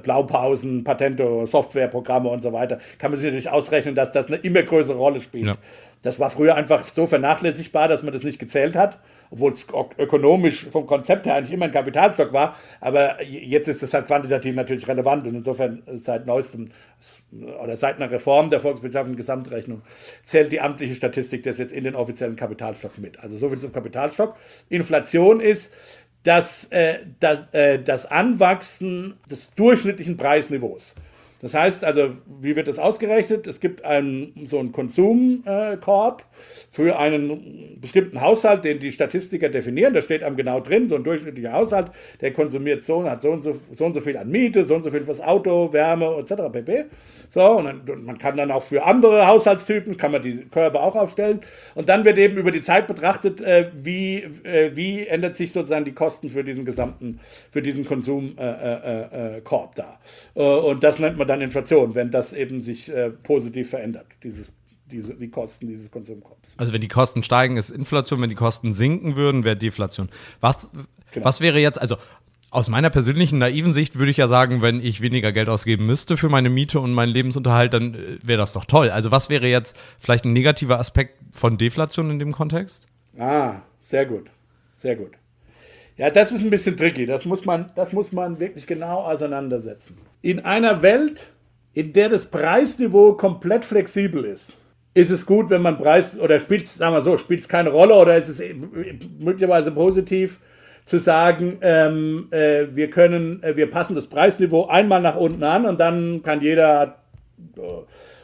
[0.04, 2.80] Blaupausen, Patento, Softwareprogramme und so weiter.
[3.00, 5.46] Kann man sich natürlich ausrechnen, dass das eine immer größere Rolle spielt.
[5.48, 5.58] Ja.
[6.02, 9.00] Das war früher einfach so vernachlässigbar, dass man das nicht gezählt hat
[9.30, 9.66] obwohl es
[9.98, 12.56] ökonomisch vom Konzept her eigentlich immer ein Kapitalstock war.
[12.80, 16.72] Aber jetzt ist es halt quantitativ natürlich relevant und insofern äh, seit neuestem
[17.62, 19.84] oder seit einer Reform der volkswirtschaftlichen Gesamtrechnung
[20.24, 23.20] zählt die amtliche Statistik das jetzt in den offiziellen Kapitalstock mit.
[23.20, 24.36] Also so viel zum Kapitalstock.
[24.70, 25.74] Inflation ist
[26.24, 30.96] das, äh, das, äh, das Anwachsen des durchschnittlichen Preisniveaus.
[31.42, 33.46] Das heißt also, wie wird das ausgerechnet?
[33.46, 36.26] Es gibt einen, so einen Konsumkorb
[36.72, 39.94] für einen bestimmten Haushalt, den die Statistiker definieren.
[39.94, 41.92] Da steht einem genau drin, so ein durchschnittlicher Haushalt,
[42.22, 44.84] der konsumiert so, hat so und so, so und so viel an Miete, so und
[44.84, 46.52] so viel fürs Auto, Wärme etc.
[46.52, 46.86] pp.
[47.30, 50.82] So, und, dann, und man kann dann auch für andere Haushaltstypen, kann man die Körper
[50.82, 51.42] auch aufstellen.
[51.76, 55.86] Und dann wird eben über die Zeit betrachtet, äh, wie, äh, wie ändert sich sozusagen
[55.86, 57.20] die Kosten für diesen gesamten,
[57.52, 59.42] für diesen Konsumkorb äh, äh, äh
[59.76, 60.00] da.
[60.36, 62.92] Äh, und das nennt man dann Inflation, wenn das eben sich
[63.24, 64.52] positiv verändert, dieses
[64.92, 66.56] diese, die Kosten dieses Konsumkorbs.
[66.58, 70.10] Also wenn die Kosten steigen, ist Inflation, wenn die Kosten sinken würden, wäre Deflation.
[70.40, 70.70] Was,
[71.12, 71.26] genau.
[71.26, 71.98] was wäre jetzt, also
[72.50, 76.16] aus meiner persönlichen naiven Sicht würde ich ja sagen, wenn ich weniger Geld ausgeben müsste
[76.16, 78.90] für meine Miete und meinen Lebensunterhalt, dann äh, wäre das doch toll.
[78.90, 82.88] Also was wäre jetzt vielleicht ein negativer Aspekt von Deflation in dem Kontext?
[83.18, 84.30] Ah, sehr gut.
[84.76, 85.12] Sehr gut.
[85.98, 87.06] Ja, das ist ein bisschen tricky.
[87.06, 89.98] Das muss man, das muss man wirklich genau auseinandersetzen.
[90.22, 91.28] In einer Welt,
[91.74, 94.54] in der das Preisniveau komplett flexibel ist,
[94.94, 97.94] ist es gut, wenn man Preis oder spielt sagen wir so, spielt es keine Rolle
[97.94, 98.42] oder ist es
[99.20, 100.40] möglicherweise positiv
[100.86, 105.66] zu sagen, ähm, äh, wir können, äh, wir passen das Preisniveau einmal nach unten an
[105.66, 107.00] und dann kann jeder
[107.58, 107.62] äh,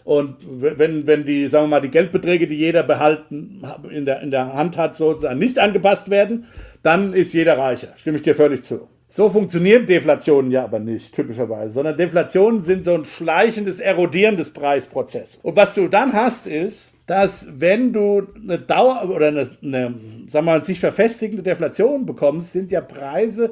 [0.04, 4.32] und wenn, wenn die, sagen wir mal, die Geldbeträge, die jeder behalten in der, in
[4.32, 6.46] der Hand hat, sozusagen nicht angepasst werden,
[6.82, 7.90] dann ist jeder reicher.
[7.96, 8.90] Stimme ich dir völlig zu.
[9.16, 14.50] So funktionieren Deflationen ja aber nicht, typischerweise, sondern Deflationen sind so ein schleichendes Erodieren des
[14.50, 15.40] Preisprozesses.
[15.44, 19.94] Und was du dann hast, ist, dass wenn du eine Dauer oder eine, eine
[20.26, 23.52] sagen wir mal, sich verfestigende Deflation bekommst, sind ja Preise,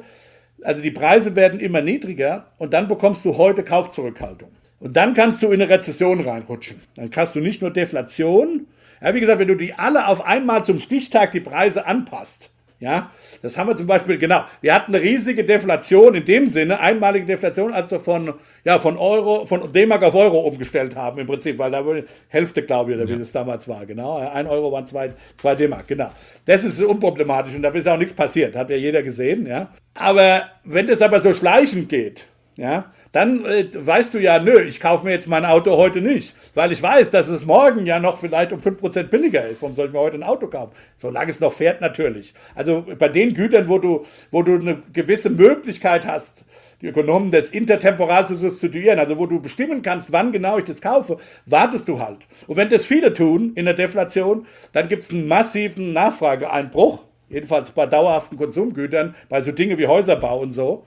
[0.64, 4.50] also die Preise werden immer niedriger und dann bekommst du heute Kaufzurückhaltung.
[4.80, 6.80] Und dann kannst du in eine Rezession reinrutschen.
[6.96, 8.66] Dann hast du nicht nur Deflation,
[9.00, 12.50] ja, wie gesagt, wenn du die alle auf einmal zum Stichtag die Preise anpasst,
[12.82, 14.44] ja, das haben wir zum Beispiel, genau.
[14.60, 18.34] Wir hatten eine riesige Deflation in dem Sinne, einmalige Deflation, als wir von,
[18.64, 22.64] ja, von Euro, von D-Mark auf Euro umgestellt haben im Prinzip, weil da wurde Hälfte,
[22.64, 23.18] glaube ich, oder wie ja.
[23.20, 24.18] das damals war, genau.
[24.18, 26.10] Ein Euro waren zwei, zwei D-Mark, genau.
[26.44, 29.68] Das ist unproblematisch und da ist auch nichts passiert, hat ja jeder gesehen, ja.
[29.94, 32.24] Aber wenn das aber so schleichend geht,
[32.56, 36.34] ja, dann äh, weißt du ja, nö, ich kaufe mir jetzt mein Auto heute nicht,
[36.54, 39.60] weil ich weiß, dass es morgen ja noch vielleicht um 5% billiger ist.
[39.62, 40.72] Warum soll ich mir heute ein Auto kaufen?
[40.96, 42.32] Solange es noch fährt, natürlich.
[42.54, 46.44] Also bei den Gütern, wo du, wo du eine gewisse Möglichkeit hast,
[46.80, 50.80] die Ökonomen das intertemporal zu substituieren, also wo du bestimmen kannst, wann genau ich das
[50.80, 52.18] kaufe, wartest du halt.
[52.46, 57.70] Und wenn das viele tun in der Deflation, dann gibt es einen massiven Nachfrageeinbruch, jedenfalls
[57.70, 60.86] bei dauerhaften Konsumgütern, bei so Dinge wie Häuserbau und so.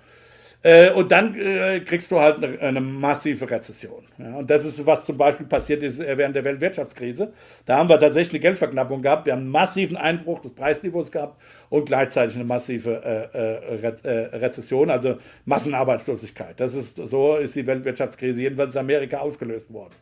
[0.65, 4.03] Äh, und dann äh, kriegst du halt eine, eine massive Rezession.
[4.17, 7.33] Ja, und das ist, was zum Beispiel passiert ist äh, während der Weltwirtschaftskrise.
[7.67, 9.27] Da haben wir tatsächlich eine Geldverknappung gehabt.
[9.27, 11.39] Wir haben einen massiven Einbruch des Preisniveaus gehabt
[11.69, 16.59] und gleichzeitig eine massive äh, äh äh, Rezession, also Massenarbeitslosigkeit.
[16.59, 19.93] Das ist, so ist die Weltwirtschaftskrise jedenfalls in Amerika ausgelöst worden.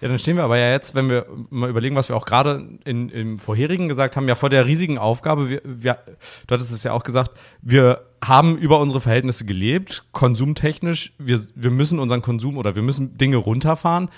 [0.00, 2.64] Ja, dann stehen wir aber ja jetzt, wenn wir mal überlegen, was wir auch gerade
[2.84, 5.48] im vorherigen gesagt haben, ja vor der riesigen Aufgabe.
[5.48, 5.98] Wir, wir,
[6.46, 7.32] du hattest es ja auch gesagt,
[7.62, 11.12] wir haben über unsere Verhältnisse gelebt, konsumtechnisch.
[11.18, 14.08] Wir, wir müssen unseren Konsum oder wir müssen Dinge runterfahren.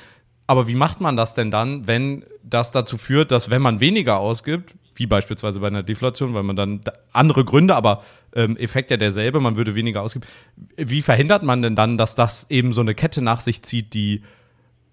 [0.47, 4.19] Aber wie macht man das denn dann, wenn das dazu führt, dass wenn man weniger
[4.19, 6.81] ausgibt, wie beispielsweise bei einer Deflation, weil man dann
[7.13, 8.03] andere Gründe, aber
[8.35, 10.25] ähm, Effekt ja derselbe, man würde weniger ausgeben.
[10.77, 14.23] Wie verhindert man denn dann, dass das eben so eine Kette nach sich zieht, die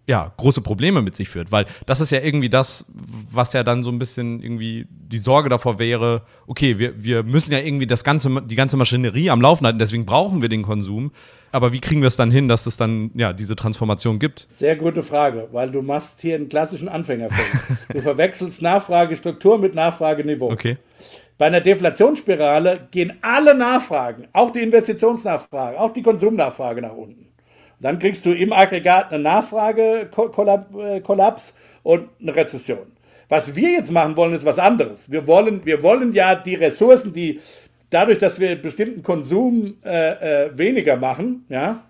[0.05, 2.85] ja, große Probleme mit sich führt, weil das ist ja irgendwie das,
[3.31, 7.53] was ja dann so ein bisschen irgendwie die Sorge davor wäre, okay, wir, wir müssen
[7.53, 11.11] ja irgendwie das ganze, die ganze Maschinerie am Laufen halten, deswegen brauchen wir den Konsum.
[11.53, 14.47] Aber wie kriegen wir es dann hin, dass es dann ja diese Transformation gibt?
[14.49, 17.77] Sehr gute Frage, weil du machst hier einen klassischen Anfängerfilm.
[17.93, 20.51] du verwechselst Nachfragestruktur mit Nachfrageniveau.
[20.51, 20.77] Okay.
[21.37, 27.32] Bei einer Deflationsspirale gehen alle Nachfragen, auch die Investitionsnachfrage, auch die Konsumnachfrage nach unten.
[27.83, 31.53] Dann kriegst du im Aggregat eine Nachfragekollaps
[31.83, 32.93] und eine Rezession.
[33.27, 35.11] Was wir jetzt machen wollen, ist was anderes.
[35.11, 37.41] Wir wollen, wir wollen ja die Ressourcen, die
[37.89, 41.83] dadurch, dass wir bestimmten Konsum äh, äh, weniger machen, ja,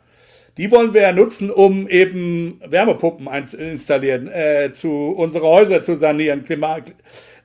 [0.58, 3.28] die wollen wir ja nutzen, um eben Wärmepumpen
[3.60, 6.80] installieren, äh, zu unsere Häuser zu sanieren, Klima,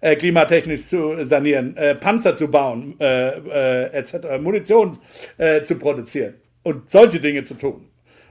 [0.00, 4.96] äh, klimatechnisch zu sanieren, äh, Panzer zu bauen, äh, etc., Munition
[5.64, 7.88] zu produzieren und solche Dinge zu tun.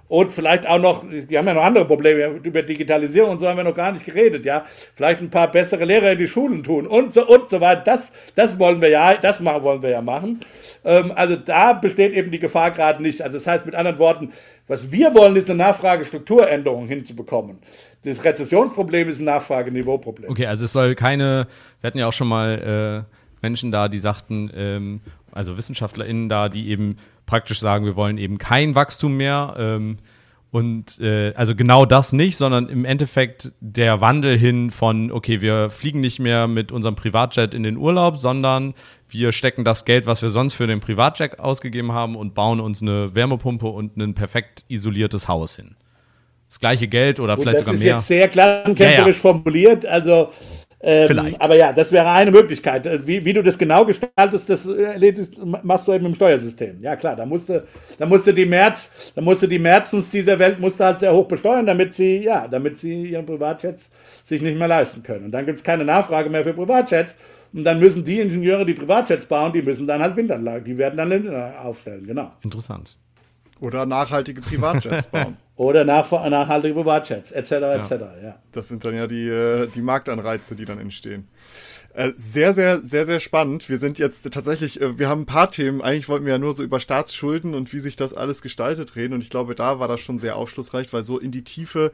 [0.09, 3.57] Und vielleicht auch noch, wir haben ja noch andere Probleme, über Digitalisierung und so haben
[3.57, 4.65] wir noch gar nicht geredet, ja.
[4.93, 7.81] Vielleicht ein paar bessere Lehrer in die Schulen tun und so und so weiter.
[7.83, 10.39] Das, das wollen wir ja, das machen, wollen wir ja machen.
[10.85, 13.21] Ähm, also da besteht eben die Gefahr gerade nicht.
[13.21, 14.31] Also das heißt mit anderen Worten,
[14.67, 17.59] was wir wollen, ist eine Nachfragestrukturänderung hinzubekommen.
[18.03, 20.31] Das Rezessionsproblem ist ein Nachfrageniveauproblem.
[20.31, 21.47] Okay, also es soll keine,
[21.81, 25.01] wir hatten ja auch schon mal äh, Menschen da, die sagten, ähm,
[25.31, 26.97] also WissenschaftlerInnen da, die eben
[27.27, 29.55] praktisch sagen, wir wollen eben kein Wachstum mehr.
[29.59, 29.97] Ähm,
[30.49, 35.69] und äh, also genau das nicht, sondern im Endeffekt der Wandel hin von, okay, wir
[35.69, 38.73] fliegen nicht mehr mit unserem Privatjet in den Urlaub, sondern
[39.09, 42.81] wir stecken das Geld, was wir sonst für den Privatjet ausgegeben haben, und bauen uns
[42.81, 45.75] eine Wärmepumpe und ein perfekt isoliertes Haus hin.
[46.47, 47.95] Das gleiche Geld oder Gut, vielleicht sogar mehr.
[47.95, 49.13] Das ist jetzt sehr klassenkämpferisch ja, ja.
[49.13, 49.85] formuliert.
[49.85, 50.31] Also
[50.79, 51.35] Ähm.
[51.39, 52.85] Aber ja, das wäre eine Möglichkeit.
[52.85, 56.81] Äh, Wie, wie du das genau gestaltest, das erledigst, machst du eben im Steuersystem.
[56.81, 57.65] Ja klar, da musste,
[57.97, 61.65] da musste die März, da musste die Märzens dieser Welt musste halt sehr hoch besteuern,
[61.65, 63.89] damit sie, ja, damit sie ihren Privatjets
[64.23, 65.25] sich nicht mehr leisten können.
[65.25, 67.17] Und dann gibt es keine Nachfrage mehr für Privatjets.
[67.53, 70.97] Und dann müssen die Ingenieure, die Privatjets bauen, die müssen dann halt Windanlagen, die werden
[70.97, 72.31] dann Windanlagen aufstellen, genau.
[72.43, 72.97] Interessant.
[73.59, 75.37] Oder nachhaltige Privatjets bauen.
[75.55, 77.91] Oder nach, nachhaltige Privatjets, etc., etc.,
[78.23, 78.35] ja.
[78.51, 81.27] Das sind dann ja die, äh, die Marktanreize, die dann entstehen.
[81.93, 83.67] Äh, Sehr, sehr, sehr, sehr spannend.
[83.69, 85.81] Wir sind jetzt tatsächlich, äh, wir haben ein paar Themen.
[85.81, 89.15] Eigentlich wollten wir ja nur so über Staatsschulden und wie sich das alles gestaltet reden.
[89.15, 91.91] Und ich glaube, da war das schon sehr aufschlussreich, weil so in die Tiefe,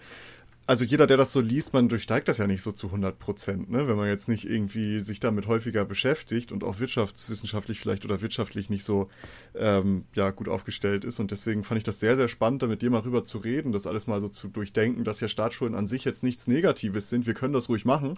[0.66, 3.70] also jeder, der das so liest, man durchsteigt das ja nicht so zu 100 Prozent,
[3.70, 3.88] ne?
[3.88, 8.70] wenn man jetzt nicht irgendwie sich damit häufiger beschäftigt und auch wirtschaftswissenschaftlich vielleicht oder wirtschaftlich
[8.70, 9.10] nicht so
[9.56, 11.20] ähm, ja, gut aufgestellt ist.
[11.20, 13.74] Und deswegen fand ich das sehr, sehr spannend, da mit dir mal rüber zu reden,
[13.74, 17.28] das alles mal so zu durchdenken, dass ja Staatsschulden an sich jetzt nichts Negatives sind.
[17.28, 18.18] Wir können das ruhig machen,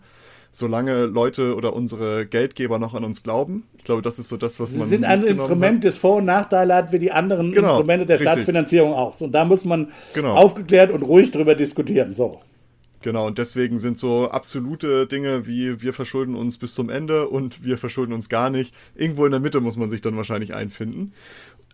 [0.56, 3.64] solange Leute oder unsere Geldgeber noch an uns glauben.
[3.78, 4.88] Ich glaube, das ist so das, was Sie man.
[4.88, 5.84] sind ein Instrument, hat.
[5.84, 8.32] das Vor- und Nachteile hat wie die anderen Genau, Instrumente der richtig.
[8.32, 9.20] Staatsfinanzierung auch.
[9.20, 10.34] Und da muss man Genau.
[10.34, 12.14] aufgeklärt und ruhig drüber diskutieren.
[12.14, 12.40] So.
[13.02, 17.66] Genau, und deswegen sind so absolute Dinge wie wir verschulden uns bis zum Ende und
[17.66, 18.74] wir verschulden uns gar nicht.
[18.96, 21.12] Irgendwo in der Mitte muss man sich dann wahrscheinlich einfinden.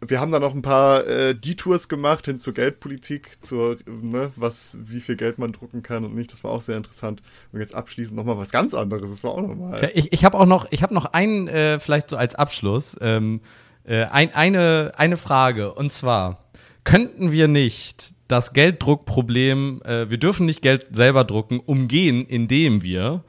[0.05, 4.71] Wir haben da noch ein paar äh, Detours gemacht hin zur Geldpolitik, zur, ne, was,
[4.73, 6.31] wie viel Geld man drucken kann und nicht.
[6.31, 7.21] Das war auch sehr interessant.
[7.51, 9.11] Und jetzt abschließend nochmal was ganz anderes.
[9.11, 9.83] Das war auch nochmal.
[9.83, 12.97] Ja, ich ich habe auch noch, ich habe noch einen, äh, vielleicht so als Abschluss,
[12.99, 13.41] ähm,
[13.83, 15.73] äh, ein, eine, eine Frage.
[15.73, 16.45] Und zwar,
[16.83, 23.23] könnten wir nicht das Gelddruckproblem, äh, wir dürfen nicht Geld selber drucken, umgehen, indem wir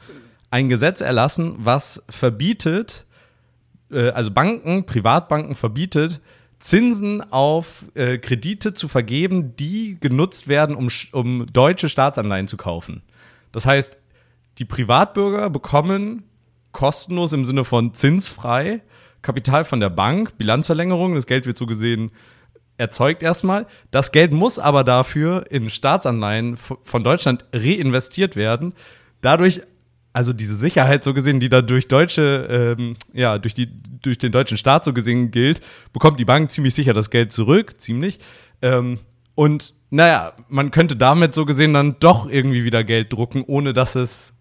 [0.50, 3.06] ein Gesetz erlassen, was verbietet,
[3.90, 6.20] äh, also Banken, Privatbanken verbietet,
[6.62, 13.02] Zinsen auf äh, Kredite zu vergeben, die genutzt werden, um, um deutsche Staatsanleihen zu kaufen.
[13.50, 13.98] Das heißt,
[14.58, 16.22] die Privatbürger bekommen
[16.70, 18.80] kostenlos im Sinne von zinsfrei
[19.22, 22.12] Kapital von der Bank, Bilanzverlängerung, das Geld wird so gesehen
[22.78, 23.66] erzeugt erstmal.
[23.90, 28.74] Das Geld muss aber dafür in Staatsanleihen von Deutschland reinvestiert werden.
[29.20, 29.62] Dadurch,
[30.12, 33.68] also diese Sicherheit so gesehen, die da durch deutsche, ähm, ja, durch die,
[34.02, 35.60] durch den deutschen Staat so gesehen gilt,
[35.92, 38.18] bekommt die Bank ziemlich sicher das Geld zurück, ziemlich.
[38.60, 38.98] Ähm,
[39.34, 43.94] und naja, man könnte damit so gesehen dann doch irgendwie wieder Geld drucken, ohne dass
[43.94, 44.34] es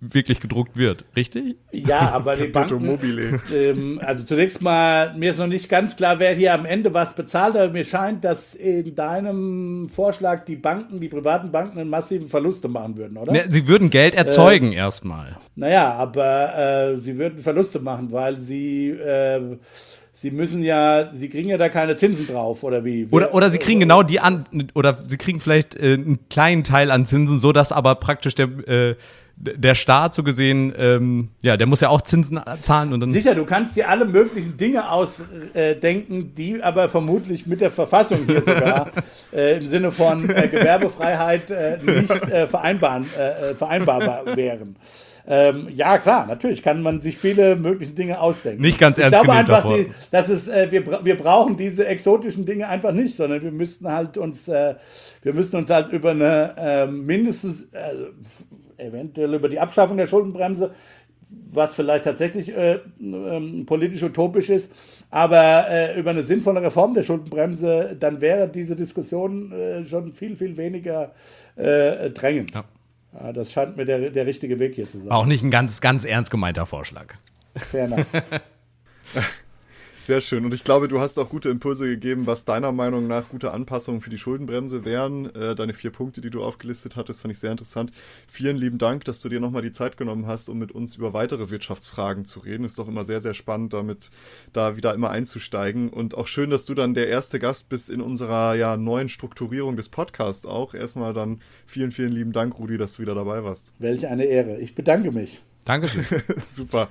[0.00, 1.56] wirklich gedruckt wird, richtig?
[1.72, 3.40] Ja, aber die Banken, mobile.
[3.52, 7.14] ähm, also zunächst mal, mir ist noch nicht ganz klar, wer hier am Ende was
[7.14, 12.28] bezahlt, aber mir scheint, dass in deinem Vorschlag die Banken, die privaten Banken einen massiven
[12.28, 13.32] Verluste machen würden, oder?
[13.32, 15.36] Ne, sie würden Geld erzeugen erstmal.
[15.54, 19.58] Naja, aber äh, sie würden Verluste machen, weil sie, äh,
[20.12, 23.06] sie müssen ja, sie kriegen ja da keine Zinsen drauf, oder wie?
[23.10, 26.90] Oder, oder sie kriegen genau die an, oder sie kriegen vielleicht äh, einen kleinen Teil
[26.90, 28.94] an Zinsen, so dass aber praktisch der, äh,
[29.36, 33.12] der Staat so gesehen, ähm, ja, der muss ja auch Zinsen zahlen und dann.
[33.12, 38.42] Sicher, du kannst dir alle möglichen Dinge ausdenken, die aber vermutlich mit der Verfassung hier
[38.42, 38.90] sogar
[39.32, 44.76] äh, im Sinne von äh, Gewerbefreiheit äh, nicht äh, vereinbaren, äh, äh, vereinbarbar wären.
[45.26, 48.60] Ähm, ja, klar, natürlich kann man sich viele mögliche Dinge ausdenken.
[48.60, 49.78] Nicht ganz ich ernst glaube gemeint einfach, davor.
[49.78, 53.90] die, dass es, äh, wir, wir brauchen diese exotischen Dinge einfach nicht, sondern wir müssten
[53.90, 54.74] halt uns, äh,
[55.22, 57.78] wir müssten uns halt über eine äh, mindestens, äh,
[58.78, 60.74] eventuell über die Abschaffung der Schuldenbremse,
[61.52, 64.72] was vielleicht tatsächlich äh, ähm, politisch utopisch ist,
[65.10, 70.36] aber äh, über eine sinnvolle Reform der Schuldenbremse, dann wäre diese Diskussion äh, schon viel,
[70.36, 71.12] viel weniger
[71.56, 72.54] äh, drängend.
[72.54, 72.64] Ja.
[73.18, 75.12] Ja, das scheint mir der, der richtige Weg hier zu sein.
[75.12, 77.14] Auch nicht ein ganz, ganz ernst gemeinter Vorschlag.
[77.54, 78.06] Fair enough.
[80.04, 80.44] Sehr schön.
[80.44, 84.02] Und ich glaube, du hast auch gute Impulse gegeben, was deiner Meinung nach gute Anpassungen
[84.02, 85.34] für die Schuldenbremse wären.
[85.34, 87.90] Äh, deine vier Punkte, die du aufgelistet hattest, fand ich sehr interessant.
[88.28, 91.14] Vielen lieben Dank, dass du dir nochmal die Zeit genommen hast, um mit uns über
[91.14, 92.64] weitere Wirtschaftsfragen zu reden.
[92.64, 94.10] Ist doch immer sehr, sehr spannend, damit
[94.52, 95.88] da wieder immer einzusteigen.
[95.88, 99.74] Und auch schön, dass du dann der erste Gast bist in unserer ja, neuen Strukturierung
[99.74, 100.74] des Podcasts auch.
[100.74, 103.72] Erstmal dann vielen, vielen lieben Dank, Rudi, dass du wieder dabei warst.
[103.78, 104.60] Welch eine Ehre.
[104.60, 105.40] Ich bedanke mich.
[105.64, 106.04] Dankeschön.
[106.52, 106.90] Super.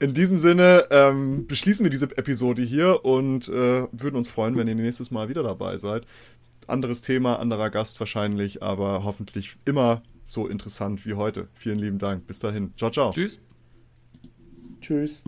[0.00, 4.66] In diesem Sinne ähm, beschließen wir diese Episode hier und äh, würden uns freuen, wenn
[4.66, 6.04] ihr nächstes Mal wieder dabei seid.
[6.66, 11.48] Anderes Thema, anderer Gast wahrscheinlich, aber hoffentlich immer so interessant wie heute.
[11.54, 12.26] Vielen lieben Dank.
[12.26, 12.72] Bis dahin.
[12.76, 13.10] Ciao, ciao.
[13.10, 13.40] Tschüss.
[14.80, 15.22] Tschüss.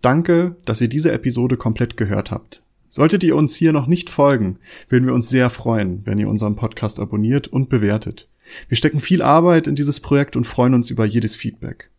[0.00, 2.62] Danke, dass ihr diese Episode komplett gehört habt.
[2.88, 4.58] Solltet ihr uns hier noch nicht folgen,
[4.88, 8.28] würden wir uns sehr freuen, wenn ihr unseren Podcast abonniert und bewertet.
[8.68, 11.90] Wir stecken viel Arbeit in dieses Projekt und freuen uns über jedes Feedback.